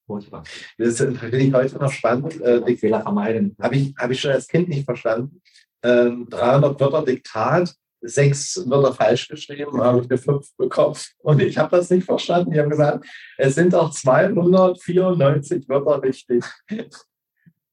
Furchtbar. 0.05 0.43
Das 0.77 0.97
finde 0.97 1.37
ich 1.37 1.53
heute 1.53 1.77
noch 1.77 1.91
spannend. 1.91 2.39
Äh, 2.41 2.75
Fehler 2.75 3.01
vermeiden. 3.01 3.55
Habe 3.61 3.75
ich, 3.75 3.93
hab 3.97 4.11
ich 4.11 4.19
schon 4.19 4.31
als 4.31 4.47
Kind 4.47 4.69
nicht 4.69 4.85
verstanden. 4.85 5.41
Ähm, 5.83 6.27
300 6.29 6.79
Wörter 6.79 7.03
Diktat, 7.03 7.73
sechs 8.01 8.61
Wörter 8.67 8.93
falsch 8.93 9.27
geschrieben, 9.27 9.81
habe 9.81 10.01
ich 10.01 10.09
eine 10.09 10.17
fünf 10.17 10.55
bekommen. 10.57 10.95
Und 11.19 11.41
ich 11.41 11.57
habe 11.57 11.75
das 11.77 11.89
nicht 11.89 12.05
verstanden. 12.05 12.51
Die 12.51 12.59
haben 12.59 12.69
gesagt, 12.69 13.05
es 13.37 13.55
sind 13.55 13.73
auch 13.73 13.91
294 13.91 15.69
Wörter 15.69 16.01
richtig. 16.01 16.43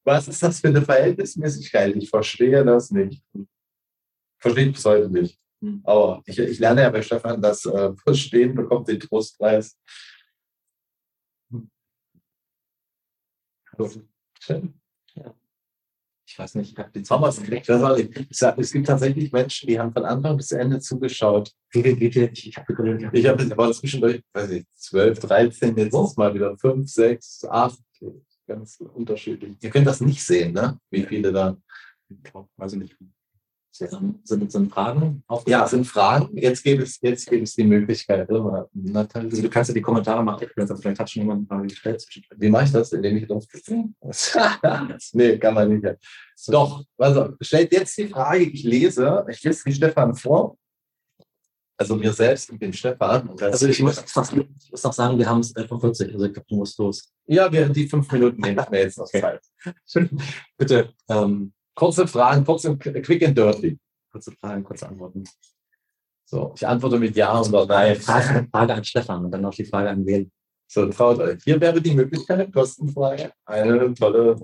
Was 0.05 0.29
ist 0.29 0.43
das 0.43 0.61
für 0.61 0.68
eine 0.68 0.83
Verhältnismäßigkeit? 0.83 1.97
Ich 1.97 2.09
verstehe 2.09 2.64
das 2.64 2.91
nicht. 2.91 3.22
Verstehe 4.39 4.66
ich 4.66 4.72
bis 4.72 4.85
heute 4.85 5.11
nicht. 5.11 5.39
Hm. 5.61 5.83
Aber 5.85 6.22
ich, 6.24 6.39
ich 6.39 6.59
lerne 6.59 6.83
ja 6.83 6.91
bei 6.91 7.03
Stefan, 7.03 7.43
dass 7.43 7.66
äh, 7.66 7.93
Verstehen 8.05 8.55
bekommt 8.55 8.89
den 8.89 9.01
Trostpreis. 9.01 9.76
Ja. 15.14 15.35
Ich 16.26 16.39
weiß 16.39 16.57
nicht, 16.57 16.72
ich 16.72 16.79
habe 16.79 16.91
die 16.95 17.03
Thomas 17.03 17.43
kriegt 17.43 17.68
das 17.68 17.83
auch 17.83 17.97
nicht. 17.97 18.14
Ich 18.31 18.37
sag, 18.37 18.59
Es 18.59 18.70
gibt 18.70 18.87
tatsächlich 18.87 19.33
Menschen, 19.33 19.66
die 19.66 19.79
haben 19.81 19.93
von 19.93 20.05
Anfang 20.05 20.37
bis 20.37 20.53
Ende 20.53 20.79
zugeschaut. 20.79 21.53
Ich 21.72 21.85
habe. 22.57 23.09
Ich 23.12 23.26
habe 23.26 23.49
aber 23.51 23.72
zwischendurch, 23.72 24.22
weiß 24.35 24.51
ich, 24.51 24.66
12, 24.76 25.18
13, 25.20 25.76
jetzt 25.79 25.95
Oh. 25.95 26.12
mal 26.16 26.35
wieder 26.35 26.57
5, 26.59 26.89
6, 26.89 27.45
8. 27.47 27.79
Ganz 28.47 28.79
unterschiedlich. 28.81 29.57
Ihr 29.61 29.70
könnt 29.70 29.87
das 29.87 30.01
nicht 30.01 30.22
sehen, 30.22 30.53
ne? 30.53 30.79
Wie 30.91 31.03
viele 31.05 31.33
da. 31.33 31.57
Weiß 32.57 32.74
ich 32.74 32.79
nicht. 32.79 32.97
Sind, 34.24 34.51
sind 34.53 34.72
Fragen 34.72 35.22
auf? 35.26 35.47
Ja, 35.47 35.66
sind 35.66 35.87
Fragen. 35.87 36.37
Jetzt 36.37 36.62
gibt 36.64 36.83
es, 36.83 37.01
jetzt 37.01 37.29
gibt 37.29 37.47
es 37.47 37.55
die 37.55 37.64
Möglichkeit. 37.64 38.29
oder? 38.31 38.68
Also 39.14 39.43
du 39.43 39.49
kannst 39.49 39.68
ja 39.70 39.74
die 39.74 39.81
Kommentare 39.83 40.22
machen. 40.24 40.47
Vielleicht 40.55 40.99
hat 41.01 41.11
schon 41.11 41.22
jemand 41.22 41.41
eine 41.41 41.47
Frage 41.49 41.68
gestellt. 41.68 42.07
Wie 42.37 42.51
mache 42.51 42.64
ich 42.64 42.72
das, 42.72 42.93
indem 42.93 43.16
ich 43.16 43.26
drauf 43.26 43.45
Nee, 45.12 45.39
kann 45.39 45.55
man 45.55 45.68
nicht. 45.68 45.87
Doch, 46.49 46.85
also 46.99 47.35
stellt 47.41 47.72
jetzt 47.72 47.97
die 47.99 48.09
Frage, 48.09 48.45
ich 48.45 48.62
lese, 48.64 49.24
ich 49.29 49.43
lese 49.43 49.62
die 49.66 49.72
Stefan 49.72 50.14
vor. 50.14 50.57
Also 51.81 51.95
mir 51.95 52.12
selbst 52.12 52.51
und 52.51 52.61
dem 52.61 52.72
Stefan. 52.72 53.29
Und 53.29 53.41
Also 53.41 53.68
ich 53.68 53.81
muss, 53.81 53.97
noch- 54.16 54.33
ich 54.33 54.70
muss 54.72 54.83
noch 54.83 54.93
sagen, 54.93 55.16
wir 55.16 55.29
haben 55.31 55.41
es 55.41 55.55
11.40 55.55 56.12
also 56.12 56.24
ich 56.24 56.33
glaube, 56.33 56.47
du 56.49 56.57
musst 56.57 56.76
los. 56.79 57.12
ja, 57.26 57.51
wir, 57.53 57.68
die 57.68 57.89
fünf 57.89 58.11
Minuten 58.11 58.41
nehme 58.41 58.61
ich 58.62 58.68
mir 58.70 58.81
jetzt 58.81 58.99
noch. 58.99 59.07
Zeit. 59.07 59.41
Bitte, 60.59 60.93
ähm, 61.09 61.53
Kurze 61.79 62.09
Fragen, 62.09 62.45
kurz 62.45 62.64
und 62.64 62.81
quick 62.81 63.22
and 63.24 63.39
dirty. 63.39 63.79
kurze 64.11 64.33
Fragen, 64.33 64.64
kurze 64.64 64.89
Antworten. 64.89 65.22
So, 66.24 66.53
ich 66.57 66.66
antworte 66.66 66.99
mit 66.99 67.14
Ja 67.14 67.41
oder 67.41 67.66
Nein. 67.66 67.95
Frage, 67.95 68.49
Frage 68.51 68.74
an 68.74 68.83
Stefan 68.83 69.24
und 69.26 69.31
dann 69.31 69.43
noch 69.43 69.55
die 69.55 69.64
Frage 69.64 69.91
an 69.91 70.05
wen. 70.05 70.29
So, 70.66 70.87
traut 70.87 71.20
euch. 71.20 71.41
Hier 71.45 71.61
wäre 71.61 71.81
die 71.81 71.95
Möglichkeit, 71.95 72.53
kostenfrei, 72.53 73.31
eine 73.47 73.95
tolle 73.95 74.35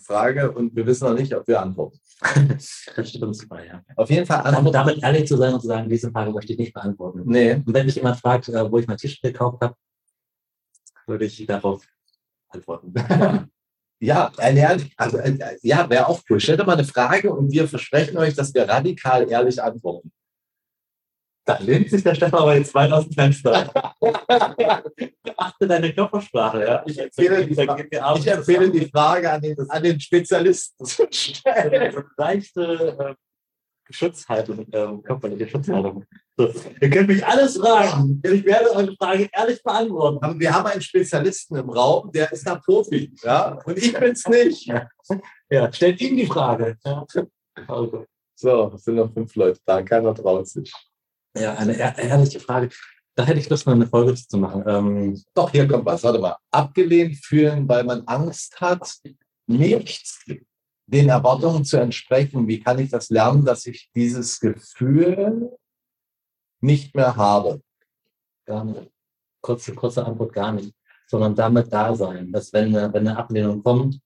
Frage 0.00 0.52
und 0.52 0.76
wir 0.76 0.84
wissen 0.84 1.08
noch 1.08 1.18
nicht, 1.18 1.34
ob 1.34 1.48
wir 1.48 1.62
antworten. 1.62 1.98
Das 2.94 3.14
uns 3.22 3.44
frei, 3.44 3.68
ja. 3.68 3.82
Auf 3.96 4.10
jeden 4.10 4.26
Fall 4.26 4.42
Damit, 4.42 4.58
antworten. 4.58 4.72
damit 4.74 5.02
ehrlich 5.02 5.26
zu 5.26 5.38
sein 5.38 5.54
und 5.54 5.60
zu 5.60 5.68
sagen, 5.68 5.88
diese 5.88 6.10
Frage 6.10 6.30
möchte 6.30 6.52
ich 6.52 6.58
nicht 6.58 6.74
beantworten. 6.74 7.22
Nee, 7.24 7.54
Und 7.54 7.72
wenn 7.72 7.86
mich 7.86 7.94
jemand 7.96 8.18
fragt, 8.18 8.50
äh, 8.50 8.70
wo 8.70 8.76
ich 8.78 8.86
mein 8.86 8.98
T-Shirt 8.98 9.22
gekauft 9.22 9.62
habe, 9.62 9.74
würde 11.06 11.24
ich 11.24 11.46
darauf 11.46 11.86
antworten. 12.50 12.92
Ja, 14.02 14.32
ein 14.38 14.90
also, 14.96 15.18
äh, 15.18 15.38
ja, 15.62 15.88
wäre 15.88 16.08
auch 16.08 16.20
cool. 16.28 16.40
Stellt 16.40 16.58
doch 16.58 16.66
mal 16.66 16.72
eine 16.72 16.82
Frage 16.84 17.32
und 17.32 17.52
wir 17.52 17.68
versprechen 17.68 18.18
euch, 18.18 18.34
dass 18.34 18.52
wir 18.52 18.68
radikal 18.68 19.30
ehrlich 19.30 19.62
antworten. 19.62 20.10
Da 21.44 21.58
lehnt 21.58 21.88
sich 21.88 22.02
der 22.02 22.16
Stefan 22.16 22.40
aber 22.40 22.56
jetzt 22.56 22.74
weit 22.74 22.90
aus 22.90 23.04
dem 23.04 23.12
Fenster. 23.12 23.72
Achte 25.36 25.68
deine 25.68 25.94
Körpersprache, 25.94 26.64
ja. 26.64 26.82
Ich 26.84 26.98
empfehle 26.98 27.46
die, 27.46 28.00
abends 28.00 28.26
ich 28.26 28.32
empfehle 28.32 28.70
die 28.72 28.86
Frage 28.86 29.30
an 29.30 29.40
den, 29.40 29.70
an 29.70 29.82
den 29.84 30.00
Spezialisten 30.00 30.84
zu 30.84 31.06
stellen. 31.08 31.72
eine 31.72 32.04
leichte 32.16 32.96
äh, 32.98 33.14
Schutzhaltung, 33.92 34.66
ähm, 34.72 35.00
körperliche 35.04 35.48
Schutzhaltung. 35.48 36.04
So, 36.38 36.50
ihr 36.80 36.88
könnt 36.90 37.08
mich 37.08 37.24
alles 37.26 37.58
fragen. 37.58 38.20
Ich 38.24 38.44
werde 38.44 38.70
eure 38.74 38.96
Frage 38.96 39.28
ehrlich 39.32 39.62
beantworten. 39.62 40.18
Aber 40.24 40.38
wir 40.40 40.54
haben 40.54 40.66
einen 40.66 40.80
Spezialisten 40.80 41.56
im 41.56 41.68
Raum, 41.68 42.10
der 42.10 42.32
ist 42.32 42.46
da 42.46 42.54
Profi. 42.56 43.12
Ja? 43.22 43.58
Und 43.64 43.76
ich 43.76 43.92
bin's 43.92 44.26
nicht. 44.26 44.72
Ja, 45.50 45.70
stellt 45.72 46.00
ihm 46.00 46.16
die 46.16 46.26
Frage. 46.26 46.76
Ja, 46.84 47.04
also, 47.68 48.06
So, 48.34 48.72
es 48.74 48.84
sind 48.84 48.94
noch 48.94 49.12
fünf 49.12 49.34
Leute 49.36 49.60
da, 49.66 49.82
keiner 49.82 50.14
traut 50.14 50.48
sich. 50.48 50.72
ja 51.36 51.54
eine 51.54 51.74
ehr- 51.74 51.98
ehrliche 51.98 52.40
Frage. 52.40 52.70
Da 53.14 53.26
hätte 53.26 53.38
ich 53.38 53.50
Lust, 53.50 53.66
mal 53.66 53.72
eine 53.74 53.86
Folge 53.86 54.14
zu 54.14 54.38
machen. 54.38 54.64
Ähm, 54.66 55.22
Doch, 55.34 55.50
hier 55.50 55.68
kommt 55.68 55.84
was. 55.84 56.02
Warte 56.02 56.18
mal. 56.18 56.36
Abgelehnt 56.50 57.16
fühlen, 57.22 57.68
weil 57.68 57.84
man 57.84 58.04
Angst 58.06 58.58
hat, 58.58 58.90
nicht 59.46 60.24
den 60.86 61.10
Erwartungen 61.10 61.62
zu 61.66 61.76
entsprechen. 61.76 62.48
Wie 62.48 62.60
kann 62.60 62.78
ich 62.78 62.88
das 62.90 63.10
lernen, 63.10 63.44
dass 63.44 63.66
ich 63.66 63.90
dieses 63.94 64.40
Gefühl 64.40 65.50
nicht 66.62 66.94
mehr 66.94 67.16
habe? 67.16 67.60
gar 68.44 68.64
nicht. 68.64 68.90
Kurze, 69.40 69.74
kurze 69.74 70.04
Antwort 70.04 70.32
gar 70.32 70.52
nicht. 70.52 70.74
Sondern 71.06 71.34
damit 71.34 71.72
da 71.72 71.94
sein, 71.94 72.32
dass 72.32 72.52
wenn 72.52 72.74
eine, 72.76 72.92
wenn 72.92 73.06
eine 73.06 73.16
Ablehnung 73.16 73.62
kommt, 73.62 74.00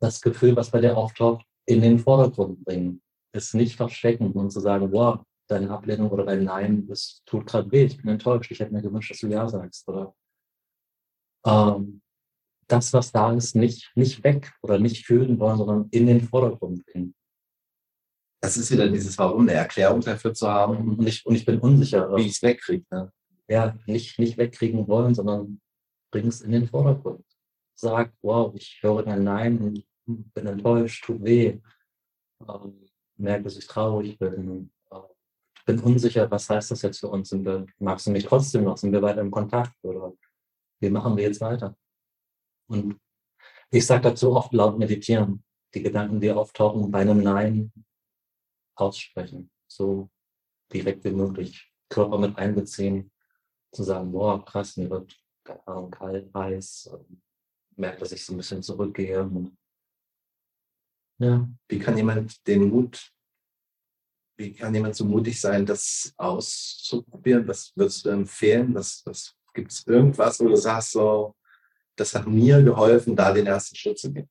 das 0.00 0.20
Gefühl, 0.20 0.56
was 0.56 0.70
bei 0.70 0.80
dir 0.80 0.96
auftaucht, 0.96 1.46
in 1.66 1.80
den 1.80 1.98
Vordergrund 1.98 2.64
bringen. 2.64 3.00
Es 3.32 3.54
nicht 3.54 3.76
verstecken 3.76 4.32
und 4.32 4.50
zu 4.50 4.60
sagen, 4.60 4.90
wow, 4.92 5.20
deine 5.46 5.70
Ablehnung 5.70 6.10
oder 6.10 6.24
dein 6.24 6.44
Nein, 6.44 6.86
das 6.88 7.22
tut 7.24 7.46
gerade 7.46 7.70
weh, 7.70 7.84
ich 7.84 7.96
bin 7.98 8.08
enttäuscht, 8.08 8.50
ich 8.50 8.58
hätte 8.58 8.72
mir 8.72 8.82
gewünscht, 8.82 9.10
dass 9.12 9.20
du 9.20 9.28
Ja 9.28 9.48
sagst. 9.48 9.88
Oder 9.88 10.14
ähm, 11.46 12.02
das, 12.66 12.92
was 12.92 13.12
da 13.12 13.32
ist, 13.32 13.54
nicht, 13.54 13.92
nicht 13.94 14.24
weg 14.24 14.52
oder 14.62 14.78
nicht 14.78 15.06
fühlen 15.06 15.38
wollen, 15.38 15.58
sondern 15.58 15.88
in 15.90 16.06
den 16.06 16.22
Vordergrund 16.22 16.84
bringen. 16.86 17.14
Das 18.42 18.56
ist 18.56 18.72
wieder 18.72 18.88
dieses 18.88 19.16
Warum, 19.18 19.42
eine 19.42 19.52
Erklärung 19.52 20.00
dafür 20.00 20.34
zu 20.34 20.48
haben, 20.48 20.98
Und 20.98 21.06
ich, 21.06 21.24
und 21.24 21.36
ich 21.36 21.46
bin 21.46 21.60
unsicher. 21.60 22.14
wie 22.16 22.22
ich 22.22 22.32
es 22.32 22.42
wegkriege. 22.42 22.84
Ne? 22.90 23.12
ja, 23.48 23.76
nicht, 23.86 24.18
nicht 24.18 24.36
wegkriegen 24.36 24.88
wollen, 24.88 25.14
sondern 25.14 25.60
bring 26.10 26.26
es 26.26 26.40
in 26.40 26.52
den 26.52 26.66
Vordergrund. 26.66 27.24
Sag, 27.74 28.12
wow, 28.22 28.52
ich 28.54 28.78
höre 28.82 29.04
dein 29.04 29.24
Nein 29.24 29.58
und 30.06 30.34
bin 30.34 30.46
enttäuscht, 30.46 31.04
tut 31.04 31.22
weh. 31.22 31.60
Ähm, 32.48 32.90
merke, 33.16 33.44
dass 33.44 33.56
ich 33.56 33.66
traurig 33.66 34.18
bin. 34.18 34.72
Äh, 34.90 34.96
bin 35.66 35.78
unsicher, 35.80 36.30
was 36.30 36.50
heißt 36.50 36.72
das 36.72 36.82
jetzt 36.82 37.00
für 37.00 37.08
uns? 37.08 37.28
Sind 37.28 37.44
wir, 37.44 37.66
magst 37.78 38.06
du 38.06 38.10
mich 38.10 38.24
trotzdem 38.24 38.64
noch? 38.64 38.76
Sind 38.76 38.92
wir 38.92 39.02
weiter 39.02 39.20
im 39.20 39.30
Kontakt? 39.30 39.76
Oder 39.82 40.12
wie 40.80 40.90
machen 40.90 41.16
wir 41.16 41.24
jetzt 41.24 41.40
weiter? 41.40 41.76
Und 42.68 42.98
ich 43.70 43.86
sage 43.86 44.02
dazu 44.02 44.34
oft 44.34 44.52
laut 44.52 44.78
meditieren. 44.78 45.44
Die 45.74 45.82
Gedanken, 45.82 46.20
die 46.20 46.30
auftauchen, 46.30 46.90
bei 46.90 47.00
einem 47.00 47.22
Nein 47.22 47.72
aussprechen. 48.74 49.50
So 49.66 50.10
direkt 50.72 51.04
wie 51.04 51.10
möglich. 51.10 51.70
Körper 51.88 52.18
mit 52.18 52.36
einbeziehen 52.38 53.12
zu 53.72 53.82
sagen, 53.82 54.12
boah, 54.12 54.44
krass, 54.44 54.76
mir 54.76 54.90
wird 54.90 55.16
keine 55.44 55.66
Ahnung, 55.66 55.90
kalt, 55.90 56.32
heiß, 56.34 56.90
ähm, 56.92 57.20
merke, 57.76 58.00
dass 58.00 58.12
ich 58.12 58.24
so 58.24 58.32
ein 58.32 58.36
bisschen 58.36 58.62
zurückgehe. 58.62 59.28
Ja, 61.18 61.48
Wie 61.68 61.78
kann 61.78 61.96
jemand 61.96 62.46
den 62.46 62.68
Mut, 62.68 63.12
wie 64.36 64.54
kann 64.54 64.74
jemand 64.74 64.96
so 64.96 65.04
mutig 65.04 65.40
sein, 65.40 65.66
das 65.66 66.12
auszuprobieren? 66.16 67.46
Was 67.46 67.72
würdest 67.76 68.04
du 68.04 68.10
empfehlen? 68.10 68.74
Was, 68.74 69.02
was 69.04 69.34
gibt 69.52 69.72
es 69.72 69.86
irgendwas, 69.86 70.40
wo 70.40 70.48
du 70.48 70.56
sagst, 70.56 70.92
so, 70.92 71.34
das 71.96 72.14
hat 72.14 72.26
mir 72.26 72.62
geholfen, 72.62 73.14
da 73.14 73.32
den 73.32 73.46
ersten 73.46 73.76
Schritt 73.76 73.98
zu 73.98 74.12
gehen? 74.12 74.28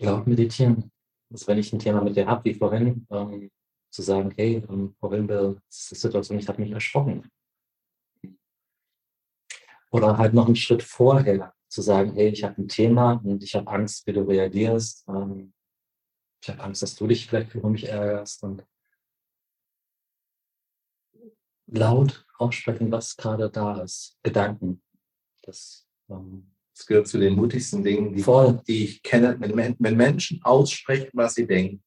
laut 0.00 0.26
meditieren. 0.26 0.90
Also 1.34 1.48
wenn 1.48 1.58
ich 1.58 1.72
ein 1.72 1.80
Thema 1.80 2.00
mit 2.00 2.14
dir 2.14 2.28
habe, 2.28 2.44
wie 2.44 2.54
vorhin, 2.54 3.08
ähm, 3.10 3.50
zu 3.90 4.02
sagen, 4.02 4.32
hey, 4.36 4.64
ähm, 4.68 4.94
vorhin 5.00 5.26
die 5.26 5.56
Situation, 5.68 6.38
ich 6.38 6.46
habe 6.46 6.62
mich 6.62 6.70
erschrocken. 6.70 7.28
Oder 9.90 10.16
halt 10.16 10.32
noch 10.32 10.46
einen 10.46 10.54
Schritt 10.54 10.84
vorher, 10.84 11.52
zu 11.66 11.82
sagen, 11.82 12.14
hey, 12.14 12.28
ich 12.28 12.44
habe 12.44 12.62
ein 12.62 12.68
Thema 12.68 13.14
und 13.24 13.42
ich 13.42 13.56
habe 13.56 13.66
Angst, 13.66 14.06
wie 14.06 14.12
du 14.12 14.22
reagierst. 14.22 15.08
Ähm, 15.08 15.52
ich 16.40 16.50
habe 16.50 16.62
Angst, 16.62 16.82
dass 16.82 16.94
du 16.94 17.08
dich 17.08 17.26
vielleicht 17.26 17.52
über 17.56 17.68
mich 17.68 17.88
ärgerst 17.88 18.44
und 18.44 18.64
laut 21.66 22.24
aussprechen, 22.38 22.92
was 22.92 23.16
gerade 23.16 23.50
da 23.50 23.82
ist. 23.82 24.16
Gedanken. 24.22 24.84
Das 25.42 25.88
ähm, 26.08 26.53
Das 26.76 26.86
gehört 26.86 27.06
zu 27.06 27.18
den 27.18 27.36
mutigsten 27.36 27.84
Dingen, 27.84 28.14
die, 28.14 28.22
voll. 28.22 28.60
die 28.66 28.84
ich 28.84 29.02
kenne. 29.02 29.36
Wenn, 29.38 29.76
wenn 29.78 29.96
Menschen 29.96 30.40
aussprechen, 30.42 31.10
was 31.12 31.34
sie 31.34 31.46
denken, 31.46 31.82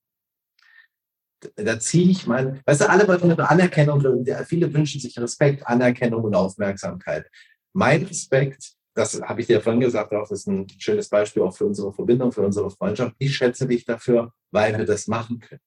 da- 1.56 1.80
ziehe 1.80 2.10
ich 2.10 2.26
mein, 2.26 2.62
weißt 2.66 2.82
du, 2.82 2.90
alle 2.90 3.08
wollen 3.08 3.22
eine 3.22 3.50
Anerkennung, 3.50 4.02
viele 4.46 4.74
wünschen 4.74 5.02
sich 5.02 5.20
Respekt, 5.20 5.68
Anerkennung 5.68 6.24
und 6.24 6.36
Aufmerksamkeit. 6.36 7.30
Mein 7.74 8.04
Respekt, 8.04 8.74
das 8.96 9.22
habe 9.22 9.42
ich 9.42 9.48
dir 9.48 9.62
vorhin 9.62 9.82
gesagt, 9.82 10.14
auch 10.14 10.22
das 10.22 10.32
ist 10.32 10.48
ein 10.48 10.68
schönes 10.80 11.10
Beispiel 11.10 11.44
auch 11.44 11.56
für 11.56 11.66
unsere 11.66 11.94
Verbindung, 11.94 12.32
für 12.32 12.42
unsere 12.42 12.72
Freundschaft. 12.72 13.16
Ich 13.20 13.36
schätze 13.36 13.68
dich 13.68 13.86
dafür, 13.86 14.34
weil 14.52 14.78
wir 14.78 14.86
das 14.86 15.08
machen 15.08 15.40
können. 15.40 15.62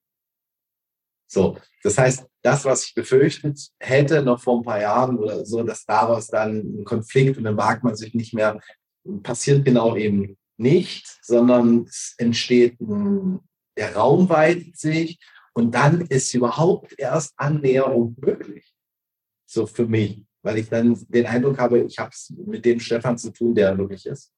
So, 1.32 1.56
das 1.84 1.96
heißt, 1.96 2.26
das, 2.42 2.64
was 2.64 2.86
ich 2.86 2.94
befürchtet 2.94 3.68
hätte 3.78 4.22
noch 4.22 4.42
vor 4.42 4.58
ein 4.58 4.64
paar 4.64 4.80
Jahren 4.80 5.16
oder 5.16 5.44
so, 5.44 5.62
dass 5.62 5.84
daraus 5.84 6.26
dann 6.26 6.80
ein 6.80 6.84
Konflikt 6.84 7.38
und 7.38 7.44
dann 7.44 7.54
mag 7.54 7.84
man 7.84 7.94
sich 7.94 8.14
nicht 8.14 8.34
mehr, 8.34 8.58
passiert 9.22 9.64
genau 9.64 9.96
eben 9.96 10.36
nicht, 10.56 11.18
sondern 11.22 11.84
es 11.84 12.14
entsteht 12.18 12.80
ein, 12.80 13.40
der 13.76 13.96
Raum 13.96 14.28
weitet 14.28 14.76
sich 14.76 15.18
und 15.54 15.74
dann 15.74 16.02
ist 16.02 16.34
überhaupt 16.34 16.98
erst 16.98 17.32
Annäherung 17.38 18.16
möglich. 18.20 18.74
So 19.46 19.66
für 19.66 19.86
mich, 19.86 20.24
weil 20.42 20.58
ich 20.58 20.68
dann 20.68 20.94
den 21.08 21.26
Eindruck 21.26 21.58
habe, 21.58 21.80
ich 21.80 21.98
habe 21.98 22.10
es 22.10 22.30
mit 22.30 22.64
dem 22.64 22.78
Stefan 22.78 23.18
zu 23.18 23.32
tun, 23.32 23.54
der 23.54 23.68
er 23.70 23.78
wirklich 23.78 24.06
ist. 24.06 24.32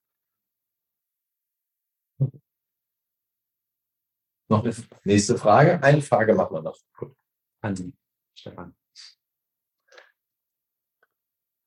Noch 4.48 4.64
eine 4.64 4.74
nächste 5.04 5.38
Frage? 5.38 5.82
Eine 5.82 6.02
Frage 6.02 6.34
machen 6.34 6.54
wir 6.54 6.62
noch. 6.62 6.78
An 7.62 7.94
Stefan. 8.34 8.74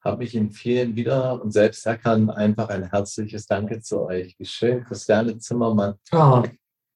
Habe 0.05 0.17
mich 0.17 0.35
in 0.35 0.51
vielen 0.51 0.95
wieder 0.95 1.41
und 1.41 1.51
selbst 1.51 1.85
erkannt. 1.85 2.29
Einfach 2.29 2.69
ein 2.69 2.89
herzliches 2.89 3.47
Danke 3.47 3.81
zu 3.81 4.01
euch. 4.01 4.35
Wie 4.37 4.45
schön, 4.45 4.83
Christiane 4.83 5.37
Zimmermann. 5.39 5.95
Oh, 6.11 6.43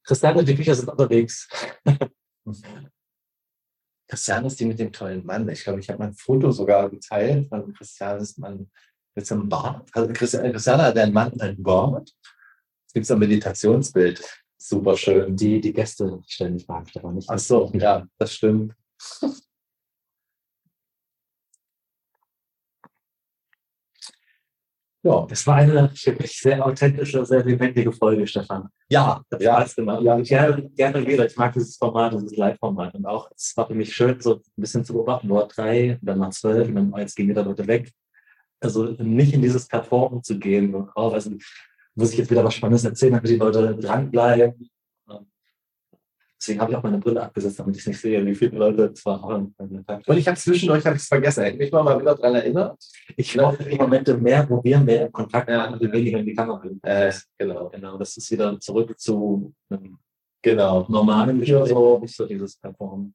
Christiane 0.04 0.40
und 0.40 0.48
die 0.48 0.54
Bücher 0.54 0.76
sind 0.76 0.90
unterwegs. 0.90 1.50
Christiane 4.08 4.48
ist 4.48 4.60
die 4.60 4.66
mit 4.66 4.80
dem 4.80 4.92
tollen 4.92 5.26
Mann. 5.26 5.50
Ich 5.50 5.64
glaube, 5.64 5.80
ich 5.80 5.90
habe 5.90 6.00
mein 6.00 6.14
Foto 6.14 6.52
sogar 6.52 6.90
geteilt 6.90 7.50
von 7.50 7.74
Christianes 7.74 8.38
Mann 8.38 8.70
mit 9.16 9.26
so 9.26 9.36
einem 9.36 9.50
Bart. 9.50 9.90
Also 9.94 10.14
Christiane, 10.14 10.52
Christiane 10.52 10.84
hat 10.84 10.98
einen 10.98 11.14
Mann, 11.14 11.40
einen 11.40 11.62
Bart. 11.62 12.12
Es 12.88 12.94
gibt 12.94 13.06
so 13.06 13.16
ein 13.16 13.20
Meditationsbild. 13.20 14.24
Super 14.58 14.98
schön. 14.98 15.36
Die, 15.36 15.62
die 15.62 15.74
Gäste 15.74 16.22
stellen 16.28 16.58
die 16.58 16.64
Fragen, 16.64 16.88
Stefan. 16.88 17.16
Nicht 17.16 17.30
Ach 17.30 17.40
so, 17.40 17.72
ja, 17.74 18.08
das 18.18 18.34
stimmt. 18.34 18.74
Ja, 25.02 25.26
es 25.30 25.48
war 25.48 25.56
eine 25.56 25.90
für 25.96 26.12
mich 26.12 26.40
sehr 26.40 26.66
authentische, 26.66 27.26
sehr 27.26 27.44
lebendige 27.46 27.92
Folge, 27.92 28.28
Stefan. 28.28 28.68
Ja, 28.90 29.22
Das 29.30 29.42
ja, 29.42 29.56
Spaß 29.56 29.76
gemacht. 29.78 30.04
ja. 30.04 30.20
gerne, 30.20 30.70
gerne 30.72 31.08
wieder. 31.08 31.26
Ich 31.26 31.38
mag 31.38 31.54
dieses 31.54 31.78
Format, 31.78 32.14
dieses 32.14 32.36
Live-Format. 32.36 32.96
Und 32.96 33.06
auch, 33.06 33.30
es 33.34 33.56
war 33.56 33.68
für 33.68 33.76
mich 33.76 33.96
schön, 33.96 34.20
so 34.20 34.36
ein 34.36 34.42
bisschen 34.58 34.84
zu 34.84 34.94
beobachten. 34.94 35.28
Nur 35.28 35.48
drei, 35.48 35.98
dann 36.02 36.18
mal 36.18 36.32
zwölf, 36.32 36.68
und 36.68 36.76
dann 36.76 36.94
jetzt 36.98 37.16
gehen 37.16 37.30
wieder 37.30 37.46
Leute 37.46 37.66
weg. 37.66 37.94
Also 38.60 38.86
nicht 39.00 39.34
in 39.34 39.42
dieses 39.42 39.68
Performen 39.68 40.22
zu 40.22 40.38
gehen. 40.38 40.76
Und, 40.76 40.90
oh, 40.96 41.12
weiß 41.12 41.28
nicht, 41.28 41.46
muss 41.96 42.12
ich 42.12 42.18
jetzt 42.18 42.32
wieder 42.32 42.44
was 42.44 42.56
Spannendes 42.56 42.84
erzählen, 42.84 43.14
damit 43.14 43.30
die 43.30 43.38
Leute 43.38 43.78
dranbleiben. 43.78 44.70
Deswegen 46.42 46.62
habe 46.62 46.72
ich 46.72 46.78
auch 46.78 46.84
meine 46.84 47.00
Brille 47.00 47.22
abgesetzt, 47.22 47.60
damit 47.60 47.76
ich 47.76 47.86
nicht 47.86 48.00
sehe, 48.00 48.26
wie 48.26 48.34
viele 48.34 48.58
Leute 48.58 48.86
es 48.94 49.06
waren. 49.06 49.54
Und 49.58 50.18
ich 50.18 50.26
habe 50.28 50.38
zwischendurch 50.38 50.86
hab 50.86 50.98
vergessen. 50.98 51.44
Hätte 51.44 51.58
mich 51.58 51.72
mal, 51.72 51.84
mal 51.84 52.00
wieder 52.00 52.16
daran 52.16 52.36
erinnert. 52.36 52.82
Ich 53.18 53.38
hoffe, 53.38 53.64
die 53.66 53.76
Momente 53.76 54.16
mehr, 54.18 54.50
wo 54.50 54.64
wir 54.64 54.80
mehr 54.80 55.08
in 55.08 55.12
Kontakt 55.12 55.50
Ja. 55.50 55.58
waren, 55.58 55.74
und 55.74 55.92
weniger 55.92 56.20
in 56.20 56.26
die 56.26 56.34
Kamera 56.34 56.62
sind. 56.62 56.80
Äh, 56.86 57.12
genau, 57.38 57.70
Genau, 57.70 57.98
das 57.98 58.16
ist 58.16 58.32
wieder 58.32 58.58
zurück 58.58 58.98
zu 58.98 59.54
einem 59.70 60.00
genau. 60.42 60.86
normalen 60.88 61.44
Ja, 61.44 61.60
Gespräch, 61.60 61.70
so. 61.76 62.00
nicht 62.00 62.16
so 62.16 62.26
dieses 62.26 62.56
Performen. 62.56 63.14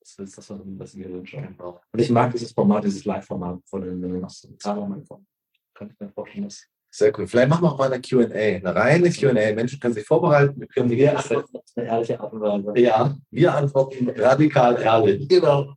Das 0.00 0.18
ist 0.18 0.38
das, 0.38 0.48
was 0.50 0.96
wir 0.96 1.10
wünschen. 1.12 1.54
Und 1.60 2.00
ich 2.00 2.08
mag 2.08 2.32
dieses 2.32 2.52
Format, 2.52 2.82
dieses 2.84 3.04
Live-Format 3.04 3.60
von 3.66 3.82
den 3.82 4.26
Zahlungen 4.58 5.06
kommen. 5.06 5.26
Kann 5.74 5.90
ich 5.90 6.00
mir 6.00 6.08
vorstellen, 6.10 6.44
dass 6.44 6.66
Sehr 6.90 7.16
cool. 7.18 7.26
Vielleicht 7.26 7.48
machen 7.50 7.62
wir 7.64 7.72
auch 7.72 7.78
mal 7.78 7.92
eine 7.92 8.00
QA, 8.00 8.26
eine 8.34 8.74
reine 8.74 9.10
QA. 9.10 9.32
Menschen 9.54 9.78
können 9.78 9.94
sich 9.94 10.06
vorbereiten. 10.06 10.58
Wir 10.60 10.66
können 10.68 10.88
die 10.88 11.06
antworten 11.08 11.56
auf 11.56 11.62
eine 11.76 11.86
ehrliche 11.86 12.18
Art 12.20 12.32
und 12.32 12.40
Weise. 12.40 12.72
Ja, 12.80 13.14
wir 13.30 13.54
antworten 13.54 14.08
radikal 14.10 14.80
ehrlich. 14.80 15.28
Genau. 15.28 15.74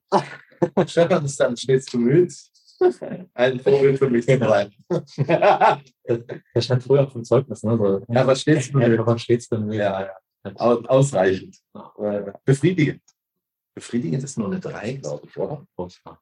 Stefan 0.87 1.25
ist 1.25 1.39
dann 1.39 1.57
stets 1.57 1.91
bemüht, 1.91 2.33
ein 3.33 3.59
Vogel 3.59 3.97
für 3.97 4.09
mich 4.09 4.25
zu 4.25 4.31
ja, 5.27 5.81
Das 6.53 6.65
stand 6.65 6.83
früher 6.83 7.03
auf 7.03 7.13
dem 7.13 7.23
Zeugnis, 7.23 7.61
ne? 7.63 7.77
So, 7.77 8.05
aber 8.15 8.35
stets 8.35 8.71
bemüht. 8.71 8.97
ja, 8.99 9.05
was 9.05 9.21
steht's 9.21 9.49
denn? 9.49 9.71
Ja, 9.71 10.01
ja. 10.01 10.51
Au- 10.55 10.81
Ausreichend. 10.85 11.57
Befriedigend. 12.45 13.01
Befriedigend 13.75 14.23
ist 14.23 14.37
nur 14.37 14.47
eine 14.47 14.59
3, 14.59 14.93
glaube 14.93 15.27
ich, 15.27 15.37
oder? 15.37 15.65
Furchtbar. 15.75 16.21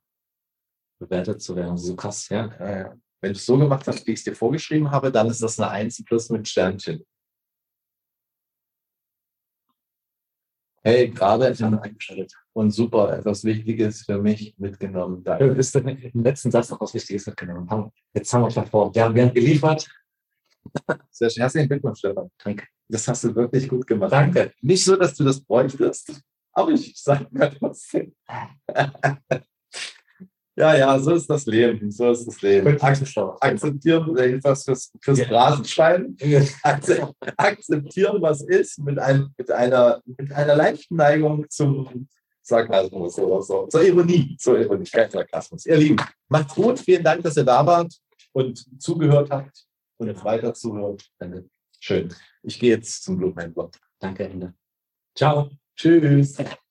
Bewertet 0.99 1.41
zu 1.41 1.55
werden, 1.55 1.77
so 1.77 1.95
krass, 1.95 2.27
ja. 2.29 2.49
Ja, 2.59 2.77
ja. 2.79 2.95
Wenn 3.21 3.33
du 3.33 3.37
es 3.37 3.45
so 3.45 3.57
gemacht 3.57 3.85
hast, 3.87 4.07
wie 4.07 4.11
ich 4.11 4.19
es 4.19 4.23
dir 4.23 4.35
vorgeschrieben 4.35 4.91
habe, 4.91 5.11
dann 5.11 5.27
ist 5.27 5.41
das 5.41 5.59
eine 5.59 5.69
1 5.69 6.03
plus 6.05 6.29
mit 6.29 6.47
Sternchen. 6.47 7.05
Hey, 10.81 11.09
gerade 11.09 11.47
eingeschaltet. 11.47 12.33
und 12.53 12.71
super, 12.71 13.17
etwas 13.17 13.43
Wichtiges 13.43 14.05
für 14.05 14.17
mich 14.17 14.55
mitgenommen. 14.57 15.17
Du 15.17 15.23
Danke. 15.23 15.55
bist 15.55 15.75
im 15.75 16.23
letzten 16.23 16.51
Satz 16.51 16.69
noch 16.69 16.79
was 16.79 16.93
Wichtiges 16.93 17.27
mitgenommen. 17.27 17.91
Jetzt 18.13 18.33
haben 18.33 18.43
wir. 18.43 18.55
Wir 18.55 19.03
haben, 19.03 19.15
wir 19.15 19.25
haben 19.25 19.33
geliefert. 19.33 19.89
Sehr 21.11 21.29
schön. 21.29 21.41
Herzlichen 21.41 21.67
Glückwunsch, 21.67 21.99
Stefan. 21.99 22.31
Danke. 22.41 22.65
Das 22.87 23.07
hast 23.09 23.25
du 23.25 23.35
wirklich 23.35 23.67
gut 23.67 23.85
gemacht. 23.85 24.13
Danke. 24.13 24.53
Nicht 24.61 24.85
so, 24.85 24.95
dass 24.95 25.13
du 25.15 25.25
das 25.25 25.41
bräuchtest, 25.41 26.21
aber 26.53 26.71
ich 26.71 26.93
sage 26.95 27.27
mal 27.31 27.49
trotzdem. 27.49 28.15
ja, 30.59 30.75
ja, 30.75 30.99
so 30.99 31.13
ist 31.13 31.29
das 31.29 31.45
Leben. 31.45 31.89
So 31.89 32.11
ist 32.11 32.25
das 32.27 32.41
Leben. 32.41 32.77
Akzeptieren, 33.39 34.15
jedenfalls 34.17 34.65
fürs, 34.65 34.91
fürs. 35.01 35.31
Rasenschwein. 35.31 36.17
Akze- 36.63 37.13
akzeptieren, 37.37 38.21
was 38.21 38.41
ist, 38.41 38.77
mit, 38.79 38.99
einem, 38.99 39.33
mit, 39.37 39.49
einer, 39.51 40.01
mit 40.05 40.31
einer 40.33 40.55
leichten 40.55 40.97
Neigung 40.97 41.45
zum 41.49 42.09
Sarkasmus 42.41 43.17
oder 43.19 43.41
so. 43.41 43.67
Zur 43.67 43.83
Ironie. 43.83 44.35
Zur 44.37 44.59
Ironie, 44.59 44.83
kein 44.83 45.09
Sarkasmus. 45.09 45.65
Ihr 45.65 45.77
Lieben, 45.77 45.97
macht's 46.27 46.55
gut. 46.55 46.79
Vielen 46.79 47.03
Dank, 47.03 47.23
dass 47.23 47.37
ihr 47.37 47.45
da 47.45 47.65
wart 47.65 47.93
und 48.33 48.65
zugehört 48.81 49.31
habt 49.31 49.65
und 49.97 50.07
jetzt 50.07 50.25
weiter 50.25 50.53
zuhört. 50.53 51.09
Danke. 51.19 51.45
Schön. 51.79 52.13
Ich 52.43 52.59
gehe 52.59 52.71
jetzt 52.71 53.03
zum 53.03 53.17
Blumenhändler. 53.17 53.69
Danke, 53.99 54.25
Ende. 54.25 54.53
Ciao. 55.15 55.49
Tschüss. 55.77 56.37